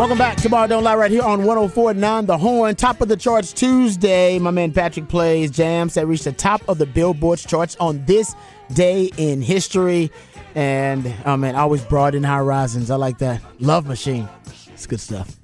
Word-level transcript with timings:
Welcome 0.00 0.16
back 0.16 0.38
to 0.38 0.48
Ball 0.48 0.66
Don't 0.66 0.82
Lie 0.82 0.94
right 0.94 1.10
here 1.10 1.20
on 1.20 1.44
1049 1.44 2.24
The 2.24 2.38
Horn. 2.38 2.74
Top 2.74 3.02
of 3.02 3.08
the 3.08 3.18
charts 3.18 3.52
Tuesday. 3.52 4.38
My 4.38 4.50
man 4.50 4.72
Patrick 4.72 5.08
plays 5.08 5.50
jams 5.50 5.92
that 5.92 6.06
reached 6.06 6.24
the 6.24 6.32
top 6.32 6.66
of 6.70 6.78
the 6.78 6.86
Billboard 6.86 7.38
charts 7.40 7.76
on 7.78 8.02
this 8.06 8.34
day 8.72 9.10
in 9.18 9.42
history. 9.42 10.10
And 10.54 11.14
oh 11.26 11.36
man, 11.36 11.54
always 11.54 11.82
broaden 11.82 12.24
horizons. 12.24 12.90
I 12.90 12.96
like 12.96 13.18
that. 13.18 13.42
Love 13.58 13.86
Machine. 13.86 14.26
It's 14.68 14.86
good 14.86 15.00
stuff. 15.00 15.36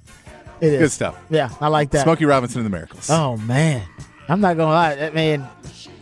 It 0.59 0.73
is. 0.73 0.79
Good 0.79 0.91
stuff. 0.91 1.19
Yeah, 1.29 1.51
I 1.61 1.67
like 1.67 1.91
that. 1.91 2.01
Smokey 2.05 2.25
Robinson 2.25 2.61
and 2.61 2.65
the 2.65 2.75
Miracles. 2.75 3.11
Oh 3.11 3.37
man. 3.37 3.83
I'm 4.27 4.41
not 4.41 4.57
gonna 4.57 4.71
lie, 4.71 4.95
that 4.95 5.13
man. 5.13 5.47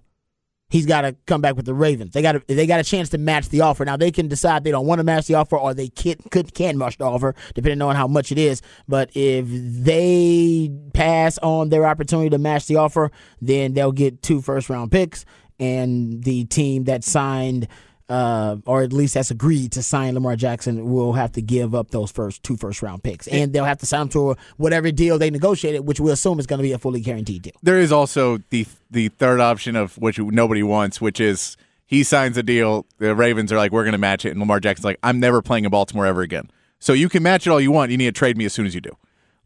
he's 0.75 0.87
got 0.87 1.03
to 1.03 1.15
come 1.27 1.41
back 1.41 1.57
with 1.57 1.67
the 1.67 1.75
Ravens. 1.75 2.13
They 2.13 2.23
got 2.23 2.47
they 2.49 2.67
got 2.67 2.81
a 2.81 2.85
chance 2.85 3.09
to 3.11 3.19
match 3.19 3.49
the 3.49 3.61
offer. 3.61 3.85
Now 3.85 3.97
they 3.97 4.11
can 4.11 4.29
decide 4.29 4.65
they 4.65 4.71
don't 4.71 4.87
want 4.87 4.99
to 4.99 5.05
match 5.05 5.27
the 5.27 5.35
offer 5.35 5.57
or 5.57 5.73
they 5.73 5.89
can 5.89 6.17
could 6.31 6.53
can 6.55 6.77
match 6.79 6.99
the 6.99 7.05
offer 7.05 7.35
depending 7.55 7.83
on 7.83 7.95
how 7.95 8.09
much 8.09 8.33
it 8.33 8.39
is. 8.39 8.61
But 8.89 9.11
if 9.15 9.47
they 9.49 10.71
pass 10.93 11.39
on 11.39 11.69
their 11.69 11.87
opportunity 11.87 12.31
to 12.31 12.39
match 12.39 12.67
the 12.67 12.77
offer, 12.77 13.11
then 13.41 13.75
they'll 13.75 13.93
get 13.93 14.23
two 14.23 14.41
first 14.41 14.69
round 14.69 14.91
picks, 14.91 15.25
and 15.59 16.23
the 16.25 16.45
team 16.47 16.85
that 16.85 17.05
signed. 17.05 17.69
Uh, 18.07 18.57
or 18.67 18.83
at 18.83 18.93
least 18.93 19.15
that's 19.15 19.31
agreed 19.31 19.73
to 19.73 19.83
sign 19.83 20.13
Lamar 20.13 20.37
Jackson 20.37 20.91
will 20.93 21.15
have 21.15 21.33
to 21.33 21.41
give 21.41 21.75
up 21.75 21.91
those 21.91 22.11
first 22.11 22.43
two 22.43 22.57
first 22.57 22.83
round 22.83 23.03
picks, 23.03 23.27
and 23.29 23.53
they'll 23.53 23.65
have 23.65 23.79
to 23.79 23.87
sign 23.87 24.03
him 24.03 24.09
to 24.11 24.37
whatever 24.59 24.91
deal 24.91 25.19
they 25.19 25.31
negotiated, 25.31 25.87
which 25.87 26.01
we 26.01 26.11
assume 26.13 26.39
is 26.39 26.47
going 26.47 26.59
to 26.59 26.63
be 26.63 26.73
a 26.73 26.79
fully 26.79 27.01
guaranteed 27.01 27.43
deal. 27.43 27.55
There 27.63 27.79
is 27.81 27.93
also 27.93 28.39
the 28.51 28.67
the 28.91 29.09
third 29.09 29.41
option 29.41 29.75
of 29.75 29.97
which 29.97 30.19
nobody 30.19 30.63
wants, 30.63 31.01
which 31.01 31.19
is 31.19 31.57
he 31.87 32.03
signs 32.05 32.37
a 32.37 32.43
deal. 32.43 32.85
The 32.99 33.15
Ravens 33.15 33.51
are 33.53 33.57
like, 33.57 33.73
we're 33.73 33.85
going 33.85 33.93
to 33.93 33.99
match 33.99 34.27
it, 34.27 34.31
and 34.31 34.41
Lamar 34.41 34.61
Jackson's 34.61 34.85
like, 34.85 34.99
I'm 35.03 35.19
never 35.19 35.41
playing 35.41 35.65
in 35.65 35.71
Baltimore 35.71 36.05
ever 36.05 36.21
again. 36.21 36.51
So 36.81 36.93
you 36.93 37.09
can 37.09 37.23
match 37.23 37.47
it 37.47 37.51
all 37.51 37.61
you 37.61 37.73
want. 37.73 37.91
You 37.91 37.97
need 37.97 38.07
to 38.07 38.13
trade 38.13 38.37
me 38.37 38.45
as 38.45 38.53
soon 38.53 38.67
as 38.67 38.75
you 38.75 38.83
do. 38.83 38.97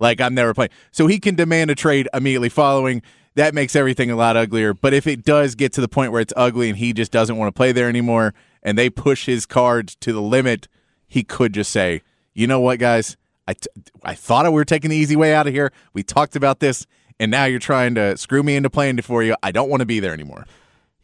Like 0.01 0.21
I'm 0.21 0.35
never 0.35 0.53
playing. 0.55 0.71
So 0.91 1.07
he 1.07 1.21
can 1.21 1.37
demand 1.37 1.71
a 1.71 1.75
trade 1.77 2.09
immediately 2.13 2.49
following. 2.49 3.03
That 3.35 3.55
makes 3.55 3.77
everything 3.77 4.11
a 4.11 4.17
lot 4.17 4.37
uglier. 4.37 4.75
But 4.75 4.95
if 4.95 5.07
it 5.07 5.25
does 5.25 5.55
get 5.55 5.73
to 5.75 5.81
the 5.81 5.89
point 5.89 6.11
where 6.11 6.21
it's 6.21 6.33
ugly 6.37 6.69
and 6.69 6.77
he 6.77 6.93
just 6.93 7.13
doesn't 7.13 7.37
want 7.37 7.49
to 7.49 7.57
play 7.57 7.71
there 7.71 7.89
anymore, 7.89 8.35
and 8.63 8.77
they 8.77 8.91
push 8.91 9.27
his 9.27 9.47
cards 9.47 9.97
to 9.97 10.13
the 10.13 10.23
limit, 10.23 10.69
he 11.07 11.23
could 11.23 11.55
just 11.55 11.71
say, 11.71 12.03
"You 12.35 12.47
know 12.47 12.61
what, 12.61 12.79
guys? 12.79 13.17
I, 13.47 13.55
t- 13.55 13.69
I 14.03 14.15
thought 14.15 14.45
we 14.45 14.51
were 14.51 14.65
taking 14.65 14.91
the 14.91 14.97
easy 14.97 15.17
way 15.17 15.35
out 15.35 15.47
of 15.47 15.55
here. 15.55 15.73
We 15.95 16.03
talked 16.03 16.37
about 16.37 16.61
this, 16.61 16.87
and 17.19 17.31
now 17.31 17.45
you're 17.45 17.59
trying 17.59 17.95
to 17.95 18.17
screw 18.19 18.43
me 18.43 18.57
into 18.57 18.69
playing 18.69 18.99
it 18.99 19.05
for 19.05 19.23
you. 19.23 19.35
I 19.43 19.53
don't 19.53 19.71
want 19.71 19.81
to 19.81 19.87
be 19.87 20.01
there 20.01 20.13
anymore." 20.13 20.45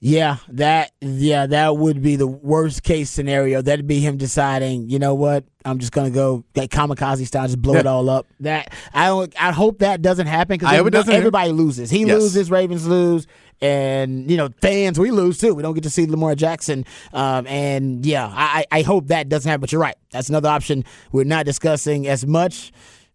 Yeah, 0.06 0.36
that 0.48 0.92
yeah, 1.00 1.46
that 1.46 1.78
would 1.78 2.02
be 2.02 2.16
the 2.16 2.26
worst 2.26 2.82
case 2.82 3.08
scenario. 3.08 3.62
That'd 3.62 3.86
be 3.86 4.00
him 4.00 4.18
deciding, 4.18 4.90
you 4.90 4.98
know 4.98 5.14
what, 5.14 5.44
I'm 5.64 5.78
just 5.78 5.92
gonna 5.92 6.10
go 6.10 6.44
like 6.54 6.70
kamikaze 6.70 7.26
style, 7.26 7.46
just 7.46 7.62
blow 7.62 7.76
it 7.76 7.86
all 7.86 8.10
up. 8.10 8.26
That 8.40 8.74
I 8.92 9.06
don't, 9.06 9.32
I 9.42 9.50
hope 9.52 9.78
that 9.78 10.02
doesn't 10.02 10.26
happen 10.26 10.62
I 10.62 10.76
hope 10.76 10.88
it 10.88 10.90
because 10.90 11.08
everybody 11.08 11.52
loses. 11.52 11.88
He 11.88 12.00
Yes. 12.04 12.20
loses, 12.20 12.50
Ravens 12.50 12.86
lose, 12.86 13.26
and 13.62 14.30
you 14.30 14.36
know 14.36 14.50
fans 14.60 14.98
we 15.00 15.10
lose 15.10 15.38
too. 15.38 15.54
We 15.54 15.62
don't 15.62 15.72
get 15.72 15.84
to 15.84 15.90
see 15.90 16.04
Lamar 16.04 16.34
Jackson, 16.34 16.84
um, 17.14 17.46
and 17.46 18.04
yeah, 18.04 18.26
I, 18.26 18.66
I 18.70 18.80
I 18.80 18.82
hope 18.82 19.06
that 19.06 19.30
doesn't 19.30 19.48
happen. 19.48 19.62
But 19.62 19.72
you're 19.72 19.80
right, 19.80 19.96
that's 20.12 20.28
another 20.28 20.50
option 20.50 20.84
we're 21.12 21.24
not 21.24 21.46
discussing 21.46 22.06
as 22.08 22.26
much. 22.26 22.72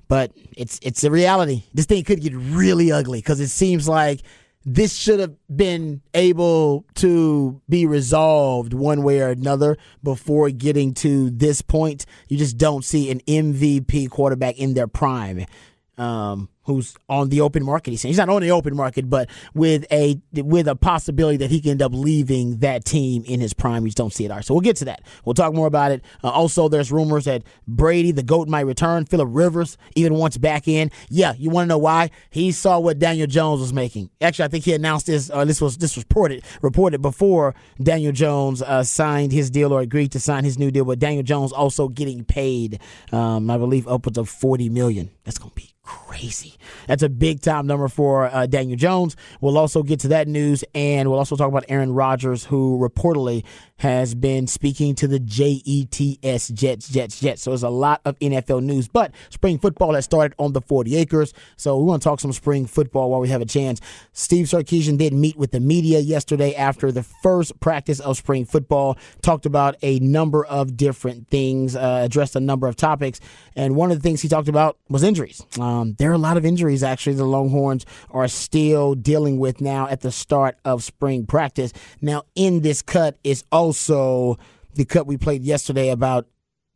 But 0.08 0.32
it's 0.58 0.80
it's 0.82 1.04
a 1.04 1.12
reality. 1.12 1.66
This 1.76 1.86
thing 1.86 2.04
could 2.04 2.20
get 2.20 2.34
really 2.36 2.92
ugly 2.92 3.20
because 3.20 3.40
it 3.40 3.50
seems 3.50 3.88
like 3.88 4.22
this 4.66 4.96
should 4.96 5.20
have 5.20 5.36
been 5.54 6.02
able 6.14 6.86
to 6.96 7.62
be 7.70 7.86
resolved 7.86 8.74
one 8.74 9.04
way 9.04 9.22
or 9.22 9.30
another 9.30 9.78
before 10.04 10.50
getting 10.50 10.94
to 10.96 11.30
this 11.30 11.62
point. 11.62 12.06
You 12.28 12.38
just 12.38 12.58
don't 12.58 12.84
see 12.84 13.10
an 13.10 13.22
MVP 13.22 14.10
quarterback 14.10 14.58
in 14.58 14.74
their 14.74 14.88
prime. 14.88 15.46
Um, 15.98 16.50
who's 16.70 16.96
on 17.10 17.30
the 17.30 17.42
open 17.42 17.64
market? 17.64 17.92
He's, 17.92 18.18
not 18.18 18.30
on 18.30 18.42
the 18.42 18.52
open 18.52 18.76
market, 18.76 19.10
but 19.10 19.30
with 19.54 19.86
a 19.92 20.20
with 20.34 20.68
a 20.68 20.76
possibility 20.76 21.38
that 21.38 21.50
he 21.50 21.60
can 21.60 21.72
end 21.72 21.82
up 21.82 21.94
leaving 21.94 22.58
that 22.60 22.86
team 22.86 23.24
in 23.26 23.40
his 23.40 23.54
prime. 23.54 23.84
You 23.84 23.90
just 23.90 23.98
don't 23.98 24.14
see 24.14 24.26
it. 24.26 24.32
All 24.32 24.38
right, 24.38 24.46
so 24.46 24.54
we'll 24.54 24.62
get 24.62 24.78
to 24.78 24.86
that. 24.86 25.02
We'll 25.26 25.34
talk 25.34 25.54
more 25.54 25.68
about 25.68 25.92
it. 25.92 26.04
Uh, 26.24 26.30
also, 26.30 26.70
there's 26.70 26.92
rumors 26.92 27.26
that 27.26 27.44
Brady, 27.68 28.12
the 28.12 28.24
goat, 28.24 28.48
might 28.48 28.62
return. 28.62 29.06
Philip 29.06 29.30
Rivers 29.32 29.78
even 29.96 30.14
wants 30.16 30.38
back 30.38 30.68
in. 30.68 30.92
Yeah, 31.10 31.34
you 31.38 31.50
want 31.50 31.66
to 31.66 31.70
know 31.70 31.78
why? 31.78 32.12
He 32.30 32.52
saw 32.52 32.80
what 32.80 33.00
Daniel 33.00 33.28
Jones 33.28 33.60
was 33.60 33.74
making. 33.74 34.10
Actually, 34.22 34.46
I 34.46 34.48
think 34.50 34.66
he 34.66 34.74
announced 34.74 35.08
this. 35.08 35.30
Uh, 35.30 35.46
this 35.46 35.62
was 35.62 35.78
this 35.78 35.96
was 35.96 36.06
reported 36.06 36.44
reported 36.62 37.02
before 37.02 37.56
Daniel 37.82 38.12
Jones 38.12 38.62
uh, 38.62 38.84
signed 38.84 39.32
his 39.32 39.50
deal 39.50 39.74
or 39.74 39.82
agreed 39.82 40.12
to 40.12 40.20
sign 40.20 40.44
his 40.44 40.58
new 40.60 40.72
deal. 40.72 40.86
But 40.86 41.00
Daniel 41.00 41.24
Jones 41.24 41.52
also 41.52 41.88
getting 41.88 42.24
paid, 42.24 42.80
um, 43.12 43.50
I 43.50 43.58
believe, 43.58 43.88
upwards 43.88 44.18
of 44.18 44.30
forty 44.30 44.70
million. 44.70 45.10
That's 45.24 45.38
gonna 45.38 45.52
be 45.56 45.74
crazy. 45.90 46.54
That's 46.88 47.02
a 47.02 47.10
big 47.10 47.42
time 47.42 47.66
number 47.66 47.88
for 47.88 48.26
uh, 48.26 48.46
Daniel 48.46 48.78
Jones. 48.78 49.16
We'll 49.42 49.58
also 49.58 49.82
get 49.82 50.00
to 50.02 50.10
that 50.10 50.28
news, 50.28 50.64
and 50.76 51.10
we'll 51.10 51.18
also 51.18 51.36
talk 51.36 51.48
about 51.48 51.66
Aaron 51.68 51.94
Rodgers, 51.94 52.46
who 52.46 52.78
reportedly 52.78 53.44
has 53.80 54.16
been 54.16 54.48
speaking 54.48 54.96
to 54.96 55.08
the 55.08 55.20
JETS 55.20 56.54
Jets, 56.54 56.90
Jets, 56.90 57.20
Jets. 57.20 57.42
So 57.42 57.52
there's 57.52 57.64
a 57.64 57.70
lot 57.70 58.02
of 58.06 58.18
NFL 58.20 58.64
news, 58.64 58.88
but 58.88 59.14
spring 59.30 59.58
football 59.58 59.96
has 59.96 60.06
started 60.06 60.36
on 60.38 60.54
the 60.54 60.62
40 60.62 60.96
acres. 60.96 61.34
So 61.58 61.78
we 61.78 61.84
want 61.84 62.02
to 62.02 62.08
talk 62.08 62.20
some 62.20 62.34
spring 62.34 62.66
football 62.66 63.10
while 63.10 63.20
we 63.20 63.30
have 63.30 63.42
a 63.42 63.46
chance. 63.46 63.82
Steve 64.14 64.46
Sarkisian 64.46 64.98
did 64.98 65.14
meet 65.14 65.38
with 65.38 65.52
the 65.52 65.60
media 65.60 66.00
yesterday 66.00 66.54
after 66.56 66.92
the 66.92 67.04
first 67.04 67.60
practice 67.60 68.00
of 68.00 68.18
spring 68.18 68.46
football, 68.46 68.98
talked 69.22 69.46
about 69.46 69.76
a 69.82 70.00
number 70.00 70.46
of 70.46 70.78
different 70.78 71.28
things, 71.30 71.76
uh, 71.76 72.02
addressed 72.04 72.36
a 72.36 72.40
number 72.40 72.68
of 72.68 72.76
topics, 72.76 73.20
and 73.56 73.76
one 73.76 73.92
of 73.92 73.98
the 73.98 74.04
things 74.04 74.22
he 74.22 74.28
talked 74.28 74.50
about 74.50 74.78
was 74.90 75.04
injuries. 75.04 75.46
Um, 75.60 75.96
there 75.98 76.12
are 76.12 76.16
a 76.16 76.18
lot 76.20 76.38
of 76.38 76.46
injuries 76.46 76.84
actually 76.84 77.14
the 77.16 77.26
Longhorns 77.26 77.86
are 78.12 78.28
still 78.28 78.96
dealing 78.96 79.40
with 79.40 79.62
now 79.62 79.88
at 79.88 80.02
the 80.02 80.12
start 80.12 80.58
of 80.66 80.84
spring 80.84 81.26
practice. 81.26 81.72
Now, 82.02 82.24
in 82.36 82.62
this 82.62 82.82
cut 82.82 83.18
is 83.24 83.44
also 83.70 84.40
the 84.74 84.84
cut 84.84 85.06
we 85.06 85.16
played 85.16 85.44
yesterday 85.44 85.90
about 85.90 86.26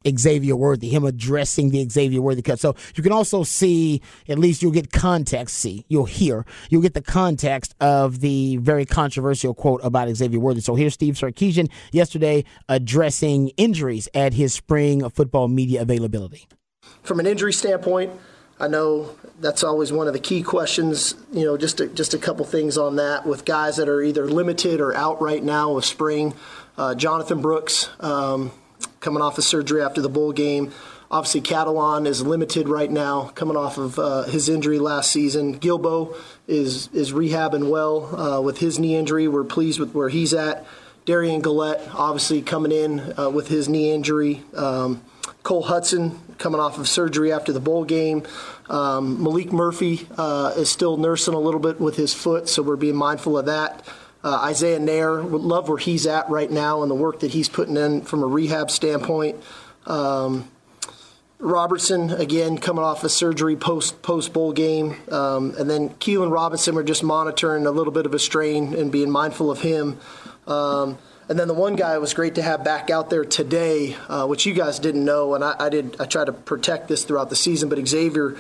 Xavier 0.08 0.56
Worthy, 0.56 0.90
him 0.90 1.06
addressing 1.06 1.72
the 1.72 1.90
Xavier 1.90 2.22
Worthy 2.22 2.44
cut. 2.44 2.60
So 2.60 2.76
you 2.96 3.02
can 3.02 3.12
also 3.12 3.44
see, 3.44 4.02
at 4.30 4.38
least 4.38 4.62
you'll 4.62 4.72
get 4.72 4.92
context, 4.92 5.58
see, 5.58 5.86
you'll 5.88 6.06
hear, 6.06 6.46
you'll 6.70 6.84
get 6.84 6.94
the 6.94 7.02
context 7.02 7.74
of 7.80 8.20
the 8.20 8.58
very 8.58 8.86
controversial 8.86 9.56
quote 9.56 9.82
about 9.84 10.10
Xavier 10.10 10.40
Worthy. 10.40 10.62
So 10.62 10.76
here's 10.76 10.94
Steve 10.94 11.16
Sarkisian 11.16 11.72
yesterday 11.92 12.44
addressing 12.70 13.50
injuries 13.58 14.08
at 14.14 14.34
his 14.34 14.54
spring 14.54 15.10
football 15.10 15.48
media 15.48 15.82
availability. 15.82 16.48
From 17.02 17.20
an 17.20 17.26
injury 17.26 17.54
standpoint, 17.54 18.12
I 18.60 18.68
know 18.68 19.16
that's 19.40 19.64
always 19.64 19.92
one 19.92 20.08
of 20.08 20.14
the 20.14 20.20
key 20.20 20.44
questions. 20.44 21.16
You 21.32 21.46
know, 21.46 21.58
just 21.58 21.80
a, 21.80 21.88
just 21.88 22.14
a 22.14 22.18
couple 22.20 22.46
things 22.46 22.78
on 22.78 22.98
that 22.98 23.26
with 23.26 23.46
guys 23.46 23.78
that 23.78 23.90
are 23.90 24.02
either 24.02 24.28
limited 24.28 24.80
or 24.80 24.94
out 24.94 25.22
right 25.22 25.44
now 25.44 25.74
with 25.74 25.86
spring. 25.86 26.34
Uh, 26.78 26.96
Jonathan 26.96 27.42
Brooks 27.42 27.90
um, 28.00 28.52
coming 29.00 29.22
off 29.22 29.38
of 29.38 29.44
surgery 29.44 29.82
after 29.82 30.02
the 30.02 30.10
bowl 30.10 30.32
game. 30.32 30.72
Obviously, 31.12 31.42
Catalon 31.42 32.08
is 32.08 32.24
limited 32.24 32.68
right 32.68 32.90
now, 32.90 33.26
coming 33.36 33.56
off 33.56 33.78
of 33.78 34.00
uh, 34.00 34.24
his 34.24 34.50
injury 34.50 34.80
last 34.80 35.12
season. 35.12 35.60
Gilbo 35.60 36.16
is 36.48 36.88
is 36.88 37.12
rehabbing 37.12 37.70
well 37.70 38.20
uh, 38.20 38.42
with 38.42 38.58
his 38.58 38.80
knee 38.80 38.96
injury. 38.96 39.28
We're 39.28 39.44
pleased 39.44 39.80
with 39.80 39.94
where 39.94 40.10
he's 40.10 40.34
at. 40.34 40.66
Derion 41.06 41.42
Gullette, 41.42 41.94
obviously 41.94 42.42
coming 42.42 42.72
in 42.72 43.14
uh, 43.20 43.30
with 43.30 43.48
his 43.50 43.70
knee 43.70 43.92
injury. 43.92 44.42
Um, 44.56 45.04
Cole 45.44 45.66
Hutson 45.66 46.18
coming 46.38 46.60
off 46.60 46.80
of 46.80 46.88
surgery 46.88 47.32
after 47.32 47.52
the 47.52 47.60
bowl 47.60 47.84
game. 47.84 48.24
Um, 48.70 49.18
Maalik 49.18 49.52
Murphy 49.52 50.08
uh, 50.18 50.54
is 50.56 50.70
still 50.70 50.98
nursing 50.98 51.34
a 51.34 51.40
little 51.40 51.60
bit 51.60 51.80
with 51.80 51.98
his 51.98 52.14
foot, 52.14 52.48
so 52.48 52.64
we're 52.64 52.78
being 52.78 52.96
mindful 52.96 53.38
of 53.38 53.46
that. 53.46 53.86
Uh, 54.24 54.36
Isaiah 54.44 54.80
Neyor, 54.80 55.24
love 55.30 55.68
where 55.68 55.78
he's 55.78 56.08
at 56.08 56.30
right 56.30 56.50
now 56.50 56.82
and 56.82 56.90
the 56.90 56.96
work 56.96 57.20
that 57.20 57.32
he's 57.32 57.50
putting 57.50 57.76
in 57.76 58.02
from 58.04 58.24
a 58.24 58.26
rehab 58.26 58.72
standpoint. 58.72 59.42
Um, 59.86 60.50
Robertson 61.40 62.10
again 62.10 62.58
coming 62.58 62.86
off 62.86 63.04
a 63.04 63.10
surgery 63.10 63.58
post 63.58 64.02
post 64.02 64.32
bowl 64.32 64.54
game, 64.54 64.96
um, 65.12 65.54
and 65.58 65.70
then 65.70 65.90
Keilan 65.90 66.32
Robinson. 66.32 66.74
We're 66.74 66.84
just 66.84 67.04
monitoring 67.04 67.66
a 67.66 67.72
little 67.72 67.92
bit 67.92 68.06
of 68.06 68.14
a 68.14 68.20
strain 68.20 68.74
and 68.74 68.92
being 68.92 69.10
mindful 69.10 69.52
of 69.52 69.62
him. 69.62 70.00
Um, 70.48 70.98
and 71.28 71.38
then 71.38 71.50
the 71.50 71.54
one 71.54 71.76
guy 71.76 71.98
was 71.98 72.14
great 72.14 72.36
to 72.36 72.42
have 72.42 72.64
back 72.64 72.90
out 72.90 73.10
there 73.10 73.26
today, 73.26 73.96
uh, 74.08 74.26
which 74.26 74.46
you 74.46 74.54
guys 74.54 74.80
didn't 74.80 75.04
know, 75.04 75.36
and 75.36 75.44
I, 75.44 75.56
I 75.60 75.70
did. 75.70 76.00
I 76.00 76.06
tried 76.06 76.26
to 76.26 76.34
protect 76.34 76.88
this 76.88 77.04
throughout 77.04 77.30
the 77.30 77.36
season, 77.36 77.68
but 77.68 77.86
Xavier 77.86 78.38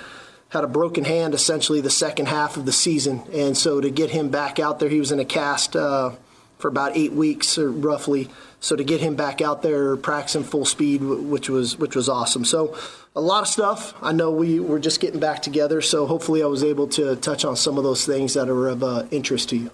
had 0.53 0.63
a 0.63 0.67
broken 0.67 1.03
hand 1.03 1.33
essentially 1.33 1.81
the 1.81 1.89
second 1.89 2.27
half 2.27 2.57
of 2.57 2.65
the 2.65 2.71
season, 2.71 3.23
and 3.33 3.57
so 3.57 3.81
to 3.81 3.89
get 3.89 4.11
him 4.11 4.29
back 4.29 4.59
out 4.59 4.77
there, 4.77 4.87
he 4.87 4.99
was 4.99 5.11
in 5.11 5.19
a 5.19 5.25
cast 5.25 5.75
uh, 5.75 6.11
for 6.59 6.67
about 6.67 6.95
eight 6.95 7.11
weeks 7.11 7.57
or 7.57 7.71
roughly. 7.71 8.29
So 8.59 8.75
to 8.75 8.83
get 8.83 9.01
him 9.01 9.15
back 9.15 9.41
out 9.41 9.63
there 9.63 9.97
practicing 9.97 10.43
full 10.43 10.63
speed, 10.63 11.01
which 11.01 11.49
was 11.49 11.75
which 11.77 11.95
was 11.95 12.07
awesome. 12.07 12.45
So 12.45 12.77
a 13.15 13.19
lot 13.19 13.41
of 13.41 13.47
stuff. 13.47 13.95
I 14.01 14.11
know 14.13 14.29
we 14.29 14.59
were 14.59 14.79
just 14.79 15.01
getting 15.01 15.19
back 15.19 15.41
together, 15.41 15.81
so 15.81 16.05
hopefully 16.05 16.43
I 16.43 16.45
was 16.45 16.63
able 16.63 16.87
to 16.89 17.15
touch 17.15 17.43
on 17.43 17.55
some 17.55 17.79
of 17.79 17.83
those 17.83 18.05
things 18.05 18.35
that 18.35 18.47
are 18.47 18.67
of 18.69 18.83
uh, 18.83 19.05
interest 19.09 19.49
to 19.49 19.57
you. 19.57 19.71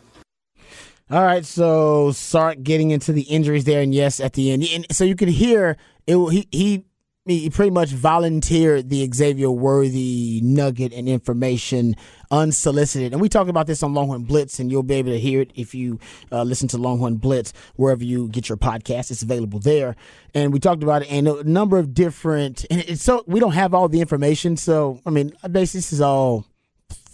All 1.12 1.24
right, 1.24 1.46
so 1.46 2.12
Sark 2.12 2.64
getting 2.64 2.92
into 2.92 3.12
the 3.12 3.24
injuries 3.24 3.66
there, 3.66 3.82
and 3.82 3.94
yes, 3.94 4.20
at 4.20 4.34
the 4.34 4.52
end, 4.52 4.64
and 4.64 4.86
so 4.92 5.04
you 5.04 5.16
can 5.16 5.28
hear 5.28 5.76
it. 6.08 6.32
He 6.32 6.48
he 6.52 6.86
he 7.32 7.50
pretty 7.50 7.72
much 7.72 7.90
volunteered 7.90 8.90
the 8.90 9.10
Xavier 9.14 9.52
Worthy 9.52 10.42
nugget 10.44 10.94
and 10.94 11.08
information 11.08 11.96
unsolicited. 12.32 13.12
And 13.12 13.22
we 13.22 13.30
talked 13.30 13.50
about 13.50 13.68
this 13.68 13.84
on 13.84 13.94
Longhorn 13.94 14.24
Blitz, 14.24 14.60
and 14.60 14.72
you'll 14.72 14.84
be 14.84 14.96
able 14.96 15.12
to 15.12 15.20
hear 15.20 15.42
it 15.42 15.52
if 15.56 15.74
you 15.74 16.00
uh, 16.32 16.44
listen 16.44 16.68
to 16.70 16.78
Longhorn 16.78 17.18
Blitz 17.18 17.54
wherever 17.76 18.04
you 18.04 18.28
get 18.30 18.50
your 18.50 18.58
podcast. 18.58 19.12
It's 19.12 19.22
available 19.22 19.60
there. 19.60 19.96
And 20.34 20.54
we 20.54 20.60
talked 20.60 20.84
about 20.84 21.04
it 21.04 21.12
and 21.12 21.28
a 21.28 21.44
number 21.44 21.78
of 21.78 21.94
different. 21.94 22.66
And 22.70 22.82
it's 22.82 23.04
so 23.04 23.24
we 23.28 23.40
don't 23.40 23.54
have 23.54 23.74
all 23.74 23.88
the 23.90 24.02
information. 24.02 24.58
So 24.58 25.00
I 25.06 25.10
mean, 25.10 25.32
basically, 25.52 25.80
this 25.80 25.94
is 25.94 26.02
all 26.02 26.46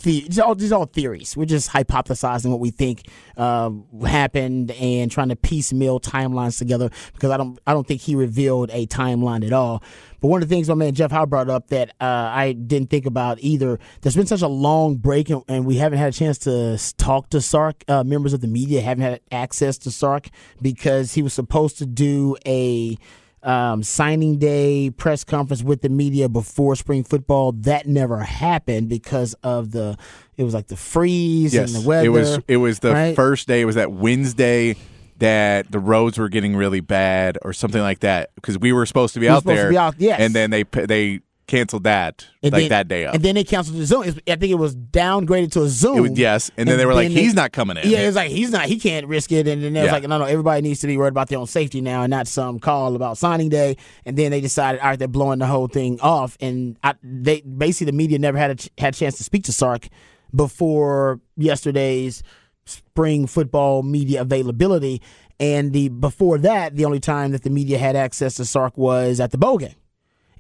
these 0.06 0.40
all 0.40 0.56
these 0.56 0.72
all 0.72 0.86
theories. 0.86 1.36
We're 1.36 1.46
just 1.46 1.70
hypothesizing 1.72 2.50
what 2.50 2.60
we 2.60 2.72
think 2.72 3.10
uh, 3.36 3.72
happened 4.06 4.72
and 4.72 5.12
trying 5.12 5.30
to 5.30 5.36
piecemeal 5.36 6.00
timelines 6.00 6.58
together 6.58 6.90
because 7.14 7.32
I 7.32 7.38
don't 7.38 7.60
I 7.68 7.74
don't 7.74 7.86
think 7.86 8.02
he 8.02 8.16
revealed 8.16 8.70
a 8.72 8.88
timeline 8.88 9.46
at 9.46 9.52
all. 9.52 9.84
But 10.22 10.30
one 10.30 10.42
of 10.42 10.48
the 10.48 10.56
things 10.56 10.70
my 10.70 10.76
man 10.76 10.94
Jeff 10.94 11.12
Howe 11.12 11.26
brought 11.26 11.50
up 11.50 11.68
that 11.68 11.90
uh, 12.00 12.06
I 12.06 12.54
didn't 12.54 12.90
think 12.90 13.06
about 13.06 13.40
either. 13.42 13.80
There's 14.02 14.16
been 14.16 14.28
such 14.28 14.42
a 14.42 14.48
long 14.48 14.96
break 14.96 15.30
and, 15.30 15.44
and 15.48 15.66
we 15.66 15.78
haven't 15.78 16.00
had 16.00 16.10
a 16.10 16.18
chance 16.18 16.38
to 16.40 16.80
talk 16.98 17.30
to 17.32 17.42
Sark. 17.42 17.84
Uh, 17.88 18.04
members 18.04 18.34
of 18.34 18.42
the 18.42 18.48
media 18.48 18.82
haven't 18.82 19.04
had 19.04 19.22
access 19.32 19.78
to 19.80 19.92
Sark 19.92 20.30
because 20.62 21.14
he 21.14 21.22
was 21.22 21.34
supposed 21.34 21.78
to 21.80 21.86
do 21.86 22.38
a 22.46 22.98
um, 23.46 23.84
signing 23.84 24.38
day 24.38 24.90
press 24.90 25.24
conference 25.24 25.64
with 25.64 25.82
the 25.82 25.90
media 25.90 26.28
before 26.28 26.76
spring 26.76 27.04
football. 27.04 27.52
That 27.54 27.88
never 27.88 28.20
happened 28.20 28.90
because 28.90 29.36
of 29.44 29.72
the 29.72 29.98
it 30.38 30.44
was 30.44 30.54
like 30.54 30.68
the 30.68 30.76
freeze 30.76 31.54
yes, 31.54 31.74
and 31.74 31.84
the 31.84 31.88
weather. 31.88 32.06
It 32.06 32.10
was 32.10 32.40
it 32.48 32.58
was 32.58 32.80
the 32.80 32.92
right? 32.94 33.16
first 33.16 33.48
day. 33.48 33.62
It 33.62 33.66
was 33.66 33.76
that 33.76 33.92
Wednesday 33.92 34.76
that 35.20 35.72
the 35.72 35.80
roads 35.80 36.18
were 36.18 36.28
getting 36.28 36.56
really 36.58 36.82
bad 36.82 37.38
or 37.42 37.54
something 37.54 37.82
like 37.82 38.00
that 38.02 38.36
because 38.36 38.60
we 38.60 38.74
were 38.74 38.86
supposed 38.86 39.14
to 39.14 39.20
be 39.22 39.28
We 39.28 39.30
out 39.30 39.44
supposed 39.44 39.56
to 39.58 39.62
there. 39.62 39.70
be 39.70 39.78
out- 39.78 39.96
yes. 39.98 40.20
and 40.20 40.34
then 40.34 40.50
they 40.50 40.64
they 40.64 41.22
canceled 41.48 41.84
that 41.84 42.26
And 42.42 42.52
like 42.52 42.62
then- 42.64 42.70
that 42.70 42.88
day 42.88 43.06
up. 43.06 43.14
And 43.16 43.24
then 43.24 43.36
they 43.36 43.44
canceled 43.44 43.78
the 43.78 43.86
Zoom. 43.86 44.02
I 44.04 44.12
think 44.12 44.44
it 44.46 44.56
was 44.60 44.76
downgraded 44.76 45.52
to 45.52 45.62
a 45.64 45.68
Zoom. 45.70 46.02
Was- 46.02 46.18
yes, 46.18 46.50
and 46.58 46.68
then 46.68 46.78
they 46.78 46.86
were 46.86 46.94
like, 46.94 47.10
they- 47.10 47.22
"He's 47.22 47.34
not 47.36 47.52
coming 47.52 47.78
in." 47.78 47.90
Yeah, 47.90 48.00
it 48.00 48.08
was 48.08 48.16
like 48.16 48.32
he's 48.32 48.50
not. 48.52 48.66
He 48.66 48.80
can't 48.80 49.06
risk 49.08 49.32
it. 49.32 49.48
And 49.48 49.64
then 49.64 49.74
they 49.74 49.82
was 49.82 49.88
Yeah. 49.88 49.92
like, 49.94 50.08
no, 50.08 50.18
no, 50.18 50.26
everybody 50.26 50.62
needs 50.62 50.80
to 50.82 50.88
be 50.88 50.98
worried 50.98 51.10
about 51.10 51.30
their 51.30 51.38
own 51.40 51.48
safety 51.48 51.82
now, 51.82 52.02
and 52.04 52.10
not 52.12 52.28
some 52.28 52.60
call 52.60 52.96
about 52.96 53.18
signing 53.18 53.50
day. 53.50 53.78
And 54.06 54.18
then 54.18 54.32
they 54.32 54.42
decided, 54.42 54.82
all 54.82 54.90
right, 54.90 55.00
they're 55.00 55.08
blowing 55.08 55.40
the 55.40 55.46
whole 55.48 55.68
thing 55.68 56.00
off. 56.02 56.38
And 56.42 56.78
I, 56.84 56.96
they 57.04 57.42
basically 57.42 57.86
the 57.92 57.98
media 57.98 58.18
never 58.20 58.38
had 58.38 58.52
a 58.52 58.56
ch- 58.56 58.70
had 58.78 58.94
a 58.96 58.98
chance 58.98 59.18
to 59.18 59.24
speak 59.24 59.44
to 59.44 59.52
Sark 59.54 59.88
before 60.34 61.20
yesterday's 61.38 62.24
spring 62.66 63.28
football 63.28 63.84
media 63.84 64.22
availability. 64.22 65.02
And 65.40 65.74
the 65.74 65.90
before 65.90 66.38
that, 66.40 66.76
the 66.76 66.86
only 66.86 67.00
time 67.00 67.32
that 67.32 67.44
the 67.44 67.50
media 67.50 67.78
had 67.78 67.96
access 67.96 68.36
to 68.36 68.46
Sark 68.46 68.78
was 68.78 69.20
at 69.20 69.32
the 69.32 69.38
bowl 69.38 69.58
game 69.58 69.76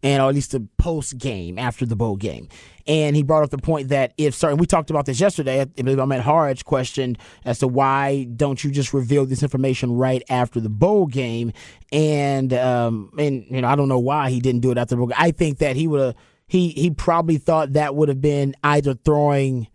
and 0.06 0.22
or 0.22 0.30
at 0.30 0.36
least 0.36 0.52
the 0.52 0.60
post 0.78 1.18
game 1.18 1.57
after 1.57 1.84
the 1.84 1.96
bowl 1.96 2.16
game. 2.16 2.48
And 2.86 3.16
he 3.16 3.24
brought 3.24 3.44
up 3.44 3.50
the 3.50 3.57
point 3.57 3.90
that 3.90 4.13
if 4.19 4.36
sorry, 4.36 4.54
we 4.54 4.68
talked 4.68 4.92
about 4.92 5.07
this 5.07 5.19
yesterday. 5.19 5.62
I 5.62 5.66
believe 5.66 6.00
I 6.00 6.06
met 6.06 6.22
Harge 6.22 6.63
questioned 6.63 7.18
as 7.44 7.57
to 7.60 7.68
why 7.68 8.25
don't 8.25 8.63
you 8.63 8.69
just 8.69 8.94
reveal 8.94 9.25
this 9.25 9.42
information 9.42 9.94
right 9.94 10.22
after 10.30 10.60
the 10.60 10.69
bowl 10.69 11.07
game? 11.07 11.54
And 11.92 12.54
um, 12.54 13.12
and 13.18 13.46
you 13.50 13.62
know 13.62 13.68
I 13.68 13.75
don't 13.75 13.90
know 13.90 14.00
why 14.00 14.30
he 14.30 14.40
didn't 14.40 14.62
do 14.62 14.69
it 14.69 14.78
after 14.78 14.94
the 14.94 14.98
bowl. 14.98 15.07
Game. 15.07 15.18
I 15.19 15.31
think 15.31 15.57
that 15.57 15.75
he 15.75 15.88
would 15.88 16.00
have 16.00 16.16
he 16.46 16.69
he 16.69 16.92
probably 16.92 17.40
thought 17.40 17.74
that 17.74 17.96
would 17.96 18.08
have 18.08 18.22
been 18.22 18.56
either 18.63 18.94
throwing. 18.94 19.68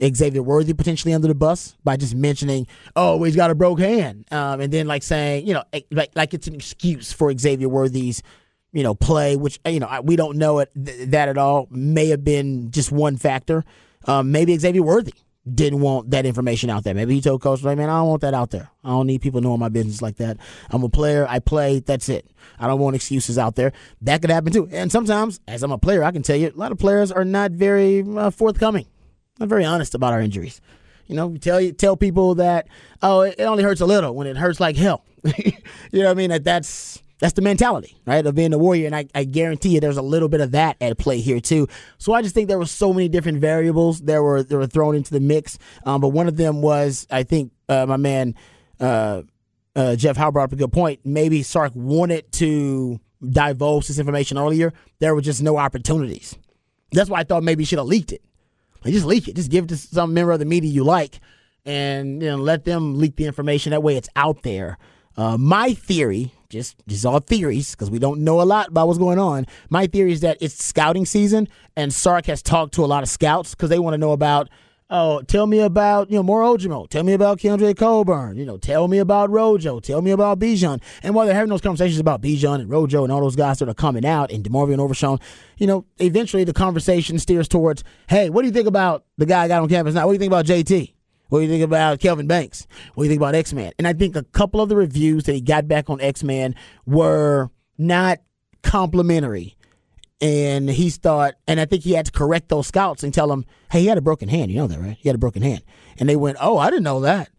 Xavier 0.00 0.44
Worthy 0.44 0.74
potentially 0.74 1.12
under 1.12 1.26
the 1.26 1.34
bus 1.34 1.76
by 1.82 1.96
just 1.96 2.14
mentioning, 2.14 2.68
oh, 2.94 3.20
he's 3.24 3.34
got 3.34 3.50
a 3.50 3.54
broke 3.56 3.80
hand, 3.80 4.26
um, 4.30 4.60
and 4.60 4.72
then 4.72 4.86
like 4.86 5.02
saying, 5.02 5.44
you 5.44 5.52
know, 5.52 5.64
like 5.90 6.12
like 6.14 6.32
it's 6.34 6.46
an 6.46 6.54
excuse 6.54 7.12
for 7.12 7.36
Xavier 7.36 7.68
Worthy's 7.68 8.22
you 8.78 8.84
know, 8.84 8.94
play, 8.94 9.34
which 9.34 9.58
you 9.66 9.80
know 9.80 10.00
we 10.04 10.14
don't 10.14 10.38
know 10.38 10.60
it 10.60 10.70
th- 10.72 11.08
that 11.08 11.28
at 11.28 11.36
all. 11.36 11.66
May 11.68 12.06
have 12.10 12.22
been 12.22 12.70
just 12.70 12.92
one 12.92 13.16
factor. 13.16 13.64
Um, 14.04 14.30
maybe 14.30 14.56
Xavier 14.56 14.84
Worthy 14.84 15.14
didn't 15.52 15.80
want 15.80 16.12
that 16.12 16.26
information 16.26 16.70
out 16.70 16.84
there. 16.84 16.94
Maybe 16.94 17.16
he 17.16 17.20
told 17.20 17.42
coach, 17.42 17.64
like, 17.64 17.76
man, 17.76 17.90
I 17.90 17.98
don't 17.98 18.06
want 18.06 18.20
that 18.20 18.34
out 18.34 18.50
there. 18.50 18.70
I 18.84 18.90
don't 18.90 19.08
need 19.08 19.20
people 19.20 19.40
knowing 19.40 19.58
my 19.58 19.68
business 19.68 20.00
like 20.00 20.16
that. 20.18 20.36
I'm 20.70 20.84
a 20.84 20.88
player. 20.88 21.26
I 21.28 21.40
play. 21.40 21.80
That's 21.80 22.08
it. 22.08 22.30
I 22.56 22.68
don't 22.68 22.78
want 22.78 22.94
excuses 22.94 23.36
out 23.36 23.56
there. 23.56 23.72
That 24.02 24.20
could 24.20 24.30
happen 24.30 24.52
too. 24.52 24.68
And 24.70 24.92
sometimes, 24.92 25.40
as 25.48 25.64
I'm 25.64 25.72
a 25.72 25.78
player, 25.78 26.04
I 26.04 26.12
can 26.12 26.22
tell 26.22 26.36
you, 26.36 26.52
a 26.54 26.56
lot 26.56 26.70
of 26.70 26.78
players 26.78 27.10
are 27.10 27.24
not 27.24 27.50
very 27.50 28.04
uh, 28.16 28.30
forthcoming, 28.30 28.86
not 29.40 29.48
very 29.48 29.64
honest 29.64 29.96
about 29.96 30.12
our 30.12 30.20
injuries. 30.20 30.60
You 31.08 31.16
know, 31.16 31.36
tell 31.36 31.60
you 31.60 31.72
tell 31.72 31.96
people 31.96 32.36
that 32.36 32.68
oh, 33.02 33.22
it, 33.22 33.34
it 33.38 33.42
only 33.42 33.64
hurts 33.64 33.80
a 33.80 33.86
little 33.86 34.14
when 34.14 34.28
it 34.28 34.36
hurts 34.36 34.60
like 34.60 34.76
hell. 34.76 35.04
you 35.36 35.52
know 35.94 36.04
what 36.04 36.10
I 36.10 36.14
mean? 36.14 36.30
That 36.30 36.44
that's 36.44 37.02
that's 37.18 37.34
the 37.34 37.42
mentality, 37.42 37.96
right, 38.06 38.24
of 38.24 38.34
being 38.34 38.52
a 38.52 38.58
warrior. 38.58 38.86
And 38.86 38.94
I, 38.94 39.06
I 39.14 39.24
guarantee 39.24 39.70
you, 39.70 39.80
there's 39.80 39.96
a 39.96 40.02
little 40.02 40.28
bit 40.28 40.40
of 40.40 40.52
that 40.52 40.76
at 40.80 40.98
play 40.98 41.20
here 41.20 41.40
too. 41.40 41.66
So 41.98 42.12
I 42.12 42.22
just 42.22 42.34
think 42.34 42.48
there 42.48 42.58
were 42.58 42.66
so 42.66 42.92
many 42.92 43.08
different 43.08 43.38
variables 43.38 44.00
that 44.02 44.22
were 44.22 44.42
that 44.42 44.56
were 44.56 44.66
thrown 44.66 44.94
into 44.94 45.12
the 45.12 45.20
mix. 45.20 45.58
Um, 45.84 46.00
but 46.00 46.08
one 46.08 46.28
of 46.28 46.36
them 46.36 46.62
was, 46.62 47.06
I 47.10 47.24
think, 47.24 47.52
uh, 47.68 47.86
my 47.86 47.96
man 47.96 48.34
uh, 48.80 49.22
uh, 49.74 49.96
Jeff 49.96 50.16
Howe 50.16 50.30
brought 50.30 50.44
up 50.44 50.52
a 50.52 50.56
good 50.56 50.72
point. 50.72 51.00
Maybe 51.04 51.42
Sark 51.42 51.72
wanted 51.74 52.30
to 52.32 53.00
divulge 53.22 53.88
this 53.88 53.98
information 53.98 54.38
earlier. 54.38 54.72
There 54.98 55.14
were 55.14 55.20
just 55.20 55.42
no 55.42 55.56
opportunities. 55.56 56.36
That's 56.92 57.10
why 57.10 57.20
I 57.20 57.24
thought 57.24 57.42
maybe 57.42 57.62
he 57.62 57.66
should 57.66 57.78
have 57.78 57.86
leaked 57.86 58.12
it. 58.12 58.22
Like, 58.84 58.94
just 58.94 59.06
leak 59.06 59.28
it. 59.28 59.36
Just 59.36 59.50
give 59.50 59.64
it 59.64 59.68
to 59.68 59.76
some 59.76 60.14
member 60.14 60.32
of 60.32 60.38
the 60.38 60.44
media 60.44 60.70
you 60.70 60.84
like, 60.84 61.20
and 61.64 62.22
you 62.22 62.28
know, 62.28 62.36
let 62.36 62.64
them 62.64 62.98
leak 62.98 63.16
the 63.16 63.26
information. 63.26 63.70
That 63.70 63.82
way, 63.82 63.96
it's 63.96 64.08
out 64.16 64.42
there. 64.42 64.78
Uh, 65.16 65.36
my 65.36 65.74
theory, 65.74 66.32
just 66.48 66.76
just 66.86 67.04
all 67.04 67.20
theories, 67.20 67.72
because 67.72 67.90
we 67.90 67.98
don't 67.98 68.20
know 68.20 68.40
a 68.40 68.44
lot 68.44 68.68
about 68.68 68.86
what's 68.86 68.98
going 68.98 69.18
on. 69.18 69.46
My 69.68 69.86
theory 69.86 70.12
is 70.12 70.20
that 70.20 70.38
it's 70.40 70.62
scouting 70.62 71.06
season, 71.06 71.48
and 71.76 71.92
Sark 71.92 72.26
has 72.26 72.42
talked 72.42 72.74
to 72.74 72.84
a 72.84 72.86
lot 72.86 73.02
of 73.02 73.08
scouts 73.08 73.54
because 73.54 73.70
they 73.70 73.78
want 73.78 73.94
to 73.94 73.98
know 73.98 74.12
about. 74.12 74.48
Oh, 74.90 75.20
tell 75.20 75.46
me 75.46 75.60
about 75.60 76.10
you 76.10 76.16
know 76.16 76.22
Moro 76.22 76.56
Ojomo. 76.56 76.88
Tell 76.88 77.02
me 77.02 77.12
about 77.12 77.38
Keondre 77.38 77.76
Coburn. 77.76 78.38
You 78.38 78.46
know, 78.46 78.56
tell 78.56 78.88
me 78.88 78.96
about 78.96 79.28
Rojo. 79.28 79.80
Tell 79.80 80.00
me 80.00 80.12
about 80.12 80.38
Bijan. 80.38 80.80
And 81.02 81.14
while 81.14 81.26
they're 81.26 81.34
having 81.34 81.50
those 81.50 81.60
conversations 81.60 82.00
about 82.00 82.22
Bijan 82.22 82.60
and 82.62 82.70
Rojo 82.70 83.04
and 83.04 83.12
all 83.12 83.20
those 83.20 83.36
guys 83.36 83.58
that 83.58 83.68
are 83.68 83.74
coming 83.74 84.06
out 84.06 84.32
and 84.32 84.42
DeMarvion 84.42 84.72
and 84.72 84.80
Overshown, 84.80 85.20
you 85.58 85.66
know, 85.66 85.84
eventually 85.98 86.44
the 86.44 86.54
conversation 86.54 87.18
steers 87.18 87.48
towards, 87.48 87.84
hey, 88.08 88.30
what 88.30 88.40
do 88.40 88.48
you 88.48 88.52
think 88.54 88.66
about 88.66 89.04
the 89.18 89.26
guy 89.26 89.44
I 89.44 89.48
got 89.48 89.60
on 89.60 89.68
campus 89.68 89.92
now? 89.92 90.06
What 90.06 90.12
do 90.12 90.14
you 90.14 90.20
think 90.20 90.30
about 90.30 90.46
JT? 90.46 90.94
What 91.28 91.38
do 91.40 91.44
you 91.44 91.50
think 91.50 91.62
about 91.62 92.00
Kelvin 92.00 92.26
Banks? 92.26 92.66
What 92.94 93.02
do 93.02 93.06
you 93.06 93.10
think 93.10 93.20
about 93.20 93.34
X 93.34 93.52
Man? 93.52 93.72
And 93.78 93.86
I 93.86 93.92
think 93.92 94.16
a 94.16 94.24
couple 94.24 94.60
of 94.60 94.68
the 94.68 94.76
reviews 94.76 95.24
that 95.24 95.34
he 95.34 95.40
got 95.40 95.68
back 95.68 95.90
on 95.90 96.00
X 96.00 96.22
Man 96.22 96.54
were 96.86 97.50
not 97.76 98.18
complimentary. 98.62 99.54
And 100.20 100.68
he 100.68 100.90
thought, 100.90 101.34
and 101.46 101.60
I 101.60 101.64
think 101.64 101.84
he 101.84 101.92
had 101.92 102.06
to 102.06 102.12
correct 102.12 102.48
those 102.48 102.66
scouts 102.66 103.04
and 103.04 103.14
tell 103.14 103.28
them, 103.28 103.44
hey, 103.70 103.82
he 103.82 103.86
had 103.86 103.98
a 103.98 104.02
broken 104.02 104.28
hand. 104.28 104.50
You 104.50 104.58
know 104.58 104.66
that, 104.66 104.80
right? 104.80 104.96
He 104.98 105.08
had 105.08 105.14
a 105.14 105.18
broken 105.18 105.42
hand. 105.42 105.62
And 105.98 106.08
they 106.08 106.16
went, 106.16 106.38
oh, 106.40 106.58
I 106.58 106.70
didn't 106.70 106.82
know 106.82 107.00
that. 107.00 107.30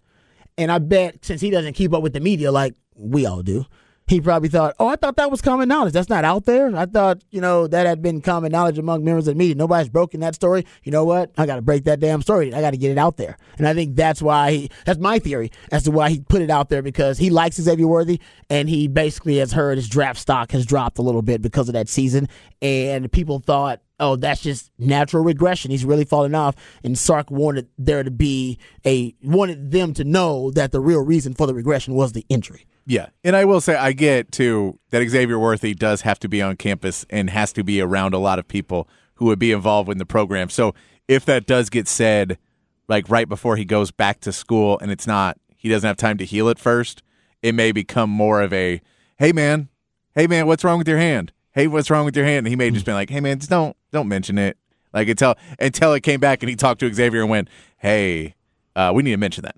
And 0.58 0.72
I 0.72 0.78
bet 0.80 1.26
since 1.26 1.42
he 1.42 1.50
doesn't 1.50 1.74
keep 1.74 1.94
up 1.94 2.02
with 2.02 2.14
the 2.14 2.20
media 2.20 2.52
like 2.52 2.76
we 2.96 3.26
all 3.26 3.42
do, 3.42 3.66
he 4.10 4.20
probably 4.20 4.50
thought, 4.50 4.76
oh, 4.80 4.88
I 4.88 4.96
thought 4.96 5.18
that 5.18 5.30
was 5.30 5.40
common 5.40 5.70
knowledge. 5.70 5.94
That's 5.94 6.10
not 6.10 6.26
out 6.26 6.46
there. 6.46 6.76
I 6.76 6.88
thought, 6.88 7.22
you 7.30 7.42
know, 7.42 7.68
that 7.68 7.86
had 7.86 8.02
been 8.02 8.22
common 8.22 8.52
knowledge 8.52 8.80
among 8.80 9.04
members 9.04 9.28
of 9.28 9.36
the 9.36 9.38
media. 9.38 9.54
Nobody's 9.54 9.88
broken 9.88 10.20
that 10.22 10.34
story. 10.34 10.66
You 10.84 10.92
know 10.92 11.06
what? 11.06 11.32
I 11.38 11.46
got 11.46 11.58
to 11.58 11.62
break 11.62 11.84
that 11.84 12.00
damn 12.00 12.24
story. 12.24 12.52
I 12.52 12.60
got 12.62 12.72
to 12.72 12.78
get 12.78 12.90
it 12.90 12.98
out 12.98 13.18
there. 13.18 13.38
And 13.60 13.68
I 13.68 13.76
think 13.76 13.96
that's 13.96 14.20
why 14.20 14.52
he, 14.52 14.72
that's 14.86 15.00
my 15.00 15.20
theory 15.20 15.52
as 15.72 15.84
to 15.84 15.92
why 15.92 16.10
he 16.10 16.22
put 16.22 16.42
it 16.42 16.50
out 16.50 16.70
there 16.70 16.82
because 16.82 17.20
he 17.20 17.30
likes 17.30 17.58
Xavier 17.58 17.86
Worthy 17.88 18.20
and 18.50 18.68
he 18.68 18.88
basically 18.88 19.38
has 19.38 19.52
heard 19.52 19.78
his 19.78 19.88
draft 19.88 20.20
stock 20.20 20.52
has 20.54 20.66
dropped 20.66 20.98
a 20.98 21.04
little 21.04 21.22
bit 21.22 21.42
because 21.44 21.70
of 21.70 21.74
that 21.74 21.88
season. 21.88 22.28
And 22.64 23.12
people 23.12 23.40
thought, 23.40 23.82
oh, 24.00 24.16
that's 24.16 24.42
just 24.42 24.72
natural 24.78 25.24
regression. 25.24 25.72
He's 25.72 25.86
really 25.86 26.06
falling 26.06 26.36
off. 26.36 26.56
And 26.84 26.98
Sark 26.98 27.30
wanted 27.30 27.68
there 27.78 28.04
to 28.04 28.12
be 28.12 28.58
a, 28.86 29.16
wanted 29.24 29.72
them 29.72 29.94
to 29.96 30.04
know 30.04 30.52
that 30.52 30.72
the 30.72 30.80
real 30.80 31.04
reason 31.04 31.34
for 31.34 31.48
the 31.48 31.54
regression 31.54 31.94
was 31.94 32.14
the 32.14 32.26
injury. 32.30 32.66
Yeah, 32.86 33.10
and 33.24 33.36
I 33.36 33.46
will 33.46 33.62
say 33.62 33.76
I 33.76 33.92
get 33.92 34.32
too 34.32 34.80
that 34.90 35.08
Xavier 35.08 35.38
Worthy 35.38 35.76
does 35.76 36.02
have 36.02 36.18
to 36.22 36.28
be 36.28 36.42
on 36.42 36.56
campus 36.56 37.06
and 37.12 37.30
has 37.30 37.54
to 37.54 37.64
be 37.64 37.82
around 37.82 38.16
a 38.16 38.18
lot 38.18 38.40
of 38.40 38.48
people 38.48 38.90
who 39.16 39.26
would 39.26 39.38
be 39.38 39.52
involved 39.52 39.92
in 39.92 40.00
the 40.00 40.08
program. 40.08 40.50
So 40.50 40.74
if 41.08 41.24
that 41.26 41.46
does 41.46 41.70
get 41.70 41.88
said, 41.88 42.40
like 42.88 43.08
right 43.08 43.30
before 43.30 43.58
he 43.58 43.66
goes 43.66 43.92
back 43.92 44.22
to 44.22 44.32
school, 44.32 44.80
and 44.80 44.90
it's 44.90 45.06
not 45.06 45.38
he 45.56 45.70
doesn't 45.70 45.88
have 45.88 45.98
time 45.98 46.18
to 46.18 46.26
heal 46.26 46.48
it 46.48 46.58
first, 46.58 47.04
it 47.44 47.54
may 47.54 47.72
become 47.72 48.10
more 48.10 48.42
of 48.42 48.52
a, 48.54 48.82
hey 49.20 49.34
man, 49.34 49.70
hey 50.16 50.26
man, 50.26 50.48
what's 50.48 50.64
wrong 50.64 50.80
with 50.80 50.88
your 50.88 50.98
hand? 50.98 51.32
Hey, 51.52 51.68
what's 51.68 51.92
wrong 51.92 52.06
with 52.06 52.16
your 52.16 52.26
hand? 52.26 52.40
And 52.40 52.48
he 52.48 52.56
may 52.56 52.72
just 52.72 52.86
been 52.86 52.96
like, 52.96 53.12
hey 53.12 53.20
man, 53.20 53.38
just 53.38 53.52
don't 53.52 53.78
don't 53.92 54.08
mention 54.08 54.38
it. 54.38 54.58
Like 54.94 55.08
until 55.08 55.36
until 55.60 55.94
it 55.94 56.02
came 56.02 56.20
back 56.20 56.42
and 56.42 56.50
he 56.50 56.56
talked 56.56 56.80
to 56.80 56.94
Xavier 56.94 57.22
and 57.22 57.30
went, 57.30 57.50
hey, 57.78 58.36
uh, 58.76 58.92
we 58.94 59.04
need 59.04 59.12
to 59.12 59.18
mention 59.18 59.44
that. 59.44 59.56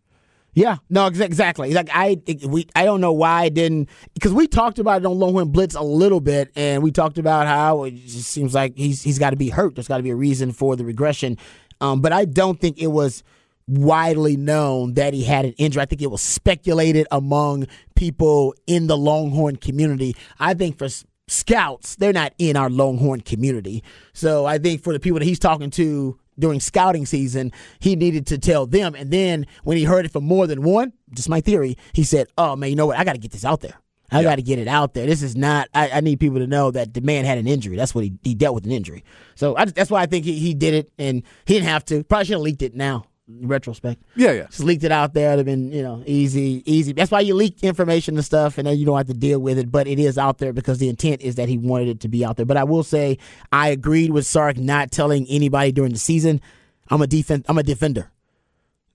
Yeah, 0.53 0.77
no, 0.89 1.07
exactly. 1.07 1.73
Like 1.73 1.89
I, 1.93 2.17
we, 2.45 2.67
I 2.75 2.83
don't 2.83 3.00
know 3.00 3.13
why 3.13 3.43
I 3.43 3.50
didn't 3.50 3.88
because 4.13 4.33
we 4.33 4.47
talked 4.47 4.79
about 4.79 5.01
it 5.01 5.05
on 5.05 5.17
Longhorn 5.17 5.50
Blitz 5.50 5.75
a 5.75 5.81
little 5.81 6.19
bit, 6.19 6.51
and 6.57 6.83
we 6.83 6.91
talked 6.91 7.17
about 7.17 7.47
how 7.47 7.85
it 7.85 7.91
just 7.91 8.29
seems 8.29 8.53
like 8.53 8.75
he's 8.75 9.01
he's 9.01 9.17
got 9.17 9.29
to 9.29 9.38
be 9.38 9.50
hurt. 9.50 9.75
There's 9.75 9.88
got 9.88 9.97
to 9.97 10.03
be 10.03 10.09
a 10.09 10.15
reason 10.15 10.51
for 10.51 10.75
the 10.75 10.83
regression, 10.83 11.38
um, 11.79 12.01
but 12.01 12.11
I 12.11 12.25
don't 12.25 12.59
think 12.59 12.79
it 12.79 12.88
was 12.88 13.23
widely 13.67 14.35
known 14.35 14.95
that 14.95 15.13
he 15.13 15.23
had 15.23 15.45
an 15.45 15.53
injury. 15.53 15.83
I 15.83 15.85
think 15.85 16.01
it 16.01 16.11
was 16.11 16.21
speculated 16.21 17.07
among 17.11 17.67
people 17.95 18.53
in 18.67 18.88
the 18.88 18.97
Longhorn 18.97 19.55
community. 19.55 20.17
I 20.38 20.53
think 20.53 20.77
for 20.77 20.89
scouts, 21.31 21.95
they're 21.95 22.13
not 22.13 22.33
in 22.38 22.57
our 22.57 22.69
Longhorn 22.69 23.21
community, 23.21 23.83
so 24.13 24.45
I 24.45 24.57
think 24.57 24.83
for 24.83 24.93
the 24.93 25.00
people 25.00 25.19
that 25.19 25.25
he's 25.25 25.39
talking 25.39 25.69
to 25.71 26.19
during 26.39 26.59
scouting 26.59 27.05
season, 27.05 27.51
he 27.79 27.95
needed 27.95 28.27
to 28.27 28.38
tell 28.38 28.65
them. 28.65 28.95
And 28.95 29.11
then 29.11 29.45
when 29.63 29.77
he 29.77 29.83
heard 29.83 30.05
it 30.05 30.11
from 30.11 30.23
more 30.23 30.47
than 30.47 30.63
one, 30.63 30.93
just 31.13 31.29
my 31.29 31.41
theory, 31.41 31.77
he 31.93 32.03
said, 32.03 32.27
"Oh 32.38 32.55
man, 32.55 32.69
you 32.69 32.75
know 32.75 32.88
what? 32.88 32.97
I 32.97 33.03
got 33.03 33.13
to 33.13 33.19
get 33.19 33.31
this 33.31 33.45
out 33.45 33.61
there. 33.61 33.75
I 34.11 34.17
yeah. 34.17 34.23
got 34.23 34.35
to 34.35 34.41
get 34.41 34.59
it 34.59 34.67
out 34.67 34.93
there. 34.93 35.05
This 35.05 35.21
is 35.21 35.38
not. 35.38 35.69
I, 35.73 35.89
I, 35.89 36.01
need 36.01 36.19
people 36.19 36.39
to 36.39 36.47
know 36.47 36.69
that 36.71 36.93
the 36.93 37.00
man 37.00 37.23
had 37.23 37.38
an 37.38 37.47
injury. 37.47 37.77
That's 37.77 37.95
what 37.95 38.03
he 38.03 38.13
he 38.23 38.35
dealt 38.35 38.55
with 38.55 38.65
an 38.65 38.71
injury. 38.71 39.05
So 39.35 39.55
I, 39.55 39.65
that's 39.65 39.89
why 39.89 40.01
I 40.01 40.05
think 40.05 40.25
he, 40.25 40.38
he 40.38 40.53
did 40.53 40.73
it, 40.73 40.91
and 40.97 41.23
he 41.45 41.53
didn't 41.53 41.69
have 41.69 41.85
to. 41.85 42.03
Probably 42.03 42.25
should 42.25 42.33
have 42.33 42.41
leaked 42.41 42.61
it 42.61 42.75
now 42.75 43.05
retrospect. 43.41 44.01
Yeah, 44.15 44.31
yeah. 44.31 44.45
Just 44.47 44.61
leaked 44.61 44.83
it 44.83 44.91
out 44.91 45.13
there. 45.13 45.33
It'd 45.33 45.39
have 45.39 45.45
been, 45.45 45.71
you 45.71 45.83
know, 45.83 46.03
easy, 46.05 46.63
easy. 46.65 46.93
That's 46.93 47.11
why 47.11 47.21
you 47.21 47.33
leak 47.33 47.63
information 47.63 48.15
and 48.15 48.25
stuff, 48.25 48.57
and 48.57 48.67
then 48.67 48.77
you 48.77 48.85
don't 48.85 48.97
have 48.97 49.07
to 49.07 49.13
deal 49.13 49.39
with 49.39 49.57
it. 49.57 49.71
But 49.71 49.88
it 49.88 50.00
is 50.00 50.17
out 50.17 50.38
there 50.38 50.53
because 50.53 50.79
the 50.79 50.89
intent 50.89 51.21
is 51.21 51.35
that 51.35 51.50
he 51.50 51.57
wanted 51.57 51.88
it 51.88 52.00
to 52.01 52.07
be 52.07 52.25
out 52.25 52.38
there. 52.38 52.45
But 52.45 52.57
I 52.57 52.63
will 52.63 52.83
say, 52.83 53.17
I 53.51 53.69
agreed 53.69 54.11
with 54.11 54.25
Sark 54.25 54.57
not 54.57 54.91
telling 54.91 55.25
anybody 55.29 55.71
during 55.71 55.93
the 55.93 56.00
season. 56.00 56.41
I'm 56.89 57.01
a 57.01 57.07
defense. 57.07 57.45
I'm 57.47 57.57
a 57.57 57.63
defender. 57.63 58.11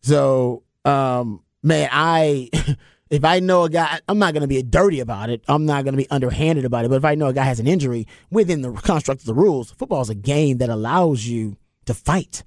So, 0.03 0.63
um, 0.85 1.43
man, 1.63 1.89
I 1.91 2.51
if 3.11 3.25
I 3.25 3.41
know 3.41 3.65
a 3.65 3.71
guy, 3.71 4.01
I'm 4.09 4.19
not 4.19 4.35
going 4.35 4.43
to 4.43 4.49
be 4.49 4.63
dirty 4.63 5.01
about 5.01 5.31
it. 5.31 5.43
I'm 5.49 5.67
not 5.67 5.85
going 5.85 5.95
to 5.95 5.99
be 5.99 6.11
underhanded 6.11 6.65
about 6.65 6.85
it. 6.85 6.89
But 6.89 6.97
if 6.97 7.05
I 7.05 7.15
know 7.15 7.27
a 7.27 7.33
guy 7.33 7.45
has 7.45 7.61
an 7.61 7.67
injury 7.67 8.07
within 8.31 8.63
the 8.63 8.73
construct 8.73 9.21
of 9.23 9.27
the 9.27 9.35
rules, 9.35 9.71
football 9.73 10.01
is 10.01 10.11
a 10.11 10.15
game 10.15 10.59
that 10.59 10.69
allows 10.69 11.27
you 11.27 11.57
to 11.87 11.95
fight, 11.95 12.43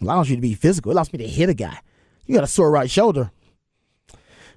allows 0.00 0.30
you 0.30 0.36
to 0.36 0.42
be 0.42 0.54
physical. 0.54 0.90
It 0.90 0.94
allows 0.94 1.12
me 1.12 1.18
to 1.18 1.28
hit 1.28 1.48
a 1.48 1.54
guy. 1.54 1.78
You 2.26 2.34
got 2.34 2.44
a 2.44 2.48
sore 2.48 2.70
right 2.70 2.90
shoulder. 2.90 3.30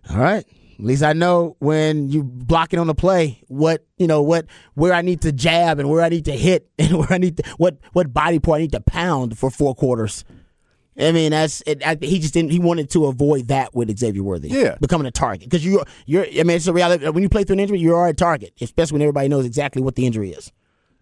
All 0.10 0.18
right. 0.18 0.46
At 0.82 0.86
least 0.86 1.04
I 1.04 1.14
know 1.14 1.56
when 1.60 2.10
you 2.10 2.24
blocking 2.24 2.80
on 2.80 2.88
the 2.88 2.96
play 2.96 3.44
what 3.48 3.86
you 3.98 4.08
know 4.08 4.24
what 4.24 4.48
where 4.74 4.94
I 4.94 5.04
need 5.04 5.22
to 5.22 5.32
jab 5.32 5.78
and 5.78 5.88
where 5.90 6.02
I 6.02 6.10
need 6.10 6.26
to 6.26 6.32
hit 6.32 6.72
and 6.80 6.98
where 6.98 7.14
I 7.14 7.20
need 7.20 7.38
to 7.38 7.44
what 7.58 7.78
what 7.94 8.12
body 8.12 8.40
part 8.40 8.58
I 8.58 8.62
need 8.62 8.72
to 8.72 8.82
pound 8.82 9.38
for 9.38 9.52
four 9.52 9.76
quarters. 9.76 10.26
I 10.98 11.12
mean, 11.14 11.32
that's 11.32 11.62
it, 11.66 11.86
I, 11.86 11.98
he 12.02 12.20
just 12.20 12.34
didn't. 12.34 12.52
He 12.52 12.60
wanted 12.60 12.90
to 12.92 13.06
avoid 13.06 13.48
that 13.48 13.74
with 13.74 13.96
Xavier 13.98 14.24
Worthy. 14.24 14.50
Yeah, 14.50 14.76
becoming 14.82 15.08
a 15.08 15.12
target 15.12 15.50
because 15.50 15.64
you 15.64 15.84
you're. 16.06 16.26
I 16.26 16.44
mean, 16.44 16.52
it's 16.52 16.68
a 16.68 16.74
reality. 16.74 17.08
When 17.08 17.24
you 17.24 17.30
play 17.30 17.44
through 17.44 17.54
an 17.54 17.60
injury, 17.62 17.80
you 17.80 17.96
are 17.96 18.08
a 18.08 18.14
target, 18.14 18.54
especially 18.60 18.96
when 18.96 19.02
everybody 19.04 19.30
knows 19.30 19.46
exactly 19.46 19.82
what 19.82 19.96
the 19.96 20.06
injury 20.06 20.32
is. 20.32 20.52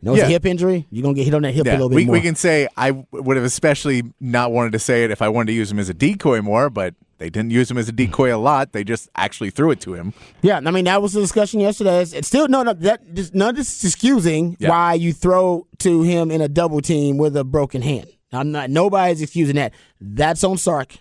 You 0.01 0.05
know, 0.05 0.13
it's 0.13 0.21
yeah. 0.21 0.27
a 0.27 0.29
hip 0.29 0.45
injury. 0.45 0.87
You're 0.91 1.03
gonna 1.03 1.13
get 1.13 1.25
hit 1.25 1.33
on 1.33 1.41
that 1.41 1.51
hip 1.51 1.65
yeah. 1.65 1.73
a 1.73 1.75
little 1.75 1.89
bit 1.89 1.95
we, 1.95 2.05
more. 2.05 2.13
We 2.13 2.21
can 2.21 2.35
say 2.35 2.67
I 2.77 2.91
would 3.11 3.35
have 3.35 3.45
especially 3.45 4.03
not 4.21 4.51
wanted 4.51 4.71
to 4.71 4.79
say 4.79 5.03
it 5.03 5.11
if 5.11 5.21
I 5.21 5.27
wanted 5.27 5.47
to 5.47 5.53
use 5.53 5.71
him 5.71 5.79
as 5.79 5.89
a 5.89 5.93
decoy 5.93 6.41
more, 6.41 6.69
but 6.69 6.95
they 7.17 7.29
didn't 7.29 7.51
use 7.51 7.69
him 7.69 7.77
as 7.77 7.89
a 7.89 7.91
decoy 7.91 8.33
a 8.33 8.37
lot. 8.37 8.71
They 8.71 8.85
just 8.85 9.09
actually 9.15 9.49
threw 9.49 9.71
it 9.71 9.81
to 9.81 9.95
him. 9.95 10.13
Yeah, 10.41 10.61
I 10.65 10.71
mean 10.71 10.85
that 10.85 11.01
was 11.01 11.11
the 11.13 11.19
discussion 11.19 11.59
yesterday. 11.59 12.01
It's, 12.01 12.27
still 12.27 12.47
no, 12.47 12.63
no 12.63 12.73
that 12.73 13.13
just, 13.13 13.35
none 13.35 13.49
of 13.49 13.55
this 13.57 13.83
is 13.83 13.91
excusing 13.91 14.55
yeah. 14.57 14.69
why 14.69 14.93
you 14.93 15.11
throw 15.11 15.67
to 15.79 16.03
him 16.03 16.31
in 16.31 16.39
a 16.39 16.47
double 16.47 16.81
team 16.81 17.17
with 17.17 17.35
a 17.35 17.43
broken 17.43 17.81
hand. 17.81 18.07
I'm 18.31 18.51
not. 18.51 18.69
Nobody's 18.69 19.21
excusing 19.21 19.55
that. 19.55 19.73
That's 19.99 20.43
on 20.43 20.57
Sark. 20.57 20.95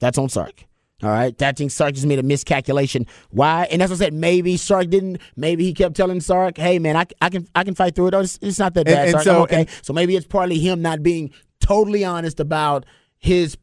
That's 0.00 0.18
on 0.18 0.28
Sark. 0.28 0.64
All 1.02 1.10
right, 1.10 1.36
that 1.38 1.56
thing 1.56 1.68
Sark 1.68 1.94
just 1.94 2.06
made 2.06 2.18
a 2.18 2.22
miscalculation. 2.22 3.06
Why? 3.30 3.66
And 3.70 3.80
that's 3.80 3.90
what 3.90 4.00
I 4.00 4.04
said. 4.04 4.14
Maybe 4.14 4.56
Sark 4.56 4.88
didn't. 4.88 5.20
Maybe 5.36 5.64
he 5.64 5.74
kept 5.74 5.96
telling 5.96 6.20
Sark, 6.20 6.56
"Hey, 6.56 6.78
man, 6.78 6.96
I, 6.96 7.06
I 7.20 7.28
can 7.28 7.48
I 7.54 7.64
can 7.64 7.74
fight 7.74 7.94
through 7.94 8.08
it. 8.08 8.14
Oh, 8.14 8.20
it's, 8.20 8.38
it's 8.40 8.58
not 8.58 8.74
that 8.74 8.86
bad." 8.86 9.08
And, 9.08 9.14
and 9.16 9.22
Sark, 9.22 9.24
so, 9.24 9.42
okay, 9.42 9.66
so 9.82 9.92
maybe 9.92 10.14
it's 10.14 10.26
partly 10.26 10.58
him 10.58 10.80
not 10.80 11.02
being 11.02 11.32
totally 11.60 12.04
honest 12.04 12.38
about 12.38 12.86
his 13.18 13.56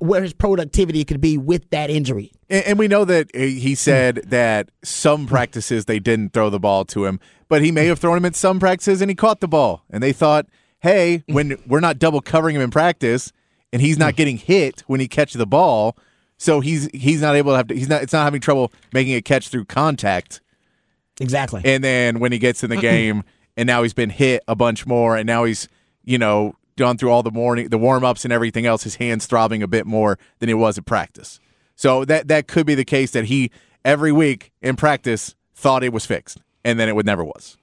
where 0.00 0.22
his 0.22 0.32
productivity 0.32 1.04
could 1.04 1.20
be 1.20 1.38
with 1.38 1.70
that 1.70 1.90
injury. 1.90 2.32
And, 2.50 2.64
and 2.66 2.78
we 2.78 2.88
know 2.88 3.04
that 3.04 3.30
eh, 3.34 3.46
he 3.46 3.74
said 3.74 4.16
that 4.26 4.70
some 4.82 5.26
practices 5.26 5.84
they 5.84 5.98
didn't 5.98 6.32
throw 6.32 6.50
the 6.50 6.58
ball 6.58 6.84
to 6.86 7.04
him, 7.04 7.20
but 7.48 7.62
he 7.62 7.70
may 7.70 7.86
have 7.86 7.98
thrown 7.98 8.16
him 8.16 8.24
at 8.24 8.34
some 8.34 8.58
practices 8.58 9.00
and 9.00 9.10
he 9.10 9.14
caught 9.14 9.40
the 9.40 9.48
ball. 9.48 9.84
And 9.90 10.02
they 10.02 10.12
thought, 10.12 10.46
hey, 10.80 11.22
when 11.28 11.56
we're 11.66 11.80
not 11.80 11.98
double 11.98 12.20
covering 12.20 12.56
him 12.56 12.62
in 12.62 12.70
practice 12.70 13.32
and 13.72 13.80
he's 13.80 13.98
not 13.98 14.14
mm. 14.14 14.16
getting 14.16 14.36
hit 14.38 14.82
when 14.86 15.00
he 15.00 15.08
catches 15.08 15.38
the 15.38 15.46
ball, 15.46 15.96
so 16.38 16.60
he's 16.60 16.88
he's 16.92 17.20
not 17.20 17.34
able 17.34 17.52
to 17.52 17.56
have 17.56 17.68
to, 17.68 17.74
he's 17.74 17.88
not 17.88 18.02
it's 18.02 18.12
not 18.12 18.24
having 18.24 18.40
trouble 18.40 18.72
making 18.92 19.14
a 19.14 19.22
catch 19.22 19.48
through 19.48 19.64
contact. 19.64 20.40
Exactly. 21.20 21.62
And 21.64 21.82
then 21.82 22.20
when 22.20 22.32
he 22.32 22.38
gets 22.38 22.62
in 22.62 22.70
the 22.70 22.76
game 22.80 23.24
and 23.56 23.66
now 23.66 23.82
he's 23.82 23.94
been 23.94 24.10
hit 24.10 24.42
a 24.46 24.54
bunch 24.54 24.86
more 24.86 25.16
and 25.16 25.26
now 25.26 25.44
he's 25.44 25.68
you 26.04 26.18
know 26.18 26.54
gone 26.76 26.98
through 26.98 27.10
all 27.10 27.22
the 27.22 27.30
morning, 27.30 27.68
the 27.68 27.78
warm 27.78 28.04
ups 28.04 28.24
and 28.24 28.32
everything 28.32 28.66
else, 28.66 28.82
his 28.82 28.96
hands 28.96 29.26
throbbing 29.26 29.62
a 29.62 29.66
bit 29.66 29.86
more 29.86 30.18
than 30.40 30.48
it 30.48 30.54
was 30.54 30.76
at 30.76 30.84
practice. 30.84 31.40
So 31.74 32.04
that 32.04 32.28
that 32.28 32.48
could 32.48 32.66
be 32.66 32.74
the 32.74 32.84
case 32.84 33.10
that 33.12 33.26
he 33.26 33.50
every 33.84 34.12
week 34.12 34.52
in 34.62 34.76
practice 34.76 35.34
thought 35.54 35.82
it 35.82 35.92
was 35.92 36.04
fixed, 36.06 36.38
and 36.64 36.78
then 36.78 36.88
it 36.88 36.94
would 36.94 37.06
never 37.06 37.24
was. 37.24 37.56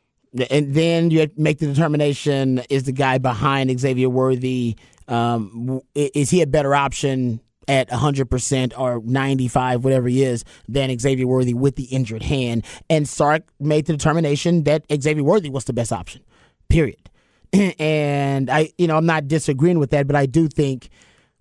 And 0.49 0.73
then 0.73 1.11
you 1.11 1.29
make 1.37 1.59
the 1.59 1.67
determination: 1.67 2.63
is 2.69 2.83
the 2.83 2.91
guy 2.91 3.17
behind 3.19 3.79
Xavier 3.79 4.09
Worthy? 4.09 4.75
Um, 5.07 5.81
is 5.93 6.29
he 6.29 6.41
a 6.41 6.47
better 6.47 6.73
option 6.73 7.41
at 7.67 7.89
100% 7.89 8.73
or 8.77 9.01
95 9.03 9.83
whatever 9.83 10.07
he 10.07 10.23
is 10.23 10.43
than 10.67 10.97
Xavier 10.97 11.27
Worthy 11.27 11.53
with 11.53 11.75
the 11.75 11.85
injured 11.85 12.23
hand 12.23 12.65
and 12.89 13.07
Sark 13.07 13.43
made 13.59 13.85
the 13.85 13.93
determination 13.93 14.63
that 14.63 14.85
Xavier 14.91 15.23
Worthy 15.23 15.49
was 15.49 15.65
the 15.65 15.73
best 15.73 15.91
option 15.91 16.21
period 16.69 17.09
and 17.79 18.49
I, 18.49 18.71
you 18.77 18.87
know, 18.87 18.97
I'm 18.97 19.05
not 19.05 19.27
disagreeing 19.27 19.79
with 19.79 19.91
that, 19.91 20.07
but 20.07 20.15
I 20.15 20.25
do 20.25 20.47
think 20.47 20.89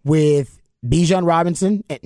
with 0.05 0.61
Bijan 0.85 1.27
Robinson, 1.27 1.85
eh, 1.89 1.99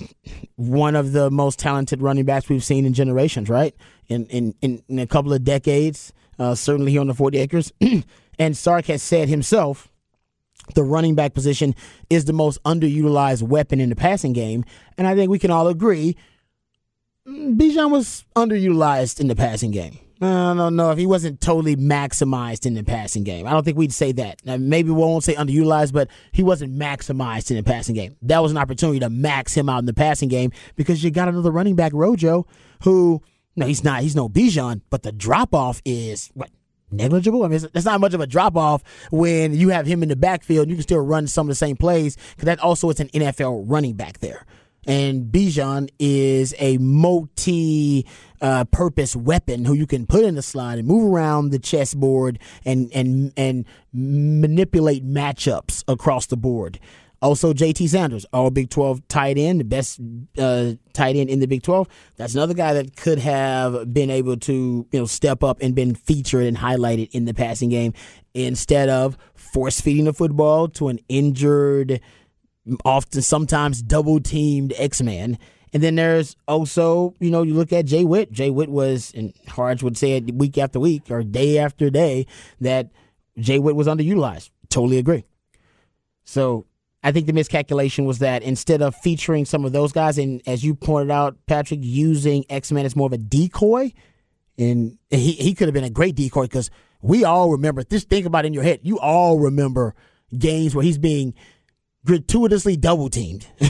one 0.54 0.94
of 0.94 1.12
the 1.12 1.30
most 1.30 1.58
talented 1.58 2.02
running 2.02 2.25
backs 2.25 2.49
we've 2.49 2.64
seen 2.64 2.87
in 2.87 2.92
generations, 2.92 3.49
right? 3.49 3.75
In 4.06 4.26
in 4.26 4.54
in, 4.61 4.82
in 4.88 4.99
a 5.00 5.06
couple 5.06 5.32
of 5.32 5.42
decades, 5.42 6.12
uh, 6.38 6.54
certainly 6.54 6.92
here 6.92 7.00
on 7.00 7.08
the 7.08 7.14
40 7.14 7.38
acres. 7.38 7.73
and 8.38 8.56
Sark 8.56 8.87
has 8.87 9.02
said 9.02 9.28
himself, 9.28 9.90
the 10.75 10.82
running 10.82 11.14
back 11.14 11.35
position 11.35 11.75
is 12.11 12.25
the 12.25 12.32
most 12.32 12.62
underutilized 12.64 13.42
weapon 13.42 13.80
in 13.80 13.88
the 13.88 13.96
passing 13.96 14.32
game, 14.32 14.64
and 14.99 15.06
I 15.06 15.14
think 15.14 15.30
we 15.30 15.38
can 15.38 15.50
all 15.50 15.68
agree 15.68 16.16
mm, 17.26 17.56
Bijan 17.56 17.90
was 17.90 18.25
underutilized 18.35 19.20
in 19.20 19.28
the 19.28 19.37
passing 19.37 19.70
game. 19.70 19.99
I 20.20 20.54
don't 20.54 20.76
know 20.76 20.90
if 20.92 20.99
he 20.99 21.04
wasn't 21.04 21.42
totally 21.42 21.76
maximized 21.76 22.64
in 22.64 22.73
the 22.73 22.82
passing 22.82 23.23
game. 23.23 23.46
I 23.46 23.50
don't 23.50 23.64
think 23.64 23.76
we'd 23.76 23.92
say 23.92 24.12
that. 24.12 24.40
Now, 24.46 24.56
maybe 24.56 24.88
we 24.88 24.96
won't 24.96 25.25
say 25.25 25.35
underutilized, 25.35 25.92
but 25.92 26.08
he 26.32 26.42
wasn't 26.42 26.75
maximized 26.75 27.50
in 27.50 27.58
the 27.58 27.62
passing 27.62 27.94
game. 27.94 28.16
That 28.23 28.42
was 28.42 28.50
an 28.50 28.56
opportunity 28.56 28.99
to 29.00 29.11
max 29.11 29.54
him 29.54 29.68
out 29.68 29.80
in 29.80 29.85
the 29.85 29.92
passing 29.92 30.30
game 30.30 30.52
because 30.75 31.04
you 31.04 31.11
got 31.11 31.28
another 31.28 31.50
running 31.50 31.76
back, 31.76 31.92
Rojo, 31.92 32.46
who 32.82 33.20
no, 33.56 33.66
he's 33.66 33.82
not. 33.82 34.02
He's 34.02 34.14
no 34.14 34.28
Bijan, 34.28 34.82
but 34.90 35.02
the 35.02 35.12
drop 35.12 35.54
off 35.54 35.80
is 35.85 36.30
what 36.35 36.50
negligible. 36.96 37.44
I 37.44 37.48
mean, 37.48 37.60
that's 37.72 37.86
not 37.86 38.00
much 38.00 38.14
of 38.14 38.20
a 38.20 38.26
drop 38.26 38.56
off 38.56 38.82
when 39.10 39.54
you 39.54 39.68
have 39.70 39.86
him 39.86 40.02
in 40.02 40.08
the 40.08 40.16
backfield. 40.16 40.68
You 40.68 40.76
can 40.76 40.82
still 40.82 41.00
run 41.00 41.26
some 41.26 41.46
of 41.46 41.48
the 41.48 41.54
same 41.54 41.76
plays 41.76 42.16
because 42.30 42.46
that 42.46 42.58
also 42.60 42.90
is 42.90 43.00
an 43.00 43.08
NFL 43.08 43.64
running 43.66 43.94
back 43.94 44.18
there 44.18 44.46
and 44.86 45.32
Bijan 45.32 45.90
is 45.98 46.54
a 46.58 46.78
multi 46.78 48.06
uh, 48.40 48.64
purpose 48.66 49.16
weapon 49.16 49.64
who 49.64 49.74
you 49.74 49.86
can 49.86 50.06
put 50.06 50.24
in 50.24 50.36
the 50.36 50.42
slot 50.42 50.78
and 50.78 50.86
move 50.86 51.12
around 51.12 51.50
the 51.50 51.58
chessboard 51.58 52.38
and 52.64 52.90
and 52.94 53.32
and 53.36 53.64
manipulate 53.92 55.04
matchups 55.04 55.82
across 55.88 56.26
the 56.26 56.36
board. 56.36 56.78
Also, 57.23 57.52
JT 57.54 57.88
Sanders, 57.88 58.26
all 58.32 58.50
Big 58.50 58.68
12 58.68 59.08
tight 59.08 59.38
end, 59.38 59.61
the 59.61 59.64
best 59.64 60.00
uh, 60.38 60.73
tight 60.92 61.16
end 61.16 61.30
in 61.30 61.40
the 61.40 61.46
Big 61.46 61.62
12. 61.62 61.88
That's 62.16 62.35
another 62.35 62.54
guy 62.54 62.75
that 62.75 62.96
could 62.96 63.18
have 63.18 63.92
been 63.92 64.11
able 64.11 64.37
to, 64.38 64.87
you 64.90 64.99
know, 64.99 65.06
step 65.06 65.42
up 65.42 65.58
and 65.62 65.75
been 65.75 65.94
featured 65.94 66.44
and 66.44 66.58
highlighted 66.58 67.11
in 67.12 67.25
the 67.25 67.32
passing 67.32 67.70
game 67.70 67.94
instead 68.35 68.88
of 68.88 69.16
force 69.35 69.80
feeding 69.80 70.04
the 70.04 70.12
football 70.12 70.68
to 70.68 70.88
an 70.88 70.99
injured, 71.08 72.00
often 72.85 73.23
sometimes 73.23 73.80
double 73.82 74.20
teamed 74.20 74.75
X 74.76 75.00
Man. 75.00 75.38
And 75.73 75.82
then 75.82 75.94
there's 75.96 76.37
also, 76.46 77.14
you 77.18 77.30
know, 77.30 77.42
you 77.42 77.54
look 77.54 77.73
at 77.73 77.87
Jay 77.87 78.04
Witt. 78.04 78.30
Jay 78.30 78.50
Witt 78.50 78.68
was, 78.68 79.12
and 79.14 79.32
Harge 79.49 79.82
would 79.82 79.96
say 79.96 80.12
it 80.12 80.35
week 80.35 80.58
after 80.58 80.78
week 80.78 81.11
or 81.11 81.23
day 81.23 81.58
after 81.58 81.90
day, 81.90 82.26
that 82.61 82.90
Jay 83.38 83.58
Witt 83.58 83.76
was 83.76 83.87
underutilized. 83.87 84.50
Totally 84.68 84.99
agree. 84.99 85.25
So 86.25 86.66
I 87.06 87.12
think 87.12 87.28
the 87.28 87.32
miscalculation 87.32 88.04
was 88.04 88.18
that 88.18 88.42
instead 88.42 88.82
of 88.82 88.96
featuring 88.96 89.44
some 89.44 89.64
of 89.64 89.70
those 89.70 89.92
guys, 89.92 90.18
and 90.18 90.42
as 90.44 90.64
you 90.64 90.75
pointed 90.75 91.12
out, 91.12 91.36
Patrick, 91.46 91.78
using 91.80 92.44
X 92.50 92.72
Men 92.72 92.84
as 92.84 92.96
more 92.96 93.06
of 93.06 93.12
a 93.12 93.16
decoy, 93.16 93.92
and 94.58 94.98
he, 95.08 95.30
he 95.34 95.54
could 95.54 95.68
have 95.68 95.72
been 95.72 95.84
a 95.84 95.90
great 95.90 96.16
decoy 96.16 96.42
because 96.42 96.68
we 97.00 97.22
all 97.22 97.52
remember, 97.52 97.84
just 97.84 98.08
think 98.08 98.26
about 98.26 98.44
in 98.44 98.52
your 98.52 98.64
head, 98.64 98.80
you 98.82 98.98
all 98.98 99.38
remember 99.38 99.94
games 100.36 100.75
where 100.75 100.82
he's 100.82 100.98
being 100.98 101.34
gratuitously 102.04 102.76
double 102.76 103.08
teamed. 103.08 103.46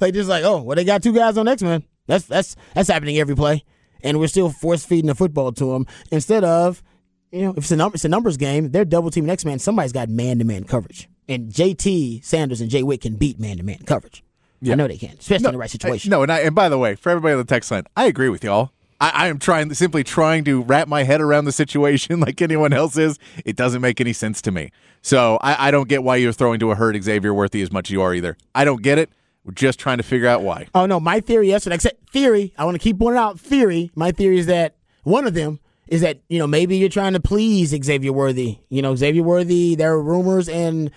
like 0.00 0.12
just 0.12 0.28
like, 0.28 0.42
oh, 0.42 0.60
well, 0.62 0.74
they 0.74 0.82
got 0.82 1.04
two 1.04 1.12
guys 1.12 1.38
on 1.38 1.46
X 1.46 1.62
Men. 1.62 1.84
That's 2.08 2.24
that's 2.24 2.56
that's 2.74 2.88
happening 2.88 3.16
every 3.18 3.36
play, 3.36 3.64
and 4.02 4.18
we're 4.18 4.26
still 4.26 4.50
force 4.50 4.84
feeding 4.84 5.06
the 5.06 5.14
football 5.14 5.52
to 5.52 5.66
them 5.66 5.86
instead 6.10 6.42
of, 6.42 6.82
you 7.30 7.42
know, 7.42 7.50
if 7.50 7.58
it's 7.58 7.70
a 7.70 7.76
number, 7.76 7.94
it's 7.94 8.04
a 8.04 8.08
numbers 8.08 8.36
game. 8.36 8.72
They're 8.72 8.84
double 8.84 9.12
teaming 9.12 9.30
X 9.30 9.44
Men. 9.44 9.60
Somebody's 9.60 9.92
got 9.92 10.08
man 10.08 10.40
to 10.40 10.44
man 10.44 10.64
coverage 10.64 11.08
and 11.30 11.50
JT 11.50 12.24
Sanders 12.24 12.60
and 12.60 12.70
Jay 12.70 12.82
Witt 12.82 13.00
can 13.00 13.14
beat 13.14 13.38
man 13.38 13.56
to 13.56 13.62
man 13.62 13.78
coverage. 13.86 14.22
Yeah. 14.60 14.72
I 14.72 14.76
know 14.76 14.88
they 14.88 14.98
can, 14.98 15.16
especially 15.18 15.44
no, 15.44 15.48
in 15.48 15.54
the 15.54 15.58
right 15.58 15.70
situation. 15.70 16.12
I, 16.12 16.16
no, 16.16 16.22
and 16.22 16.30
I, 16.32 16.40
and 16.40 16.54
by 16.54 16.68
the 16.68 16.76
way, 16.76 16.94
for 16.94 17.08
everybody 17.08 17.32
on 17.32 17.38
the 17.38 17.44
text 17.44 17.70
line, 17.70 17.84
I 17.96 18.04
agree 18.04 18.28
with 18.28 18.44
y'all. 18.44 18.72
I, 19.00 19.10
I 19.10 19.26
am 19.28 19.38
trying 19.38 19.72
simply 19.72 20.04
trying 20.04 20.44
to 20.44 20.62
wrap 20.62 20.86
my 20.86 21.04
head 21.04 21.20
around 21.20 21.46
the 21.46 21.52
situation 21.52 22.20
like 22.20 22.42
anyone 22.42 22.72
else 22.72 22.98
is. 22.98 23.18
It 23.44 23.56
doesn't 23.56 23.80
make 23.80 24.00
any 24.00 24.12
sense 24.12 24.42
to 24.42 24.50
me. 24.50 24.70
So 25.02 25.38
I, 25.40 25.68
I 25.68 25.70
don't 25.70 25.88
get 25.88 26.02
why 26.02 26.16
you're 26.16 26.32
throwing 26.32 26.60
to 26.60 26.70
a 26.72 26.74
hurt 26.74 27.02
Xavier 27.02 27.32
Worthy 27.32 27.62
as 27.62 27.72
much 27.72 27.88
as 27.88 27.92
you 27.92 28.02
are 28.02 28.14
either. 28.14 28.36
I 28.54 28.64
don't 28.64 28.82
get 28.82 28.98
it. 28.98 29.10
We're 29.44 29.54
just 29.54 29.78
trying 29.78 29.96
to 29.96 30.02
figure 30.02 30.28
out 30.28 30.42
why. 30.42 30.66
Oh 30.74 30.84
no, 30.84 31.00
my 31.00 31.20
theory 31.20 31.48
yesterday. 31.48 31.76
Except 31.76 32.10
theory. 32.10 32.52
I 32.58 32.64
want 32.66 32.74
to 32.74 32.78
keep 32.78 32.98
pointing 32.98 33.18
out 33.18 33.40
theory. 33.40 33.90
My 33.94 34.12
theory 34.12 34.38
is 34.38 34.46
that 34.46 34.74
one 35.04 35.26
of 35.26 35.32
them 35.32 35.60
is 35.88 36.02
that 36.02 36.20
you 36.28 36.38
know 36.38 36.46
maybe 36.46 36.76
you're 36.76 36.90
trying 36.90 37.14
to 37.14 37.20
please 37.20 37.70
Xavier 37.70 38.12
Worthy. 38.12 38.58
You 38.68 38.82
know 38.82 38.94
Xavier 38.94 39.22
Worthy. 39.22 39.74
There 39.76 39.92
are 39.92 40.02
rumors 40.02 40.48
and 40.48 40.90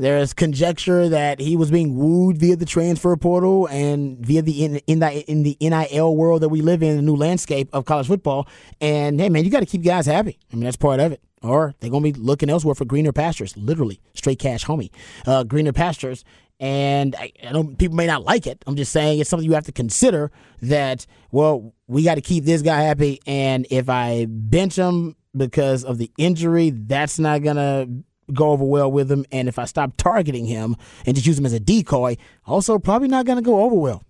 there's 0.00 0.32
conjecture 0.32 1.10
that 1.10 1.40
he 1.40 1.56
was 1.56 1.70
being 1.70 1.94
wooed 1.94 2.38
via 2.38 2.56
the 2.56 2.64
transfer 2.64 3.14
portal 3.16 3.66
and 3.66 4.18
via 4.24 4.40
the 4.40 4.64
in, 4.64 4.76
in 4.86 5.00
the 5.00 5.30
in 5.30 5.42
the 5.42 5.58
NIL 5.60 6.16
world 6.16 6.40
that 6.40 6.48
we 6.48 6.62
live 6.62 6.82
in, 6.82 6.96
the 6.96 7.02
new 7.02 7.16
landscape 7.16 7.68
of 7.74 7.84
college 7.84 8.06
football. 8.06 8.48
And 8.80 9.20
hey, 9.20 9.28
man, 9.28 9.44
you 9.44 9.50
got 9.50 9.60
to 9.60 9.66
keep 9.66 9.84
guys 9.84 10.06
happy. 10.06 10.38
I 10.50 10.56
mean, 10.56 10.64
that's 10.64 10.76
part 10.76 11.00
of 11.00 11.12
it. 11.12 11.20
Or 11.42 11.74
they're 11.80 11.90
gonna 11.90 12.02
be 12.02 12.12
looking 12.12 12.48
elsewhere 12.48 12.74
for 12.74 12.84
greener 12.86 13.12
pastures, 13.12 13.56
literally 13.56 14.00
straight 14.14 14.38
cash, 14.38 14.64
homie, 14.64 14.90
uh, 15.26 15.44
greener 15.44 15.72
pastures. 15.72 16.24
And 16.58 17.14
I, 17.16 17.32
I 17.46 17.52
know 17.52 17.64
people 17.64 17.96
may 17.96 18.06
not 18.06 18.24
like 18.24 18.46
it. 18.46 18.62
I'm 18.66 18.76
just 18.76 18.92
saying 18.92 19.20
it's 19.20 19.30
something 19.30 19.48
you 19.48 19.54
have 19.54 19.66
to 19.66 19.72
consider. 19.72 20.30
That 20.62 21.06
well, 21.30 21.74
we 21.86 22.04
got 22.04 22.14
to 22.16 22.20
keep 22.20 22.44
this 22.44 22.62
guy 22.62 22.82
happy, 22.82 23.20
and 23.26 23.66
if 23.70 23.88
I 23.88 24.26
bench 24.28 24.76
him 24.76 25.16
because 25.36 25.84
of 25.84 25.98
the 25.98 26.10
injury, 26.18 26.70
that's 26.70 27.18
not 27.18 27.42
gonna 27.42 27.86
go 28.32 28.50
over 28.50 28.64
well 28.64 28.90
with 28.90 29.10
him. 29.10 29.24
And 29.32 29.48
if 29.48 29.58
I 29.58 29.64
stop 29.64 29.96
targeting 29.96 30.46
him 30.46 30.76
and 31.06 31.14
just 31.14 31.26
use 31.26 31.38
him 31.38 31.46
as 31.46 31.52
a 31.52 31.60
decoy, 31.60 32.16
also 32.46 32.78
probably 32.78 33.08
not 33.08 33.26
going 33.26 33.38
to 33.38 33.42
go 33.42 33.62
over 33.62 33.74
well 33.74 34.02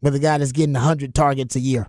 with 0.00 0.14
a 0.14 0.18
guy 0.18 0.38
that's 0.38 0.52
getting 0.52 0.74
100 0.74 1.14
targets 1.14 1.56
a 1.56 1.60
year. 1.60 1.88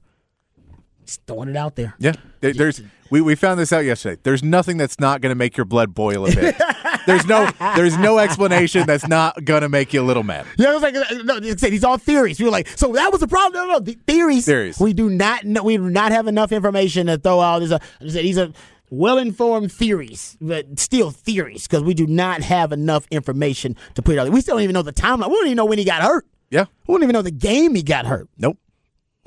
Just 1.06 1.22
throwing 1.28 1.50
it 1.50 1.56
out 1.56 1.76
there. 1.76 1.94
Yeah, 2.00 2.14
there's 2.42 2.82
we, 3.12 3.22
we 3.22 3.36
found 3.36 3.60
this 3.60 3.72
out 3.72 3.86
yesterday. 3.86 4.20
There's 4.24 4.44
nothing 4.44 4.78
that's 4.78 5.00
not 5.00 5.22
going 5.22 5.30
to 5.30 5.36
make 5.36 5.56
your 5.56 5.66
blood 5.66 5.94
boil 5.94 6.26
a 6.26 6.34
bit. 6.34 6.56
there's 7.06 7.26
no 7.28 7.50
there's 7.76 7.98
no 7.98 8.18
explanation 8.18 8.88
that's 8.88 9.08
not 9.08 9.46
going 9.46 9.62
to 9.62 9.70
make 9.70 9.94
you 9.94 10.02
a 10.02 10.04
little 10.04 10.24
mad. 10.24 10.46
Yeah, 10.58 10.70
I 10.70 10.74
was 10.74 10.82
like, 10.82 10.96
uh, 10.96 11.04
no, 11.24 11.40
these 11.40 11.84
all 11.84 11.98
theories. 11.98 12.40
We 12.40 12.46
were 12.46 12.52
like, 12.52 12.68
so 12.70 12.92
that 12.94 13.12
was 13.12 13.22
the 13.22 13.28
problem. 13.28 13.68
No, 13.68 13.74
no, 13.74 13.80
the 13.80 13.98
theories. 14.08 14.46
Theories. 14.46 14.80
We 14.80 14.94
do 14.94 15.10
not 15.10 15.44
know. 15.44 15.64
We 15.64 15.78
do 15.78 15.90
not 15.90 16.12
have 16.12 16.28
enough 16.28 16.52
information 16.52 17.08
to 17.08 17.18
throw 17.18 17.40
out. 17.40 17.60
These 17.60 17.72
are 17.72 17.80
these 18.02 18.38
are 18.40 18.50
well 18.90 19.18
informed 19.18 19.72
theories, 19.72 20.38
but 20.40 20.80
still 20.80 21.12
theories, 21.12 21.68
because 21.68 21.84
we 21.84 21.94
do 21.94 22.08
not 22.08 22.42
have 22.42 22.72
enough 22.72 23.08
information 23.12 23.76
to 23.96 24.02
put 24.02 24.16
it 24.16 24.20
out. 24.20 24.30
We 24.30 24.42
still 24.42 24.56
don't 24.56 24.64
even 24.64 24.74
know 24.74 24.82
the 24.82 24.94
timeline. 24.94 25.30
We 25.30 25.36
don't 25.36 25.46
even 25.48 25.58
know 25.58 25.66
when 25.66 25.78
he 25.78 25.86
got 25.86 26.02
hurt. 26.02 26.26
Yeah. 26.50 26.66
We 26.88 26.94
don't 26.94 27.04
even 27.04 27.14
know 27.14 27.22
the 27.22 27.32
game 27.32 27.76
he 27.76 27.84
got 27.84 28.06
hurt. 28.06 28.30
Nope. 28.38 28.58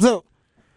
So, 0.00 0.24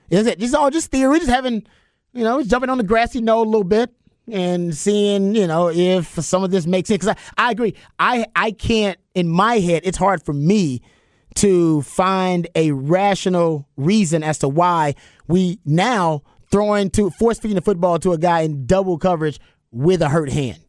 is 0.09 0.25
it? 0.27 0.39
This 0.39 0.49
is 0.49 0.55
all 0.55 0.69
just 0.69 0.91
theory. 0.91 1.19
Just 1.19 1.29
having, 1.29 1.65
you 2.13 2.23
know, 2.23 2.41
jumping 2.43 2.69
on 2.69 2.77
the 2.77 2.83
grassy 2.83 3.21
knoll 3.21 3.43
a 3.43 3.45
little 3.45 3.63
bit 3.63 3.93
and 4.29 4.75
seeing, 4.75 5.35
you 5.35 5.47
know, 5.47 5.69
if 5.69 6.07
some 6.23 6.43
of 6.43 6.51
this 6.51 6.65
makes 6.65 6.87
sense. 6.89 7.05
Because 7.05 7.15
I, 7.37 7.47
I 7.47 7.51
agree. 7.51 7.75
I, 7.99 8.25
I 8.35 8.51
can't, 8.51 8.97
in 9.13 9.27
my 9.27 9.59
head, 9.59 9.83
it's 9.85 9.97
hard 9.97 10.23
for 10.23 10.33
me 10.33 10.81
to 11.35 11.81
find 11.83 12.47
a 12.55 12.71
rational 12.71 13.67
reason 13.77 14.23
as 14.23 14.39
to 14.39 14.49
why 14.49 14.95
we 15.27 15.59
now 15.65 16.23
throwing 16.51 16.89
to 16.91 17.09
force 17.09 17.39
feeding 17.39 17.55
the 17.55 17.61
football 17.61 17.97
to 17.99 18.11
a 18.11 18.17
guy 18.17 18.41
in 18.41 18.65
double 18.65 18.97
coverage 18.97 19.39
with 19.71 20.01
a 20.01 20.09
hurt 20.09 20.29
hand. 20.31 20.59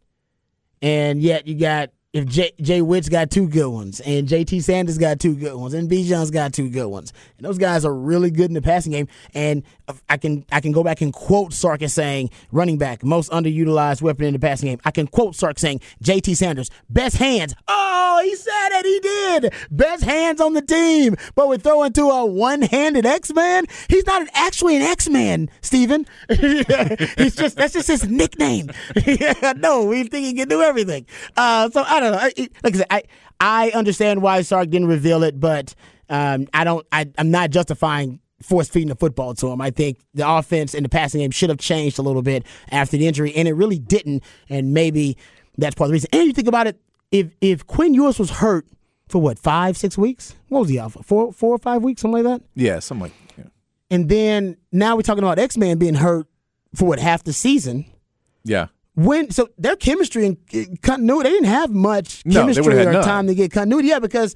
And 0.81 1.21
yet 1.21 1.47
you 1.47 1.59
got 1.59 1.91
if 2.13 2.27
Jay, 2.27 2.53
Jay 2.61 2.83
Witt's 2.83 3.09
got 3.09 3.31
two 3.31 3.49
good 3.49 3.69
ones, 3.69 4.01
and 4.01 4.29
JT 4.29 4.63
Sanders 4.63 4.99
got 4.99 5.19
two 5.19 5.35
good 5.35 5.55
ones, 5.57 5.73
and 5.73 5.91
Bijan's 5.91 6.31
got 6.31 6.53
two 6.53 6.69
good 6.69 6.89
ones, 6.89 7.13
and 7.39 7.47
those 7.47 7.57
guys 7.57 7.87
are 7.87 7.95
really 7.95 8.31
good 8.31 8.51
in 8.51 8.55
the 8.55 8.61
passing 8.61 8.93
game. 8.93 9.09
And 9.35 9.63
I 10.09 10.19
can 10.19 10.45
I 10.53 10.61
can 10.61 10.73
go 10.73 10.85
back 10.85 11.01
and 11.01 11.13
quote 11.13 11.53
Sark 11.55 11.81
as 11.83 11.95
saying 11.95 12.31
running 12.51 12.77
back 12.77 13.03
most 13.03 13.31
underutilized 13.31 14.03
weapon 14.03 14.27
in 14.27 14.35
the 14.35 14.39
passing 14.39 14.69
game. 14.69 14.81
I 14.85 14.91
can 14.91 15.07
quote 15.07 15.35
Sark 15.35 15.59
saying 15.59 15.81
JT 16.05 16.37
Sanders 16.37 16.71
best 16.91 17.17
hands. 17.17 17.55
Oh, 17.67 18.21
he 18.23 18.37
said 18.37 18.69
it. 18.73 18.87
He 18.87 19.01
did 19.01 19.55
best 19.71 20.05
hands 20.05 20.41
on 20.41 20.53
the 20.53 20.63
team. 20.63 21.17
But 21.35 21.49
we're 21.49 21.59
throwing 21.59 21.93
to 21.95 22.03
a 22.11 22.27
one-handed 22.27 23.07
X-Man. 23.07 23.65
He's 23.89 24.07
not 24.07 24.29
actually 24.35 24.77
an 24.77 24.83
X-Man, 24.83 25.51
Steven. 25.63 26.07
He's 26.29 27.37
just 27.37 27.57
that's 27.57 27.73
just 27.73 27.89
his 27.89 28.09
nickname. 28.09 28.71
no, 29.57 29.87
we 29.87 30.05
think 30.05 30.27
he 30.27 30.35
can 30.35 30.49
do 30.49 30.61
everything. 30.61 31.07
Uh, 31.37 31.71
so 31.71 31.83
I 31.87 32.01
don't 32.03 32.39
know. 32.39 32.45
Like 32.63 32.75
I 32.75 32.79
said, 32.79 32.87
I 32.91 33.03
I 33.41 33.71
understand 33.71 34.23
why 34.23 34.43
Sark 34.43 34.71
didn't 34.71 34.89
reveal 34.89 35.23
it, 35.23 35.41
but 35.41 35.75
um, 36.09 36.47
I 36.55 36.65
don't. 36.65 36.87
I, 36.93 37.07
I'm 37.19 37.31
not 37.31 37.51
justifying 37.51 38.21
force 38.43 38.69
feeding 38.69 38.89
the 38.89 38.95
football 38.95 39.35
to 39.35 39.49
him. 39.49 39.61
I 39.61 39.71
think 39.71 39.99
the 40.15 40.29
offense 40.29 40.75
and 40.75 40.85
the 40.85 40.89
passing 40.89 41.21
game 41.21 41.31
should 41.31 41.49
have 41.49 41.59
changed 41.59 41.99
a 41.99 42.03
little 42.03 42.23
bit 42.23 42.45
after 42.71 42.97
the 42.97 43.07
injury, 43.07 43.35
and 43.35 43.49
it 43.49 43.55
really 43.55 43.79
didn't. 43.79 44.23
And 44.49 44.75
maybe 44.75 45.17
that's 45.59 45.75
part 45.75 45.87
of 45.87 45.91
the 45.91 45.95
reason. 45.95 46.11
And 46.13 46.27
you 46.27 46.33
think 46.33 46.49
about 46.49 46.67
it, 46.67 46.81
if 47.11 47.35
if 47.41 47.67
Quinn 47.67 47.95
Ewers 47.95 48.19
was 48.19 48.31
hurt 48.31 48.67
for 49.09 49.21
what 49.21 49.39
five 49.39 49.77
six 49.77 49.97
weeks, 49.99 50.35
what 50.49 50.61
was 50.61 50.69
he 50.69 50.79
out 50.79 50.93
for? 50.93 51.03
Four 51.03 51.33
four 51.33 51.55
or 51.55 51.59
five 51.59 51.83
weeks, 51.83 52.03
something 52.03 52.25
like 52.25 52.41
that. 52.41 52.47
Yeah, 52.55 52.79
something 52.79 53.05
like. 53.05 53.13
Yeah. 53.39 53.45
And 53.91 54.09
then 54.09 54.57
now 54.71 54.97
we're 54.97 55.03
talking 55.03 55.25
about 55.25 55.39
X 55.39 55.57
Man 55.57 55.79
being 55.79 55.95
hurt 55.95 56.27
for 56.75 56.87
what 56.87 56.99
half 56.99 57.25
the 57.25 57.33
season. 57.33 57.87
Yeah 58.45 58.69
when 58.95 59.31
so 59.31 59.49
their 59.57 59.77
chemistry 59.77 60.27
and 60.27 60.83
continuity 60.83 61.31
they 61.31 61.35
didn't 61.35 61.49
have 61.49 61.71
much 61.71 62.23
chemistry 62.25 62.75
no, 62.75 62.89
or 62.89 62.93
none. 62.93 63.05
time 63.05 63.27
to 63.27 63.35
get 63.35 63.51
continuity 63.51 63.89
yeah 63.89 63.99
because 63.99 64.35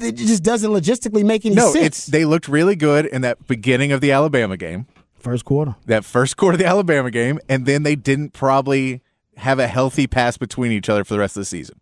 it 0.00 0.16
just 0.16 0.42
doesn't 0.42 0.70
logistically 0.70 1.24
make 1.24 1.44
any 1.44 1.54
no, 1.54 1.72
sense. 1.72 1.86
It's, 1.86 2.06
they 2.06 2.24
looked 2.24 2.48
really 2.48 2.76
good 2.76 3.06
in 3.06 3.22
that 3.22 3.46
beginning 3.46 3.92
of 3.92 4.00
the 4.00 4.12
Alabama 4.12 4.56
game. 4.56 4.86
First 5.18 5.44
quarter. 5.44 5.76
That 5.86 6.04
first 6.04 6.36
quarter 6.36 6.54
of 6.54 6.58
the 6.58 6.66
Alabama 6.66 7.10
game, 7.10 7.38
and 7.48 7.66
then 7.66 7.82
they 7.82 7.96
didn't 7.96 8.32
probably 8.32 9.02
have 9.36 9.58
a 9.58 9.66
healthy 9.66 10.06
pass 10.06 10.36
between 10.36 10.72
each 10.72 10.88
other 10.88 11.04
for 11.04 11.14
the 11.14 11.20
rest 11.20 11.36
of 11.36 11.42
the 11.42 11.46
season. 11.46 11.80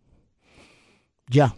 Yeah. 1.29 1.49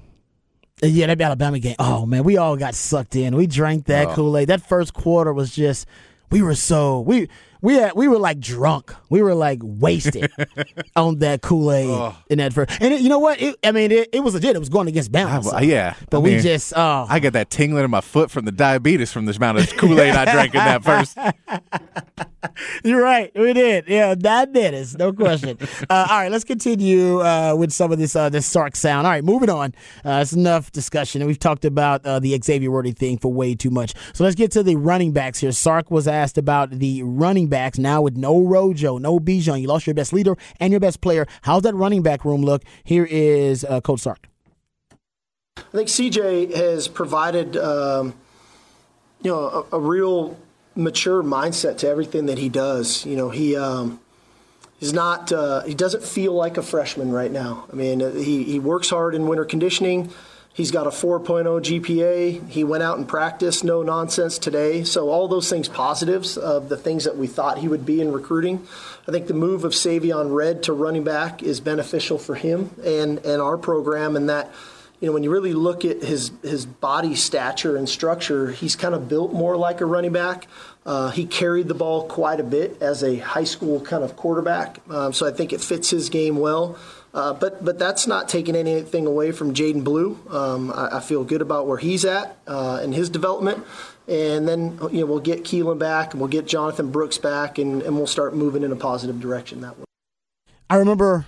Yeah, 0.82 1.08
that 1.08 1.20
Alabama 1.20 1.60
game. 1.60 1.76
Oh 1.78 2.06
man, 2.06 2.24
we 2.24 2.38
all 2.38 2.56
got 2.56 2.74
sucked 2.74 3.16
in. 3.16 3.36
We 3.36 3.48
drank 3.48 3.86
that 3.88 4.10
oh. 4.10 4.14
Kool 4.16 4.38
Aid. 4.38 4.48
That 4.48 4.62
first 4.62 4.94
quarter 4.94 5.34
was 5.34 5.54
just 5.54 5.86
we 6.32 6.42
were 6.42 6.56
so 6.56 7.02
we 7.02 7.28
we 7.62 7.76
had, 7.76 7.94
we 7.96 8.08
were 8.08 8.18
like 8.18 8.40
drunk. 8.40 8.94
We 9.10 9.22
were 9.22 9.36
like 9.36 9.60
wasted 9.62 10.32
on 10.96 11.20
that 11.20 11.42
Kool 11.42 11.72
Aid 11.72 11.90
oh. 11.90 12.16
in 12.30 12.38
that 12.38 12.54
first. 12.54 12.72
And 12.82 12.94
it, 12.94 13.02
you 13.02 13.10
know 13.10 13.20
what? 13.20 13.42
It, 13.42 13.56
I 13.64 13.72
mean, 13.72 13.92
it, 13.92 14.10
it, 14.14 14.22
was 14.22 14.34
legit. 14.34 14.56
It 14.56 14.60
was 14.60 14.70
going 14.70 14.88
against 14.88 15.12
balance. 15.12 15.50
So. 15.50 15.58
Uh, 15.58 15.62
yeah, 15.62 15.96
but 16.10 16.20
I 16.20 16.22
we 16.22 16.40
just 16.40 16.74
oh, 16.76 17.06
I 17.10 17.20
got 17.20 17.34
that 17.34 17.50
tingling 17.50 17.84
in 17.84 17.92
my 17.92 18.02
foot 18.02 18.32
from 18.32 18.46
the 18.46 18.52
diabetes 18.52 19.12
from 19.12 19.26
the 19.26 19.36
amount 19.36 19.60
of 19.60 19.76
Kool 19.78 20.00
Aid 20.00 20.16
I 20.16 20.32
drank 20.32 20.56
in 20.56 20.60
that 20.60 20.84
first. 20.84 21.18
You're 22.84 23.02
right. 23.02 23.32
We 23.36 23.54
did. 23.54 23.86
Yeah, 23.88 24.16
that 24.16 24.54
did 24.54 24.70
minutes, 24.72 24.98
no 24.98 25.14
question. 25.14 25.58
Uh, 25.90 26.06
all 26.10 26.20
right, 26.20 26.32
let's 26.32 26.44
continue 26.44 27.22
uh, 27.22 27.56
with 27.56 27.72
some 27.72 27.92
of 27.92 27.98
this 27.98 28.16
uh, 28.16 28.30
this 28.30 28.46
Sark 28.46 28.76
sound. 28.76 29.08
All 29.08 29.14
right, 29.14 29.24
moving 29.24 29.50
on. 29.50 29.74
Uh, 30.06 30.20
it's 30.22 30.34
enough 30.34 30.72
discussion, 30.72 31.22
and 31.22 31.28
we've 31.28 31.40
talked 31.40 31.66
about 31.66 32.06
uh, 32.06 32.20
the 32.20 32.38
Xavier 32.44 32.70
Worthy 32.70 32.92
thing 32.92 33.18
for 33.18 33.32
way 33.32 33.56
too 33.56 33.70
much. 33.70 33.94
So 34.14 34.24
let's 34.24 34.36
get 34.36 34.52
to 34.52 34.62
the 34.62 34.76
running 34.76 35.12
backs 35.12 35.40
here. 35.40 35.52
Sark 35.52 35.90
was 35.90 36.08
asked 36.08 36.38
about 36.38 36.72
the 36.72 37.02
running 37.04 37.48
backs 37.48 37.80
now 37.80 38.02
with 38.02 38.18
no 38.18 38.42
Rojo, 38.42 38.98
no 38.98 39.20
Bijan. 39.20 39.62
You 39.62 39.68
lost 39.68 39.88
your 39.88 39.94
best 39.94 40.14
leader 40.14 40.36
and 40.60 40.72
your 40.72 40.80
best 40.80 41.02
player. 41.02 41.26
How's 41.44 41.64
that 41.64 41.76
running 41.76 42.04
back 42.04 42.26
room 42.26 42.42
look? 42.42 42.64
Here 42.84 43.08
is 43.10 43.64
uh, 43.64 43.82
Coach 43.82 44.02
Sark. 44.02 44.28
I 45.58 45.62
think 45.72 45.88
CJ 45.88 46.56
has 46.56 46.88
provided, 46.88 47.58
um, 47.58 48.14
you 49.22 49.32
know, 49.32 49.66
a, 49.72 49.78
a 49.78 49.80
real 49.80 50.38
mature 50.80 51.22
mindset 51.22 51.78
to 51.80 51.88
everything 51.88 52.26
that 52.28 52.38
he 52.38 52.50
does. 52.50 53.06
You 53.06 53.16
know, 53.16 53.30
he 53.30 53.56
um, 53.56 54.00
he's 54.80 54.94
not 54.94 55.32
uh, 55.32 55.62
he 55.64 55.74
doesn't 55.74 56.04
feel 56.04 56.34
like 56.34 56.58
a 56.58 56.64
freshman 56.64 57.12
right 57.12 57.32
now. 57.32 57.66
I 57.72 57.76
mean, 57.76 58.02
uh, 58.02 58.12
he 58.12 58.44
he 58.44 58.60
works 58.60 58.90
hard 58.90 59.14
in 59.14 59.28
winter 59.28 59.46
conditioning. 59.46 60.12
He's 60.52 60.72
got 60.72 60.88
a 60.88 60.90
4.0 60.90 61.46
GPA. 61.46 62.50
He 62.50 62.66
went 62.66 62.84
out 62.84 62.98
and 62.98 63.08
practiced, 63.08 63.64
no 63.64 63.82
nonsense 63.82 64.38
today. 64.38 64.84
So 64.84 65.08
all 65.08 65.30
those 65.30 65.50
things 65.50 65.70
positives 65.70 66.38
of 66.38 66.68
the 66.68 66.76
things 66.76 67.06
that 67.06 67.16
we 67.16 67.28
thought 67.28 67.60
he 67.60 67.70
would 67.70 67.86
be 67.86 68.02
in 68.02 68.12
recruiting. 68.12 68.68
I 69.08 69.12
think 69.14 69.28
the 69.28 69.34
move 69.34 69.64
of 69.64 69.72
Savion 69.72 70.36
Red 70.36 70.64
to 70.64 70.74
running 70.74 71.06
back 71.06 71.42
is 71.44 71.62
beneficial 71.62 72.18
for 72.18 72.36
him 72.36 72.72
and 72.84 73.20
and 73.20 73.42
our 73.42 73.58
program, 73.58 74.16
and 74.16 74.30
that 74.30 74.52
you 75.00 75.08
know, 75.08 75.14
when 75.14 75.24
you 75.24 75.32
really 75.32 75.54
look 75.54 75.86
at 75.86 76.04
his 76.04 76.32
his 76.42 76.66
body 76.66 77.16
stature 77.16 77.78
and 77.78 77.88
structure, 77.88 78.52
he's 78.52 78.76
kind 78.76 78.94
of 78.94 79.08
built 79.08 79.32
more 79.32 79.56
like 79.56 79.80
a 79.80 79.86
running 79.86 80.12
back. 80.12 80.48
Uh, 80.86 81.10
he 81.10 81.26
carried 81.26 81.68
the 81.68 81.74
ball 81.74 82.08
quite 82.08 82.40
a 82.40 82.44
bit 82.44 82.82
as 82.82 83.04
a 83.04 83.18
high 83.18 83.44
school 83.44 83.82
kind 83.82 84.04
of 84.04 84.16
quarterback, 84.16 84.80
um, 84.90 85.14
so 85.14 85.28
I 85.28 85.32
think 85.32 85.54
it 85.54 85.62
fits 85.62 85.90
his 85.90 86.10
game 86.10 86.38
well. 86.38 86.78
Uh, 87.14 87.34
but 87.34 87.64
but 87.64 87.80
that's 87.80 88.06
not 88.06 88.30
taking 88.30 88.56
anything 88.56 89.06
away 89.06 89.32
from 89.32 89.54
Jaden 89.54 89.84
Blue. 89.84 90.18
Um, 90.30 90.72
I, 90.72 90.98
I, 90.98 91.00
feel 91.00 91.24
good 91.24 91.42
about 91.42 91.66
where 91.66 91.80
he's 91.80 92.06
at 92.06 92.38
uh, 92.46 92.82
in 92.84 92.92
his 92.94 93.10
development. 93.10 93.66
And 94.08 94.48
then 94.48 94.80
you 94.92 95.02
know 95.02 95.06
we'll 95.06 95.20
get 95.20 95.44
Keilan 95.44 95.80
back, 95.80 96.14
and 96.14 96.22
we'll 96.22 96.30
get 96.30 96.48
Jonathan 96.48 96.92
Brooks 96.92 97.18
back, 97.18 97.58
and, 97.58 97.82
and 97.82 97.96
we'll 97.96 98.08
start 98.08 98.36
moving 98.36 98.64
in 98.64 98.72
a 98.72 98.76
positive 98.76 99.20
direction 99.20 99.62
that 99.62 99.78
way. 99.78 99.86
I 100.70 100.76
remember 100.76 101.26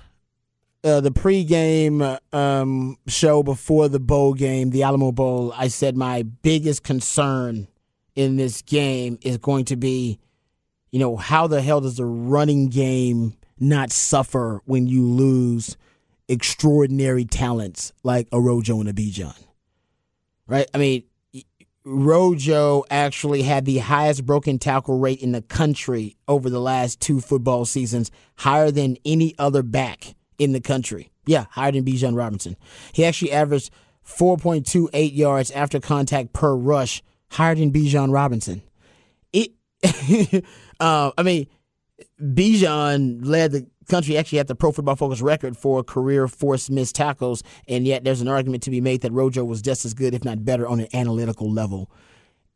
uh, 0.83 1.01
the 1.01 1.11
pregame 1.11 2.17
um, 2.33 2.97
show 3.07 3.43
before 3.43 3.87
the 3.87 3.99
bowl 3.99 4.33
game, 4.33 4.71
the 4.71 4.83
Alamo 4.83 5.11
Bowl, 5.11 5.53
I 5.55 5.67
said 5.67 5.95
my 5.95 6.23
biggest 6.23 6.83
concern 6.83 7.67
in 8.21 8.37
this 8.37 8.61
game 8.61 9.17
is 9.21 9.37
going 9.37 9.65
to 9.65 9.75
be, 9.75 10.19
you 10.91 10.99
know, 10.99 11.17
how 11.17 11.47
the 11.47 11.61
hell 11.61 11.81
does 11.81 11.97
the 11.97 12.05
running 12.05 12.69
game 12.69 13.33
not 13.59 13.91
suffer 13.91 14.61
when 14.65 14.87
you 14.87 15.05
lose 15.05 15.77
extraordinary 16.27 17.25
talents 17.25 17.93
like 18.03 18.27
a 18.31 18.39
Rojo 18.39 18.79
and 18.79 18.89
a 18.89 18.93
Bijan? 18.93 19.35
Right? 20.47 20.69
I 20.73 20.77
mean, 20.77 21.03
Rojo 21.83 22.83
actually 22.91 23.41
had 23.41 23.65
the 23.65 23.79
highest 23.79 24.25
broken 24.25 24.59
tackle 24.59 24.99
rate 24.99 25.19
in 25.19 25.31
the 25.31 25.41
country 25.41 26.15
over 26.27 26.49
the 26.49 26.61
last 26.61 26.99
two 26.99 27.19
football 27.19 27.65
seasons, 27.65 28.11
higher 28.37 28.69
than 28.69 28.97
any 29.03 29.33
other 29.39 29.63
back 29.63 30.15
in 30.37 30.51
the 30.51 30.61
country. 30.61 31.11
Yeah, 31.25 31.45
higher 31.49 31.71
than 31.71 31.83
Bijan 31.83 32.15
Robinson. 32.15 32.55
He 32.93 33.03
actually 33.03 33.31
averaged 33.31 33.71
4.28 34.05 35.15
yards 35.15 35.51
after 35.51 35.79
contact 35.79 36.33
per 36.33 36.55
rush, 36.55 37.01
higher 37.31 37.55
than 37.55 37.71
Bijan 37.71 38.13
Robinson. 38.13 38.61
It, 39.33 39.51
uh, 40.79 41.11
I 41.17 41.23
mean, 41.23 41.47
Bijan 42.21 43.25
led 43.25 43.51
the 43.51 43.67
country 43.87 44.17
actually 44.17 44.39
at 44.39 44.47
the 44.47 44.55
Pro 44.55 44.71
Football 44.71 44.95
Focus 44.95 45.21
record 45.21 45.57
for 45.57 45.83
career 45.83 46.27
forced 46.27 46.69
missed 46.69 46.95
tackles, 46.95 47.43
and 47.67 47.85
yet 47.85 48.03
there's 48.03 48.21
an 48.21 48.27
argument 48.27 48.63
to 48.63 48.69
be 48.69 48.81
made 48.81 49.01
that 49.01 49.11
Rojo 49.11 49.43
was 49.43 49.61
just 49.61 49.85
as 49.85 49.93
good, 49.93 50.13
if 50.13 50.23
not 50.23 50.45
better, 50.45 50.67
on 50.67 50.79
an 50.79 50.87
analytical 50.93 51.51
level. 51.51 51.89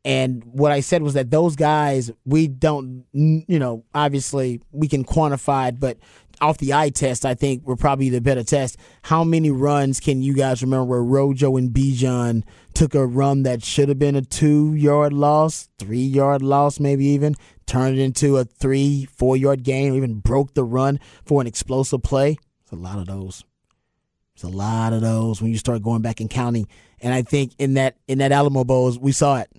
And 0.06 0.44
what 0.44 0.72
I 0.72 0.82
said 0.82 1.02
was 1.02 1.16
that 1.16 1.32
those 1.32 1.56
guys, 1.56 2.12
we 2.26 2.48
don't, 2.48 3.06
you 3.12 3.58
know, 3.58 3.84
obviously 3.96 4.62
we 4.72 4.88
can 4.88 5.04
quantify 5.04 5.70
it, 5.70 5.80
but 5.80 5.98
off 6.42 6.58
the 6.58 6.74
eye 6.74 6.90
test, 6.90 7.26
I 7.26 7.34
think 7.34 7.66
were 7.66 7.76
probably 7.76 8.10
the 8.10 8.22
better 8.22 8.44
test. 8.44 8.78
How 9.04 9.24
many 9.24 9.52
runs 9.52 10.00
can 10.00 10.22
you 10.22 10.34
guys 10.34 10.62
remember 10.62 10.86
where 10.86 11.04
Rojo 11.04 11.58
and 11.58 11.72
Bijan 11.72 12.44
took 12.74 12.96
a 12.96 13.06
run 13.06 13.44
that 13.44 13.64
should 13.64 13.90
have 13.90 14.00
been 14.00 14.16
a 14.16 14.22
two 14.22 14.74
yard 14.74 15.14
loss, 15.14 15.70
three 15.78 16.04
yard 16.04 16.42
loss, 16.42 16.80
maybe 16.80 17.06
even 17.06 17.36
turned 17.66 17.98
it 17.98 18.02
into 18.02 18.38
a 18.38 18.46
three, 18.46 19.06
four 19.06 19.38
yard 19.38 19.64
gain, 19.64 19.94
or 19.94 19.98
even 19.98 20.20
broke 20.20 20.54
the 20.54 20.64
run 20.64 21.00
for 21.26 21.42
an 21.42 21.48
explosive 21.48 22.04
play? 22.04 22.38
It's 22.64 22.72
a 22.72 22.76
lot 22.76 23.00
of 23.00 23.08
those. 23.08 23.44
It's 24.36 24.44
a 24.44 24.50
lot 24.50 24.92
of 24.92 25.02
those 25.02 25.42
when 25.42 25.52
you 25.52 25.58
start 25.58 25.82
going 25.82 26.02
back 26.02 26.20
and 26.20 26.30
counting. 26.30 26.68
And 27.00 27.14
I 27.14 27.22
think 27.22 27.54
in 27.58 27.76
that 27.76 27.96
in 28.08 28.18
that 28.18 28.32
Alamo 28.32 28.64
Bowl, 28.64 28.96
we 29.00 29.12
saw 29.12 29.38
it. 29.38 29.50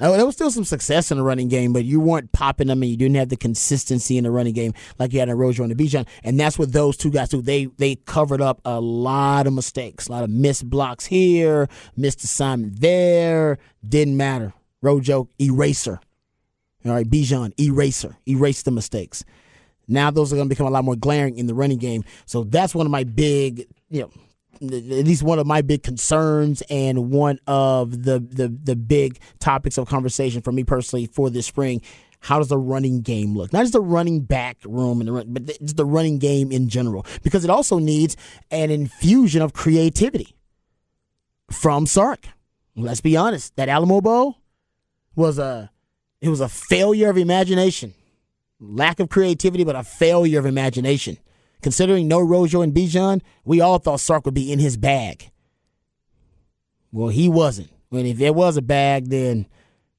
Now, 0.00 0.12
there 0.12 0.24
was 0.24 0.34
still 0.34 0.50
some 0.50 0.64
success 0.64 1.10
in 1.10 1.18
the 1.18 1.24
running 1.24 1.48
game, 1.48 1.72
but 1.72 1.84
you 1.84 2.00
weren't 2.00 2.30
popping 2.32 2.68
them 2.68 2.82
and 2.82 2.90
you 2.90 2.96
didn't 2.96 3.16
have 3.16 3.28
the 3.28 3.36
consistency 3.36 4.16
in 4.16 4.24
the 4.24 4.30
running 4.30 4.54
game 4.54 4.74
like 4.98 5.12
you 5.12 5.18
had 5.18 5.28
in 5.28 5.36
Rojo 5.36 5.64
and 5.64 5.76
the 5.76 5.84
Bijan. 5.84 6.06
And 6.22 6.38
that's 6.38 6.58
what 6.58 6.72
those 6.72 6.96
two 6.96 7.10
guys 7.10 7.30
do. 7.30 7.42
They 7.42 7.66
they 7.78 7.96
covered 7.96 8.40
up 8.40 8.60
a 8.64 8.80
lot 8.80 9.46
of 9.46 9.52
mistakes, 9.52 10.08
a 10.08 10.12
lot 10.12 10.24
of 10.24 10.30
missed 10.30 10.68
blocks 10.68 11.06
here, 11.06 11.68
missed 11.96 12.22
assignment 12.22 12.80
there. 12.80 13.58
Didn't 13.86 14.16
matter. 14.16 14.52
Rojo, 14.82 15.28
eraser. 15.40 16.00
All 16.84 16.92
right, 16.92 17.08
Bijan, 17.08 17.58
eraser. 17.60 18.16
Erase 18.28 18.62
the 18.62 18.70
mistakes. 18.70 19.24
Now 19.88 20.10
those 20.10 20.32
are 20.32 20.36
going 20.36 20.48
to 20.48 20.54
become 20.54 20.66
a 20.66 20.70
lot 20.70 20.84
more 20.84 20.96
glaring 20.96 21.36
in 21.38 21.46
the 21.46 21.54
running 21.54 21.78
game. 21.78 22.04
So 22.26 22.44
that's 22.44 22.74
one 22.74 22.86
of 22.86 22.92
my 22.92 23.04
big, 23.04 23.66
you 23.88 24.02
know, 24.02 24.10
at 24.62 25.06
least 25.06 25.22
one 25.22 25.38
of 25.38 25.46
my 25.46 25.62
big 25.62 25.82
concerns 25.82 26.62
and 26.70 27.10
one 27.10 27.38
of 27.46 28.04
the, 28.04 28.18
the 28.18 28.48
the 28.48 28.76
big 28.76 29.18
topics 29.38 29.78
of 29.78 29.88
conversation 29.88 30.42
for 30.42 30.52
me 30.52 30.64
personally 30.64 31.06
for 31.06 31.30
this 31.30 31.46
spring. 31.46 31.82
How 32.20 32.38
does 32.38 32.48
the 32.48 32.58
running 32.58 33.02
game 33.02 33.36
look? 33.36 33.52
Not 33.52 33.60
just 33.60 33.72
the 33.72 33.80
running 33.80 34.22
back 34.22 34.56
room, 34.64 35.00
and 35.00 35.08
the 35.08 35.12
run, 35.12 35.32
but 35.32 35.46
just 35.46 35.76
the 35.76 35.86
running 35.86 36.18
game 36.18 36.50
in 36.50 36.68
general, 36.68 37.06
because 37.22 37.44
it 37.44 37.50
also 37.50 37.78
needs 37.78 38.16
an 38.50 38.70
infusion 38.70 39.40
of 39.40 39.52
creativity 39.52 40.34
from 41.50 41.86
Sark. 41.86 42.26
Let's 42.74 43.00
be 43.00 43.16
honest, 43.16 43.54
that 43.56 43.68
Alamo 43.68 44.00
Bowl 44.00 44.38
was 45.14 45.38
a 45.38 45.70
it 46.20 46.28
was 46.28 46.40
a 46.40 46.48
failure 46.48 47.10
of 47.10 47.16
imagination, 47.16 47.94
lack 48.58 48.98
of 48.98 49.08
creativity, 49.08 49.62
but 49.62 49.76
a 49.76 49.84
failure 49.84 50.40
of 50.40 50.46
imagination. 50.46 51.18
Considering 51.62 52.08
no 52.08 52.20
Rojo 52.20 52.62
and 52.62 52.72
Bijan, 52.72 53.20
we 53.44 53.60
all 53.60 53.78
thought 53.78 54.00
Sark 54.00 54.24
would 54.24 54.34
be 54.34 54.52
in 54.52 54.58
his 54.58 54.76
bag. 54.76 55.30
Well, 56.92 57.08
he 57.08 57.28
wasn't. 57.28 57.70
And 57.90 58.06
if 58.06 58.18
there 58.18 58.32
was 58.32 58.56
a 58.56 58.62
bag, 58.62 59.08
then 59.08 59.46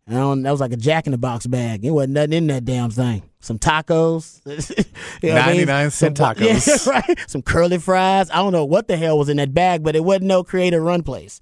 I 0.07 0.13
don't, 0.13 0.41
that 0.41 0.51
was 0.51 0.59
like 0.59 0.73
a 0.73 0.77
Jack 0.77 1.05
in 1.05 1.11
the 1.11 1.17
Box 1.17 1.45
bag. 1.45 1.85
It 1.85 1.91
wasn't 1.91 2.13
nothing 2.13 2.33
in 2.33 2.47
that 2.47 2.65
damn 2.65 2.89
thing. 2.89 3.23
Some 3.41 3.57
tacos, 3.57 4.41
you 5.23 5.29
know 5.29 5.35
99 5.35 5.69
I 5.73 5.83
mean? 5.83 5.91
cent 5.91 6.17
tacos, 6.17 6.67
yeah, 6.67 6.91
right? 7.07 7.19
Some 7.25 7.41
curly 7.41 7.77
fries. 7.77 8.29
I 8.31 8.35
don't 8.35 8.51
know 8.51 8.65
what 8.65 8.89
the 8.89 8.97
hell 8.97 9.17
was 9.17 9.29
in 9.29 9.37
that 9.37 9.53
bag, 9.53 9.81
but 9.81 9.95
it 9.95 10.03
wasn't 10.03 10.25
no 10.25 10.43
creative 10.43 10.83
run 10.83 11.03
place. 11.03 11.39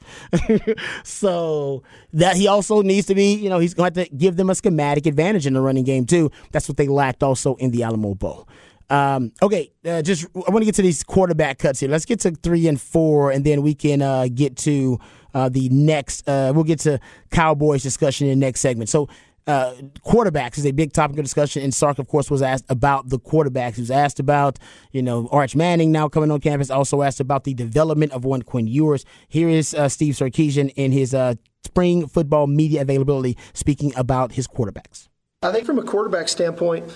so 1.04 1.82
that 2.14 2.36
he 2.36 2.48
also 2.48 2.84
needs 2.84 3.08
to 3.08 3.16
be, 3.16 3.34
you 3.34 3.50
know, 3.50 3.58
he's 3.58 3.74
going 3.74 3.92
to 3.92 4.02
have 4.02 4.10
to 4.10 4.16
give 4.16 4.36
them 4.36 4.52
a 4.52 4.56
schematic 4.56 5.08
advantage 5.08 5.48
in 5.48 5.54
the 5.54 5.62
running 5.62 5.86
game 5.86 6.06
too. 6.06 6.30
That's 6.52 6.70
what 6.70 6.78
they 6.78 6.88
lacked 6.88 7.24
also 7.24 7.56
in 7.56 7.72
the 7.72 7.82
Alamo 7.82 8.14
Bowl. 8.14 8.48
Um, 8.90 9.34
okay, 9.42 9.72
uh, 9.86 10.02
just 10.02 10.26
I 10.36 10.52
want 10.52 10.60
to 10.60 10.66
get 10.66 10.76
to 10.76 10.82
these 10.82 11.04
quarterback 11.04 11.60
cuts 11.60 11.80
here. 11.80 11.90
Let's 11.90 12.06
get 12.06 12.22
to 12.22 12.32
three 12.32 12.68
and 12.68 12.80
four, 12.80 13.32
and 13.32 13.46
then 13.46 13.62
we 13.62 13.74
can 13.74 14.02
uh, 14.02 14.28
get 14.34 14.56
to 14.58 15.00
uh, 15.34 15.50
the 15.50 15.70
next. 15.70 16.28
Uh, 16.28 16.52
we'll 16.56 16.64
get 16.64 16.80
to 16.80 17.00
Cowboys 17.30 17.84
discussion 17.84 18.28
in 18.28 18.40
the 18.40 18.46
next 18.46 18.62
segment. 18.62 18.90
So. 18.90 19.08
Uh, 19.46 19.74
quarterbacks 20.06 20.58
is 20.58 20.66
a 20.66 20.72
big 20.72 20.92
topic 20.92 21.18
of 21.18 21.24
discussion, 21.24 21.64
and 21.64 21.74
Sark, 21.74 22.00
of 22.00 22.10
course, 22.10 22.30
was 22.30 22.42
asked 22.42 22.66
about 22.68 23.08
the 23.08 23.18
quarterbacks. 23.18 23.76
He 23.76 23.82
was 23.82 23.90
asked 23.90 24.20
about, 24.20 24.60
you 24.92 25.02
know, 25.02 25.30
Arch 25.32 25.56
Manning 25.56 25.90
now 25.90 26.10
coming 26.10 26.30
on 26.32 26.42
campus. 26.42 26.70
Also 26.70 27.02
asked 27.02 27.22
about 27.22 27.46
the 27.46 27.54
development 27.54 28.12
of 28.12 28.26
one 28.26 28.42
Quinn 28.42 28.68
Ewers. 28.68 29.06
Here 29.30 29.48
is 29.48 29.74
uh, 29.74 29.88
Steve 29.88 30.16
Sarkisian 30.16 30.74
in 30.76 30.92
his 30.92 31.16
spring 31.64 32.08
football 32.08 32.48
media 32.48 32.82
availability 32.82 33.38
speaking 33.54 33.94
about 33.96 34.34
his 34.34 34.48
quarterbacks. 34.48 35.08
I 35.42 35.54
think 35.54 35.66
from 35.66 35.80
a 35.80 35.84
quarterback 35.84 36.28
standpoint, 36.28 36.92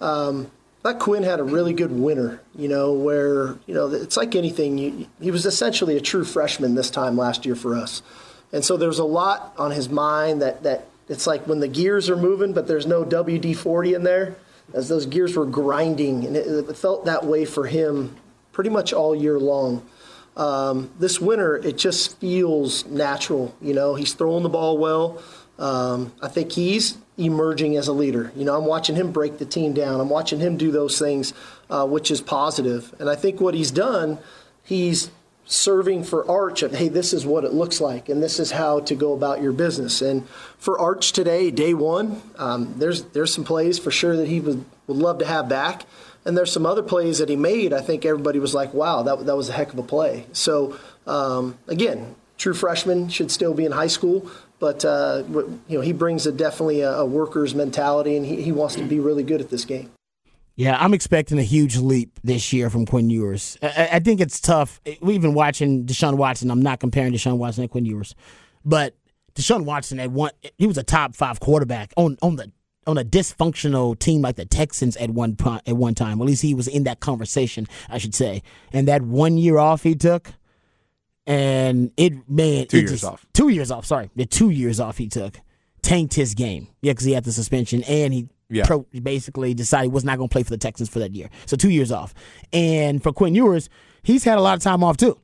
um, 0.00 0.50
that 0.82 0.98
Quinn 0.98 1.22
had 1.22 1.40
a 1.40 1.44
really 1.44 1.72
good 1.72 1.92
winter, 1.92 2.40
you 2.54 2.68
know, 2.68 2.92
where, 2.92 3.58
you 3.66 3.74
know, 3.74 3.88
it's 3.88 4.16
like 4.16 4.34
anything. 4.34 4.78
You, 4.78 5.06
he 5.20 5.30
was 5.30 5.44
essentially 5.44 5.96
a 5.96 6.00
true 6.00 6.24
freshman 6.24 6.74
this 6.74 6.90
time 6.90 7.16
last 7.16 7.44
year 7.44 7.54
for 7.54 7.74
us. 7.74 8.02
And 8.52 8.64
so 8.64 8.76
there's 8.76 8.98
a 8.98 9.04
lot 9.04 9.54
on 9.58 9.70
his 9.70 9.88
mind 9.88 10.42
that, 10.42 10.62
that 10.62 10.86
it's 11.08 11.26
like 11.26 11.46
when 11.46 11.60
the 11.60 11.68
gears 11.68 12.08
are 12.08 12.16
moving, 12.16 12.52
but 12.52 12.66
there's 12.66 12.86
no 12.86 13.04
WD 13.04 13.56
40 13.56 13.94
in 13.94 14.02
there, 14.04 14.36
as 14.72 14.88
those 14.88 15.06
gears 15.06 15.36
were 15.36 15.46
grinding. 15.46 16.24
And 16.24 16.36
it, 16.36 16.46
it 16.46 16.76
felt 16.76 17.04
that 17.04 17.26
way 17.26 17.44
for 17.44 17.66
him 17.66 18.16
pretty 18.52 18.70
much 18.70 18.92
all 18.92 19.14
year 19.14 19.38
long. 19.38 19.86
Um, 20.36 20.90
this 20.98 21.20
winter, 21.20 21.56
it 21.56 21.76
just 21.76 22.18
feels 22.18 22.86
natural. 22.86 23.54
You 23.60 23.74
know, 23.74 23.94
he's 23.96 24.14
throwing 24.14 24.42
the 24.42 24.48
ball 24.48 24.78
well. 24.78 25.22
Um, 25.58 26.12
I 26.22 26.28
think 26.28 26.52
he's 26.52 26.96
emerging 27.20 27.76
as 27.76 27.88
a 27.88 27.92
leader. 27.92 28.32
You 28.34 28.44
know, 28.44 28.56
I'm 28.56 28.64
watching 28.64 28.96
him 28.96 29.12
break 29.12 29.38
the 29.38 29.44
team 29.44 29.72
down. 29.74 30.00
I'm 30.00 30.08
watching 30.08 30.40
him 30.40 30.56
do 30.56 30.70
those 30.70 30.98
things, 30.98 31.34
uh, 31.68 31.86
which 31.86 32.10
is 32.10 32.20
positive. 32.20 32.94
And 32.98 33.10
I 33.10 33.14
think 33.14 33.40
what 33.40 33.54
he's 33.54 33.70
done, 33.70 34.18
he's 34.64 35.10
serving 35.44 36.04
for 36.04 36.28
Arch 36.30 36.62
of, 36.62 36.72
hey, 36.72 36.88
this 36.88 37.12
is 37.12 37.26
what 37.26 37.44
it 37.44 37.52
looks 37.52 37.80
like, 37.80 38.08
and 38.08 38.22
this 38.22 38.38
is 38.38 38.52
how 38.52 38.80
to 38.80 38.94
go 38.94 39.12
about 39.12 39.42
your 39.42 39.52
business. 39.52 40.00
And 40.00 40.28
for 40.58 40.78
Arch 40.78 41.12
today, 41.12 41.50
day 41.50 41.74
one, 41.74 42.22
um, 42.36 42.74
there's 42.78 43.02
there's 43.06 43.34
some 43.34 43.44
plays 43.44 43.78
for 43.78 43.90
sure 43.90 44.16
that 44.16 44.28
he 44.28 44.40
would, 44.40 44.64
would 44.86 44.96
love 44.96 45.18
to 45.18 45.26
have 45.26 45.48
back. 45.48 45.84
And 46.24 46.36
there's 46.36 46.52
some 46.52 46.66
other 46.66 46.82
plays 46.82 47.18
that 47.18 47.28
he 47.28 47.36
made. 47.36 47.72
I 47.72 47.80
think 47.80 48.04
everybody 48.04 48.38
was 48.38 48.54
like, 48.54 48.74
wow, 48.74 49.02
that, 49.02 49.26
that 49.26 49.36
was 49.36 49.48
a 49.48 49.52
heck 49.52 49.72
of 49.72 49.78
a 49.78 49.82
play. 49.82 50.26
So, 50.32 50.78
um, 51.06 51.58
again, 51.66 52.14
true 52.36 52.54
freshman 52.54 53.08
should 53.08 53.30
still 53.30 53.54
be 53.54 53.64
in 53.64 53.72
high 53.72 53.88
school, 53.88 54.30
but 54.60 54.84
uh, 54.84 55.24
you 55.26 55.78
know 55.78 55.80
he 55.80 55.92
brings 55.92 56.26
a 56.26 56.32
definitely 56.32 56.82
a, 56.82 56.92
a 56.92 57.04
worker's 57.04 57.54
mentality, 57.54 58.16
and 58.16 58.24
he, 58.24 58.40
he 58.42 58.52
wants 58.52 58.76
to 58.76 58.84
be 58.84 59.00
really 59.00 59.24
good 59.24 59.40
at 59.40 59.50
this 59.50 59.64
game. 59.64 59.90
Yeah, 60.54 60.76
I'm 60.78 60.92
expecting 60.92 61.38
a 61.38 61.42
huge 61.42 61.78
leap 61.78 62.20
this 62.22 62.52
year 62.52 62.68
from 62.68 62.84
Quinn 62.84 63.08
Ewers. 63.08 63.56
I, 63.62 63.88
I 63.94 63.98
think 63.98 64.20
it's 64.20 64.38
tough. 64.38 64.80
We've 65.00 65.22
been 65.22 65.34
watching 65.34 65.86
Deshaun 65.86 66.16
Watson. 66.16 66.50
I'm 66.50 66.60
not 66.60 66.80
comparing 66.80 67.12
Deshaun 67.14 67.38
Watson 67.38 67.62
and 67.62 67.70
Quinn 67.70 67.86
Ewers, 67.86 68.14
but 68.64 68.94
Deshaun 69.34 69.64
Watson 69.64 69.98
at 69.98 70.10
one, 70.10 70.32
he 70.58 70.66
was 70.66 70.76
a 70.76 70.82
top 70.82 71.14
five 71.14 71.40
quarterback 71.40 71.92
on 71.96 72.18
on 72.22 72.36
the 72.36 72.52
on 72.86 72.98
a 72.98 73.04
dysfunctional 73.04 73.98
team 73.98 74.22
like 74.22 74.36
the 74.36 74.44
Texans 74.44 74.96
at 74.96 75.10
one 75.10 75.36
at 75.66 75.76
one 75.76 75.94
time. 75.94 76.20
At 76.20 76.26
least 76.26 76.42
he 76.42 76.54
was 76.54 76.68
in 76.68 76.84
that 76.84 77.00
conversation, 77.00 77.66
I 77.88 77.98
should 77.98 78.14
say. 78.14 78.42
And 78.72 78.86
that 78.88 79.02
one 79.02 79.38
year 79.38 79.58
off 79.58 79.82
he 79.82 79.94
took, 79.94 80.32
and 81.26 81.90
it 81.96 82.28
man, 82.28 82.66
two 82.66 82.78
it 82.78 82.80
years 82.80 82.90
just, 82.92 83.04
off. 83.04 83.26
Two 83.32 83.48
years 83.48 83.70
off. 83.70 83.84
Sorry, 83.86 84.10
the 84.16 84.26
two 84.26 84.50
years 84.50 84.80
off 84.80 84.98
he 84.98 85.08
took 85.08 85.38
tanked 85.82 86.14
his 86.14 86.34
game. 86.34 86.68
Yeah, 86.82 86.92
because 86.92 87.06
he 87.06 87.12
had 87.12 87.24
the 87.24 87.32
suspension 87.32 87.82
and 87.84 88.12
he 88.12 88.28
Yeah. 88.50 88.66
pro- 88.66 88.84
basically 89.02 89.54
decided 89.54 89.84
he 89.84 89.88
was 89.94 90.04
not 90.04 90.18
going 90.18 90.28
to 90.28 90.32
play 90.32 90.42
for 90.42 90.50
the 90.50 90.58
Texans 90.58 90.88
for 90.90 90.98
that 90.98 91.14
year. 91.14 91.30
So 91.46 91.56
two 91.56 91.70
years 91.70 91.90
off. 91.90 92.12
And 92.52 93.02
for 93.02 93.12
Quinn 93.12 93.34
Ewers, 93.34 93.68
he's 94.02 94.24
had 94.24 94.36
a 94.36 94.42
lot 94.42 94.56
of 94.56 94.62
time 94.62 94.84
off 94.84 94.96
too. 94.98 95.18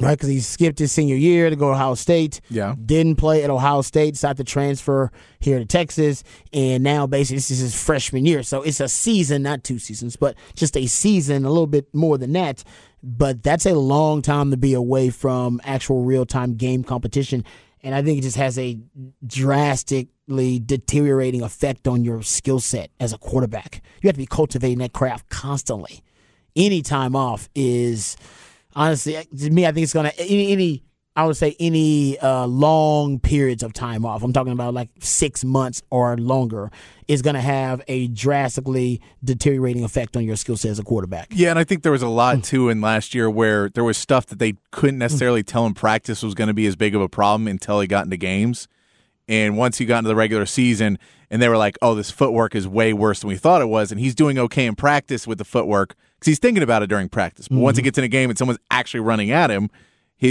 Right, 0.00 0.18
because 0.18 0.28
he 0.28 0.40
skipped 0.40 0.80
his 0.80 0.90
senior 0.90 1.14
year 1.14 1.48
to 1.50 1.54
go 1.54 1.68
to 1.68 1.74
Ohio 1.74 1.94
State. 1.94 2.40
Yeah. 2.50 2.74
Didn't 2.84 3.14
play 3.14 3.44
at 3.44 3.50
Ohio 3.50 3.80
State, 3.80 4.14
decided 4.14 4.38
to 4.38 4.44
transfer 4.52 5.12
here 5.38 5.60
to 5.60 5.64
Texas, 5.64 6.24
and 6.52 6.82
now 6.82 7.06
basically 7.06 7.36
this 7.36 7.52
is 7.52 7.60
his 7.60 7.80
freshman 7.80 8.26
year. 8.26 8.42
So 8.42 8.62
it's 8.62 8.80
a 8.80 8.88
season, 8.88 9.44
not 9.44 9.62
two 9.62 9.78
seasons, 9.78 10.16
but 10.16 10.36
just 10.56 10.76
a 10.76 10.86
season, 10.88 11.44
a 11.44 11.48
little 11.48 11.68
bit 11.68 11.94
more 11.94 12.18
than 12.18 12.32
that. 12.32 12.64
But 13.06 13.42
that's 13.42 13.66
a 13.66 13.74
long 13.74 14.22
time 14.22 14.50
to 14.50 14.56
be 14.56 14.72
away 14.72 15.10
from 15.10 15.60
actual 15.62 16.04
real 16.04 16.24
time 16.24 16.54
game 16.54 16.82
competition. 16.82 17.44
And 17.82 17.94
I 17.94 18.00
think 18.02 18.18
it 18.18 18.22
just 18.22 18.38
has 18.38 18.58
a 18.58 18.80
drastically 19.26 20.58
deteriorating 20.58 21.42
effect 21.42 21.86
on 21.86 22.02
your 22.02 22.22
skill 22.22 22.60
set 22.60 22.90
as 22.98 23.12
a 23.12 23.18
quarterback. 23.18 23.82
You 24.00 24.08
have 24.08 24.14
to 24.14 24.22
be 24.22 24.26
cultivating 24.26 24.78
that 24.78 24.94
craft 24.94 25.28
constantly. 25.28 26.02
Any 26.56 26.80
time 26.80 27.14
off 27.14 27.50
is 27.54 28.16
honestly 28.74 29.22
to 29.38 29.50
me. 29.50 29.66
I 29.66 29.72
think 29.72 29.84
it's 29.84 29.92
gonna 29.92 30.12
any, 30.16 30.52
any 30.52 30.82
I 31.16 31.24
would 31.26 31.36
say 31.36 31.54
any 31.60 32.18
uh, 32.18 32.46
long 32.46 33.20
periods 33.20 33.62
of 33.62 33.72
time 33.72 34.04
off. 34.04 34.24
I'm 34.24 34.32
talking 34.32 34.52
about 34.52 34.74
like 34.74 34.88
six 34.98 35.44
months 35.44 35.80
or 35.90 36.16
longer 36.16 36.72
is 37.06 37.22
going 37.22 37.34
to 37.34 37.40
have 37.40 37.82
a 37.86 38.08
drastically 38.08 39.00
deteriorating 39.22 39.84
effect 39.84 40.16
on 40.16 40.24
your 40.24 40.34
skill 40.34 40.56
set 40.56 40.72
as 40.72 40.80
a 40.80 40.82
quarterback. 40.82 41.28
Yeah, 41.30 41.50
and 41.50 41.58
I 41.58 41.62
think 41.62 41.82
there 41.82 41.92
was 41.92 42.02
a 42.02 42.08
lot 42.08 42.36
hmm. 42.36 42.40
too 42.40 42.68
in 42.68 42.80
last 42.80 43.14
year 43.14 43.30
where 43.30 43.68
there 43.68 43.84
was 43.84 43.96
stuff 43.96 44.26
that 44.26 44.40
they 44.40 44.54
couldn't 44.72 44.96
hmm. 44.96 45.00
necessarily 45.00 45.44
tell 45.44 45.66
in 45.66 45.74
practice 45.74 46.22
was 46.22 46.34
going 46.34 46.48
to 46.48 46.54
be 46.54 46.66
as 46.66 46.74
big 46.74 46.96
of 46.96 47.00
a 47.00 47.08
problem 47.08 47.46
until 47.46 47.80
he 47.80 47.86
got 47.86 48.04
into 48.04 48.16
games. 48.16 48.66
And 49.28 49.56
once 49.56 49.78
he 49.78 49.86
got 49.86 49.98
into 49.98 50.08
the 50.08 50.16
regular 50.16 50.46
season, 50.46 50.98
and 51.30 51.40
they 51.40 51.48
were 51.48 51.56
like, 51.56 51.78
"Oh, 51.80 51.94
this 51.94 52.10
footwork 52.10 52.54
is 52.54 52.68
way 52.68 52.92
worse 52.92 53.20
than 53.20 53.28
we 53.28 53.36
thought 53.36 53.62
it 53.62 53.68
was," 53.68 53.90
and 53.90 53.98
he's 53.98 54.14
doing 54.14 54.38
okay 54.38 54.66
in 54.66 54.74
practice 54.74 55.26
with 55.26 55.38
the 55.38 55.44
footwork 55.44 55.94
because 56.18 56.26
he's 56.26 56.38
thinking 56.38 56.62
about 56.62 56.82
it 56.82 56.88
during 56.88 57.08
practice. 57.08 57.48
But 57.48 57.58
once 57.58 57.78
he 57.78 57.80
mm-hmm. 57.80 57.86
gets 57.86 57.98
in 57.98 58.04
a 58.04 58.08
game 58.08 58.28
and 58.28 58.38
someone's 58.38 58.58
actually 58.70 59.00
running 59.00 59.30
at 59.30 59.50
him, 59.50 59.70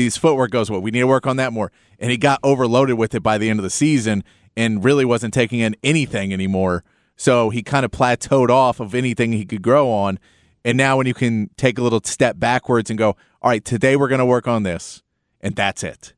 his 0.02 0.18
footwork 0.18 0.52
goes, 0.52 0.70
"Well, 0.70 0.82
we 0.82 0.92
need 0.92 1.02
to 1.02 1.08
work 1.08 1.28
on 1.28 1.38
that 1.38 1.54
more." 1.54 1.72
And 2.00 2.12
he 2.12 2.18
got 2.18 2.40
overloaded 2.44 2.98
with 2.98 3.16
it 3.16 3.24
by 3.24 3.38
the 3.38 3.50
end 3.50 3.60
of 3.60 3.64
the 3.64 3.70
season, 3.70 4.24
and 4.56 4.84
really 4.84 5.06
wasn't 5.06 5.34
taking 5.34 5.60
in 5.60 5.76
anything 5.84 6.34
anymore. 6.34 6.84
So 7.16 7.50
he 7.50 7.64
kind 7.64 7.86
of 7.86 7.92
plateaued 7.92 8.50
off 8.50 8.80
of 8.80 8.96
anything 8.96 9.34
he 9.34 9.46
could 9.46 9.62
grow 9.62 9.90
on. 9.92 10.20
And 10.66 10.78
now, 10.78 10.98
when 10.98 11.08
you 11.08 11.14
can 11.14 11.50
take 11.58 11.78
a 11.78 11.82
little 11.82 12.02
step 12.04 12.40
backwards 12.40 12.90
and 12.90 12.98
go, 12.98 13.16
"All 13.42 13.50
right, 13.50 13.64
today 13.64 13.96
we're 13.96 14.08
going 14.08 14.20
to 14.20 14.26
work 14.26 14.48
on 14.48 14.64
this," 14.64 15.04
and 15.42 15.56
that's 15.56 15.84
it 15.84 16.14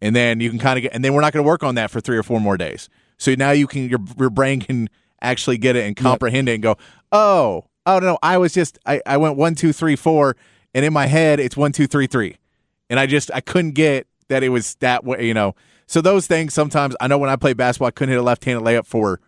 and 0.00 0.14
then 0.14 0.40
you 0.40 0.50
can 0.50 0.58
kind 0.58 0.78
of 0.78 0.82
get, 0.82 0.94
and 0.94 1.04
then 1.04 1.14
we're 1.14 1.20
not 1.20 1.32
going 1.32 1.44
to 1.44 1.46
work 1.46 1.62
on 1.62 1.74
that 1.76 1.90
for 1.90 2.00
three 2.00 2.16
or 2.16 2.22
four 2.22 2.40
more 2.40 2.56
days. 2.56 2.88
So 3.16 3.34
now 3.34 3.50
you 3.50 3.66
can 3.66 3.88
your 3.88 4.00
your 4.18 4.30
brain 4.30 4.60
can 4.60 4.88
actually 5.20 5.58
get 5.58 5.76
it 5.76 5.84
and 5.86 5.96
comprehend 5.96 6.48
it 6.48 6.54
and 6.54 6.62
go, 6.62 6.76
oh, 7.10 7.64
oh 7.86 7.98
no, 7.98 8.18
I 8.22 8.38
was 8.38 8.52
just 8.52 8.78
I 8.86 9.00
I 9.06 9.16
went 9.16 9.36
one 9.36 9.54
two 9.54 9.72
three 9.72 9.96
four, 9.96 10.36
and 10.74 10.84
in 10.84 10.92
my 10.92 11.06
head 11.06 11.40
it's 11.40 11.56
one 11.56 11.72
two 11.72 11.86
three 11.86 12.06
three, 12.06 12.36
and 12.90 12.98
I 12.98 13.06
just 13.06 13.30
I 13.34 13.40
couldn't 13.40 13.72
get 13.72 14.06
that 14.28 14.42
it 14.42 14.50
was 14.50 14.74
that 14.76 15.04
way, 15.04 15.26
you 15.26 15.34
know. 15.34 15.54
So 15.86 16.00
those 16.00 16.26
things 16.26 16.54
sometimes 16.54 16.94
I 17.00 17.06
know 17.06 17.18
when 17.18 17.30
I 17.30 17.36
played 17.36 17.56
basketball 17.56 17.88
I 17.88 17.92
couldn't 17.92 18.12
hit 18.12 18.18
a 18.18 18.22
left 18.22 18.44
handed 18.44 18.64
layup 18.64 18.86
for. 18.86 19.20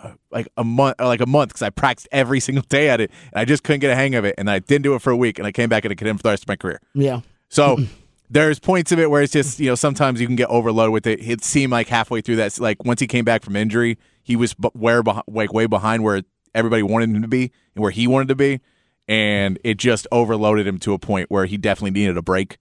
Uh, 0.00 0.12
like 0.30 0.46
a 0.56 0.62
month, 0.62 0.94
like 1.00 1.20
a 1.20 1.26
month, 1.26 1.48
because 1.48 1.62
I 1.62 1.70
practiced 1.70 2.06
every 2.12 2.38
single 2.48 2.62
day 2.68 2.88
at 2.88 3.00
it, 3.00 3.10
and 3.32 3.40
I 3.40 3.44
just 3.44 3.64
couldn't 3.64 3.80
get 3.80 3.90
a 3.90 3.96
hang 3.96 4.14
of 4.14 4.24
it, 4.24 4.36
and 4.38 4.48
I 4.48 4.60
didn't 4.60 4.84
do 4.84 4.94
it 4.94 5.02
for 5.02 5.10
a 5.10 5.16
week, 5.16 5.40
and 5.40 5.46
I 5.46 5.50
came 5.50 5.68
back 5.68 5.84
and 5.84 5.90
I 5.90 5.96
could 5.96 6.06
for 6.08 6.22
the 6.22 6.28
rest 6.28 6.44
of 6.44 6.48
my 6.48 6.54
career. 6.54 6.80
Yeah. 6.94 7.22
So 7.48 7.78
there's 8.30 8.58
points 8.58 8.92
of 8.92 8.98
it 8.98 9.10
where 9.10 9.22
it's 9.22 9.32
just 9.32 9.58
you 9.58 9.66
know 9.66 9.74
sometimes 9.74 10.20
you 10.20 10.26
can 10.26 10.36
get 10.36 10.48
overloaded 10.48 10.92
with 10.92 11.06
it. 11.06 11.20
It 11.20 11.42
seemed 11.42 11.72
like 11.72 11.88
halfway 11.88 12.20
through 12.20 12.36
that, 12.36 12.58
like 12.60 12.84
once 12.84 13.00
he 13.00 13.06
came 13.06 13.24
back 13.24 13.42
from 13.42 13.56
injury, 13.56 13.98
he 14.22 14.36
was 14.36 14.54
b- 14.54 14.70
where 14.72 15.02
beh- 15.02 15.22
like 15.26 15.52
way 15.52 15.66
behind 15.66 16.04
where 16.04 16.22
everybody 16.54 16.82
wanted 16.82 17.10
him 17.10 17.22
to 17.22 17.28
be 17.28 17.50
and 17.74 17.82
where 17.82 17.90
he 17.90 18.06
wanted 18.06 18.28
to 18.28 18.34
be, 18.34 18.60
and 19.06 19.58
it 19.64 19.78
just 19.78 20.06
overloaded 20.12 20.66
him 20.66 20.78
to 20.78 20.92
a 20.92 20.98
point 20.98 21.30
where 21.30 21.46
he 21.46 21.56
definitely 21.56 21.90
needed 21.90 22.16
a 22.16 22.22
break. 22.22 22.58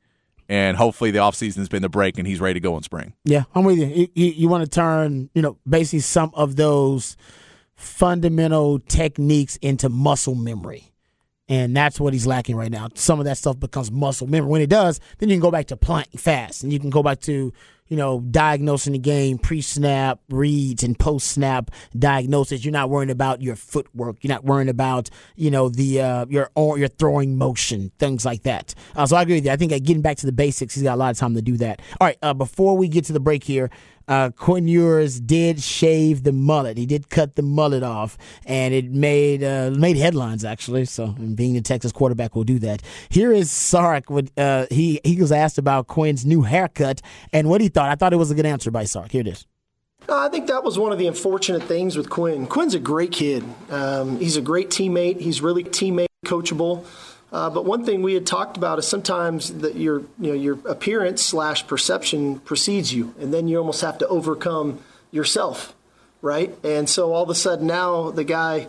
And 0.50 0.78
hopefully 0.78 1.12
the 1.12 1.20
offseason's 1.20 1.68
been 1.68 1.82
the 1.82 1.90
break 1.90 2.18
and 2.18 2.26
he's 2.26 2.40
ready 2.40 2.54
to 2.54 2.60
go 2.60 2.78
in 2.78 2.84
spring. 2.84 3.14
Yeah, 3.26 3.44
I'm 3.54 3.66
with 3.66 3.78
you. 3.78 3.88
You, 3.88 4.08
you, 4.16 4.26
you 4.28 4.50
want 4.50 4.64
to 4.64 4.70
turn, 4.70 5.30
you 5.34 5.42
know, 5.42 5.58
basically 5.68 6.00
some 6.00 6.32
of 6.34 6.56
those 6.56 7.18
fundamental 7.76 8.80
techniques 8.80 9.58
into 9.58 9.90
muscle 9.90 10.36
memory. 10.36 10.94
And 11.50 11.76
that's 11.76 12.00
what 12.00 12.14
he's 12.14 12.28
lacking 12.28 12.56
right 12.56 12.72
now. 12.72 12.90
Some 12.96 13.20
of 13.20 13.26
that 13.26 13.38
stuff 13.38 13.60
becomes 13.60 13.90
muscle 13.90 14.28
memory. 14.28 14.50
When 14.50 14.62
it 14.62 14.70
does, 14.70 15.00
then 15.20 15.30
you 15.30 15.36
can 15.36 15.42
go 15.42 15.52
back 15.52 15.68
to 15.68 15.78
playing 15.78 16.08
fast 16.18 16.64
and 16.64 16.74
you 16.74 16.80
can 16.80 16.90
go 16.90 17.02
back 17.02 17.22
to, 17.22 17.54
you 17.88 17.96
know, 17.96 18.20
diagnosing 18.20 18.92
the 18.92 19.00
game, 19.00 19.38
pre 19.38 19.62
snap 19.62 20.20
reads 20.30 20.84
and 20.84 21.00
post 21.00 21.30
snap 21.30 21.72
diagnosis. 21.98 22.66
You're 22.66 22.74
not 22.74 22.90
worrying 22.90 23.10
about 23.10 23.42
your 23.42 23.56
footwork. 23.56 24.18
You're 24.22 24.34
not 24.34 24.44
worrying 24.44 24.68
about, 24.68 25.10
you 25.38 25.50
know, 25.50 25.70
the 25.70 26.02
uh, 26.02 26.26
your 26.28 26.50
your 26.56 26.90
throwing 26.90 27.38
motion, 27.38 27.92
things 27.98 28.26
like 28.26 28.44
that. 28.44 28.76
Uh, 28.94 29.06
so 29.06 29.16
I 29.16 29.22
agree 29.22 29.36
with 29.36 29.46
you. 29.46 29.52
I 29.52 29.56
think 29.56 29.72
uh, 29.72 29.80
getting 29.80 30.02
back 30.02 30.18
to 30.18 30.26
the 30.26 30.34
basics, 30.34 30.76
he's 30.76 30.84
got 30.84 30.96
a 30.96 31.00
lot 31.00 31.12
of 31.12 31.18
time 31.18 31.34
to 31.36 31.42
do 31.42 31.56
that. 31.58 31.82
All 32.02 32.08
right, 32.08 32.18
uh, 32.22 32.34
before 32.34 32.76
we 32.76 32.90
get 32.90 33.06
to 33.06 33.14
the 33.14 33.22
break 33.22 33.46
here, 33.46 33.70
uh, 34.08 34.30
Quinn 34.32 34.68
Ewers 34.68 35.20
did 35.20 35.62
shave 35.62 36.24
the 36.24 36.32
mullet. 36.32 36.78
He 36.78 36.86
did 36.86 37.10
cut 37.10 37.36
the 37.36 37.42
mullet 37.42 37.84
off, 37.84 38.18
and 38.46 38.74
it 38.74 38.92
made 38.92 39.44
uh, 39.44 39.72
made 39.72 39.98
headlines 39.98 40.46
actually. 40.46 40.86
So, 40.86 41.08
being 41.08 41.54
the 41.54 41.62
Texas 41.62 41.92
quarterback 41.92 42.36
will 42.36 42.44
do 42.44 42.60
that. 42.60 42.82
Here 43.10 43.32
is 43.32 43.52
Sark. 43.52 44.10
With 44.10 44.32
uh, 44.38 44.68
he 44.70 45.02
he 45.04 45.20
was 45.20 45.32
asked 45.32 45.58
about 45.58 45.88
Quinn's 45.88 46.26
new 46.26 46.44
haircut 46.44 47.02
and 47.34 47.50
what 47.50 47.62
he 47.62 47.68
thought. 47.68 47.90
I 47.90 47.96
thought 47.96 48.14
it 48.14 48.18
was 48.18 48.32
a 48.32 48.36
good 48.36 48.46
answer 48.46 48.72
by 48.72 48.86
Sark. 48.86 49.12
Here 49.12 49.22
it 49.22 49.28
is. 49.28 49.46
No, 50.08 50.18
I 50.18 50.30
think 50.30 50.48
that 50.48 50.64
was 50.64 50.80
one 50.80 50.94
of 50.94 50.98
the 50.98 51.08
unfortunate 51.08 51.64
things 51.64 51.98
with 51.98 52.10
Quinn. 52.10 52.48
Quinn's 52.48 52.74
a 52.74 52.80
great 52.80 53.12
kid. 53.12 53.44
Um, 53.70 54.18
he's 54.20 54.38
a 54.38 54.42
great 54.42 54.70
teammate. 54.70 55.20
He's 55.20 55.42
really 55.42 55.66
teammate 55.66 56.08
coachable. 56.26 56.86
Uh, 57.32 57.50
but 57.50 57.66
one 57.66 57.86
thing 57.86 58.02
we 58.02 58.14
had 58.14 58.26
talked 58.26 58.56
about 58.56 58.80
is 58.80 58.88
sometimes 58.88 59.54
that 59.60 59.76
your 59.76 60.00
you 60.20 60.32
know 60.32 60.34
your 60.34 60.58
appearance 60.66 61.22
slash 61.22 61.68
perception 61.68 62.40
precedes 62.40 62.94
you, 62.94 63.14
and 63.20 63.34
then 63.34 63.48
you 63.48 63.58
almost 63.58 63.82
have 63.82 63.98
to 63.98 64.08
overcome 64.08 64.80
yourself, 65.12 65.76
right? 66.22 66.56
And 66.64 66.90
so 66.90 67.14
all 67.14 67.24
of 67.24 67.30
a 67.30 67.36
sudden 67.36 67.68
now 67.68 68.12
the 68.12 68.24
guy 68.24 68.68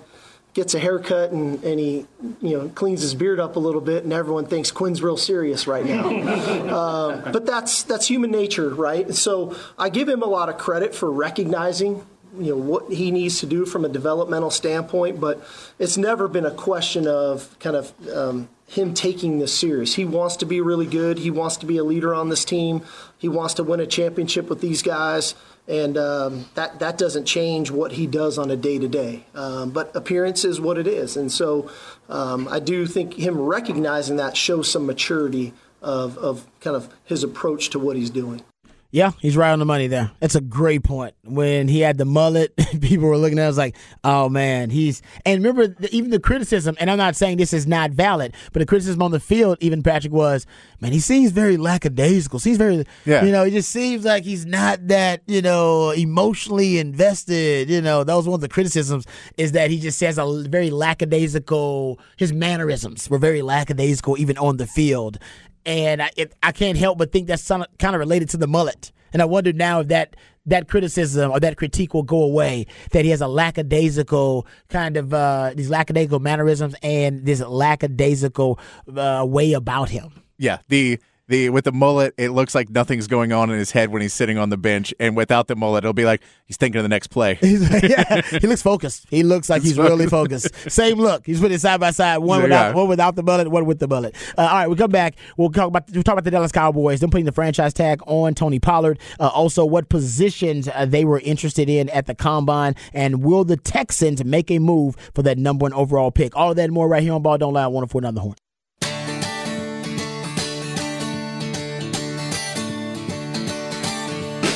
gets 0.55 0.75
a 0.75 0.79
haircut 0.81 1.31
and, 1.31 1.63
and 1.63 1.79
he 1.79 2.05
you 2.43 2.59
know 2.59 2.69
cleans 2.71 3.01
his 3.01 3.15
beard 3.15 3.39
up 3.39 3.55
a 3.55 3.61
little 3.61 3.81
bit, 3.81 4.03
and 4.03 4.13
everyone 4.13 4.47
thinks 4.47 4.73
Quinn's 4.73 5.03
real 5.03 5.17
serious 5.17 5.69
right 5.69 5.87
now. 5.87 6.09
uh, 6.11 7.31
but 7.31 7.47
that's 7.47 7.85
that's 7.85 8.09
human 8.09 8.33
nature, 8.33 8.71
right? 8.71 9.15
So 9.15 9.57
I 9.79 9.89
give 9.89 10.09
him 10.09 10.23
a 10.23 10.27
lot 10.27 10.49
of 10.49 10.59
credit 10.59 10.97
for 10.97 11.13
recognizing 11.13 12.05
you 12.37 12.51
know 12.51 12.57
what 12.57 12.93
he 12.93 13.11
needs 13.11 13.41
to 13.41 13.47
do 13.47 13.65
from 13.65 13.85
a 13.85 13.89
developmental 13.89 14.51
standpoint, 14.51 15.21
but 15.21 15.43
it's 15.79 15.97
never 15.97 16.29
been 16.29 16.47
a 16.47 16.51
question 16.51 17.07
of 17.07 17.59
kind 17.59 17.77
of 17.77 17.93
um, 18.09 18.49
him 18.67 18.95
taking 18.95 19.39
this 19.39 19.57
serious. 19.57 19.95
He 19.95 20.05
wants 20.05 20.37
to 20.37 20.47
be 20.47 20.61
really 20.61 20.87
good. 20.87 21.19
He 21.19 21.31
wants 21.31 21.57
to 21.59 21.67
be 21.67 21.79
a 21.79 21.85
leader 21.85 22.15
on 22.15 22.29
this 22.29 22.45
team. 22.45 22.83
He 23.17 23.29
wants 23.29 23.55
to 23.55 23.65
win 23.65 23.81
a 23.81 23.87
championship 23.87 24.49
with 24.49 24.61
these 24.61 24.83
guys, 24.83 25.35
and 25.67 25.97
um, 25.97 26.47
that 26.55 26.79
that 26.81 26.99
doesn't 26.99 27.25
change 27.25 27.71
what 27.71 27.93
he 27.93 28.07
does 28.07 28.39
on 28.39 28.51
a 28.51 28.57
day 28.57 28.79
to 28.79 28.89
day. 28.89 29.25
But 29.33 29.95
appearance 29.95 30.45
is 30.45 30.61
what 30.61 30.79
it 30.79 30.87
is, 30.87 31.17
and 31.17 31.31
so 31.33 31.71
um, 32.09 32.49
I 32.49 32.61
do 32.61 32.87
think 32.87 33.15
him 33.15 33.39
recognizing 33.39 34.17
that 34.17 34.37
shows 34.37 34.71
some 34.71 34.87
maturity 34.87 35.55
of 35.81 36.19
of 36.19 36.47
kind 36.61 36.77
of 36.77 36.93
his 37.05 37.25
approach 37.25 37.71
to 37.71 37.79
what 37.79 37.97
he's 37.97 38.11
doing. 38.11 38.43
Yeah, 38.91 39.11
he's 39.21 39.37
right 39.37 39.51
on 39.53 39.59
the 39.59 39.67
money 39.67 39.87
there. 39.87 40.11
That's 40.19 40.35
a 40.35 40.41
great 40.41 40.83
point. 40.83 41.15
When 41.23 41.69
he 41.69 41.81
had 41.81 41.99
the 41.99 42.07
mullet, 42.07 42.57
people 42.81 43.07
were 43.07 43.19
looking 43.19 43.39
at 43.39 43.47
us 43.51 43.59
like, 43.59 43.77
"Oh 44.03 44.31
man, 44.31 44.71
he's." 44.71 45.03
And 45.27 45.45
remember, 45.45 45.67
the, 45.67 45.95
even 45.95 46.11
the 46.11 46.19
criticism. 46.19 46.75
And 46.81 46.91
I'm 46.91 46.97
not 46.97 47.15
saying 47.15 47.37
this 47.37 47.53
is 47.53 47.67
not 47.67 47.91
valid, 47.91 48.33
but 48.55 48.61
the 48.61 48.67
criticism 48.67 49.03
on 49.03 49.11
the 49.11 49.21
field, 49.21 49.59
even 49.61 49.83
Patrick 49.83 50.15
was, 50.15 50.47
"Man, 50.81 50.93
he 50.93 51.01
seems 51.01 51.33
very 51.33 51.59
lackadaisical. 51.59 52.39
Seems 52.39 52.57
very, 52.57 52.87
Yeah. 53.05 53.25
you 53.27 53.31
know, 53.31 53.45
he 53.45 53.51
just 53.51 53.69
seems 53.69 54.07
like 54.07 54.25
he's 54.25 54.47
not 54.47 54.89
that, 54.89 55.21
you 55.27 55.43
know, 55.43 55.91
emotionally 55.91 56.79
invested. 56.79 57.69
You 57.69 57.83
know, 57.83 58.05
that 58.05 58.15
was 58.15 58.27
one 58.27 58.37
of 58.37 58.41
the 58.41 58.49
criticisms 58.49 59.05
is 59.37 59.53
that 59.53 59.71
he 59.71 59.81
just 59.81 60.01
has 60.01 60.17
a 60.17 60.45
very 60.49 60.71
lackadaisical. 60.71 61.99
His 62.17 62.33
mannerisms 62.33 63.11
were 63.11 63.19
very 63.19 63.43
lackadaisical, 63.43 64.19
even 64.19 64.39
on 64.39 64.57
the 64.57 64.67
field 64.67 65.19
and 65.65 66.03
I, 66.03 66.11
it, 66.17 66.35
I 66.43 66.53
can't 66.53 66.79
help 66.79 66.99
but 66.99 67.13
think 67.13 67.27
that's 67.27 67.47
kind 67.47 67.65
of 67.83 67.99
related 67.99 68.29
to 68.31 68.37
the 68.37 68.47
mullet. 68.47 68.93
And 69.13 69.23
I 69.23 69.25
wonder 69.25 69.53
now 69.53 69.81
if 69.81 69.89
that 69.89 70.17
that 70.47 70.69
criticism 70.69 71.31
or 71.31 71.41
that 71.41 71.57
critique 71.57 71.95
will 71.95 72.03
go 72.03 72.23
away. 72.23 72.67
That 72.93 73.05
he 73.05 73.11
has 73.11 73.21
a 73.21 73.29
lackadaisical 73.29 74.47
kind 74.69 74.97
of 74.97 75.15
uh, 75.15 75.53
these 75.55 75.71
lackadaisical 75.71 76.21
mannerisms 76.21 76.75
and 76.83 77.25
this 77.25 77.41
lackadaisical 77.41 78.59
uh, 78.97 79.25
way 79.29 79.53
about 79.53 79.91
him. 79.91 80.23
Yeah, 80.39 80.59
the 80.69 80.99
the 81.29 81.51
with 81.51 81.65
the 81.65 81.73
mullet, 81.73 82.15
it 82.17 82.31
looks 82.31 82.55
like 82.55 82.71
nothing's 82.71 83.07
going 83.07 83.33
on 83.33 83.51
in 83.51 83.59
his 83.59 83.71
head 83.71 83.91
when 83.91 84.03
he's 84.03 84.15
sitting 84.15 84.39
on 84.39 84.49
the 84.49 84.57
bench, 84.57 84.95
and 84.99 85.17
without 85.17 85.47
the 85.47 85.57
mullet, 85.57 85.85
it'll 85.85 85.93
be 85.93 86.05
like 86.05 86.23
he's 86.47 86.57
thinking 86.57 86.79
of 86.79 86.83
the 86.83 86.89
next 86.89 87.09
play. 87.09 87.39
Yeah, 87.43 88.21
he 88.41 88.47
looks 88.47 88.63
focused. 88.63 89.07
He 89.11 89.23
looks 89.23 89.49
like 89.51 89.63
he's 89.63 89.79
really 89.79 90.07
focused. 90.07 90.55
Same 90.71 90.99
look. 90.99 91.27
He's 91.27 91.41
put 91.41 91.53
it 91.53 91.61
side 91.61 91.81
by 91.81 91.91
side. 91.91 92.19
One 92.19 92.43
without 92.43 92.75
one 92.75 92.89
without 92.89 93.17
the 93.17 93.23
mullet, 93.23 93.49
one 93.49 93.67
with 93.67 93.79
the 93.79 93.89
bullet. 93.89 94.15
Uh, 94.37 94.43
all 94.43 94.49
right, 94.49 94.69
we 94.69 94.77
come 94.77 94.91
back. 94.91 95.17
We'll 95.37 95.51
talk 95.51 95.69
about 95.69 95.91
we'll 95.93 96.03
talk 96.03 96.15
about 96.15 96.25
the 96.25 96.31
Dallas 96.31 96.53
Cowboys. 96.53 97.01
Them 97.01 97.11
putting 97.11 97.27
the 97.27 97.33
franchise 97.33 97.73
tag 97.73 98.01
on 98.07 98.35
Tony 98.35 98.59
Pollard. 98.59 98.99
Uh, 99.21 99.29
also, 99.29 99.65
what 99.65 99.89
positions 99.89 100.69
uh, 100.69 100.87
they 100.87 101.05
were 101.05 101.21
interested 101.21 101.69
in 101.69 101.89
at 101.91 102.07
the 102.07 102.15
combine, 102.15 102.75
and 102.93 103.23
will 103.23 103.45
the 103.45 103.57
Texans 103.57 104.25
make 104.25 104.51
a 104.51 104.59
move 104.59 104.97
for 105.15 105.23
that 105.23 105.39
number 105.39 105.65
one 105.65 105.73
overall 105.73 106.11
pick? 106.11 106.37
All 106.37 106.55
that 106.55 106.65
and 106.65 106.73
more 106.73 106.89
right 106.89 107.03
here 107.03 107.13
on 107.13 107.23
Ball 107.23 107.39
Don't 107.39 107.55
Lie. 107.55 107.67
One 107.67 107.87
four 107.87 108.01
down 108.01 108.15
the 108.15 108.21
horn. 108.21 108.37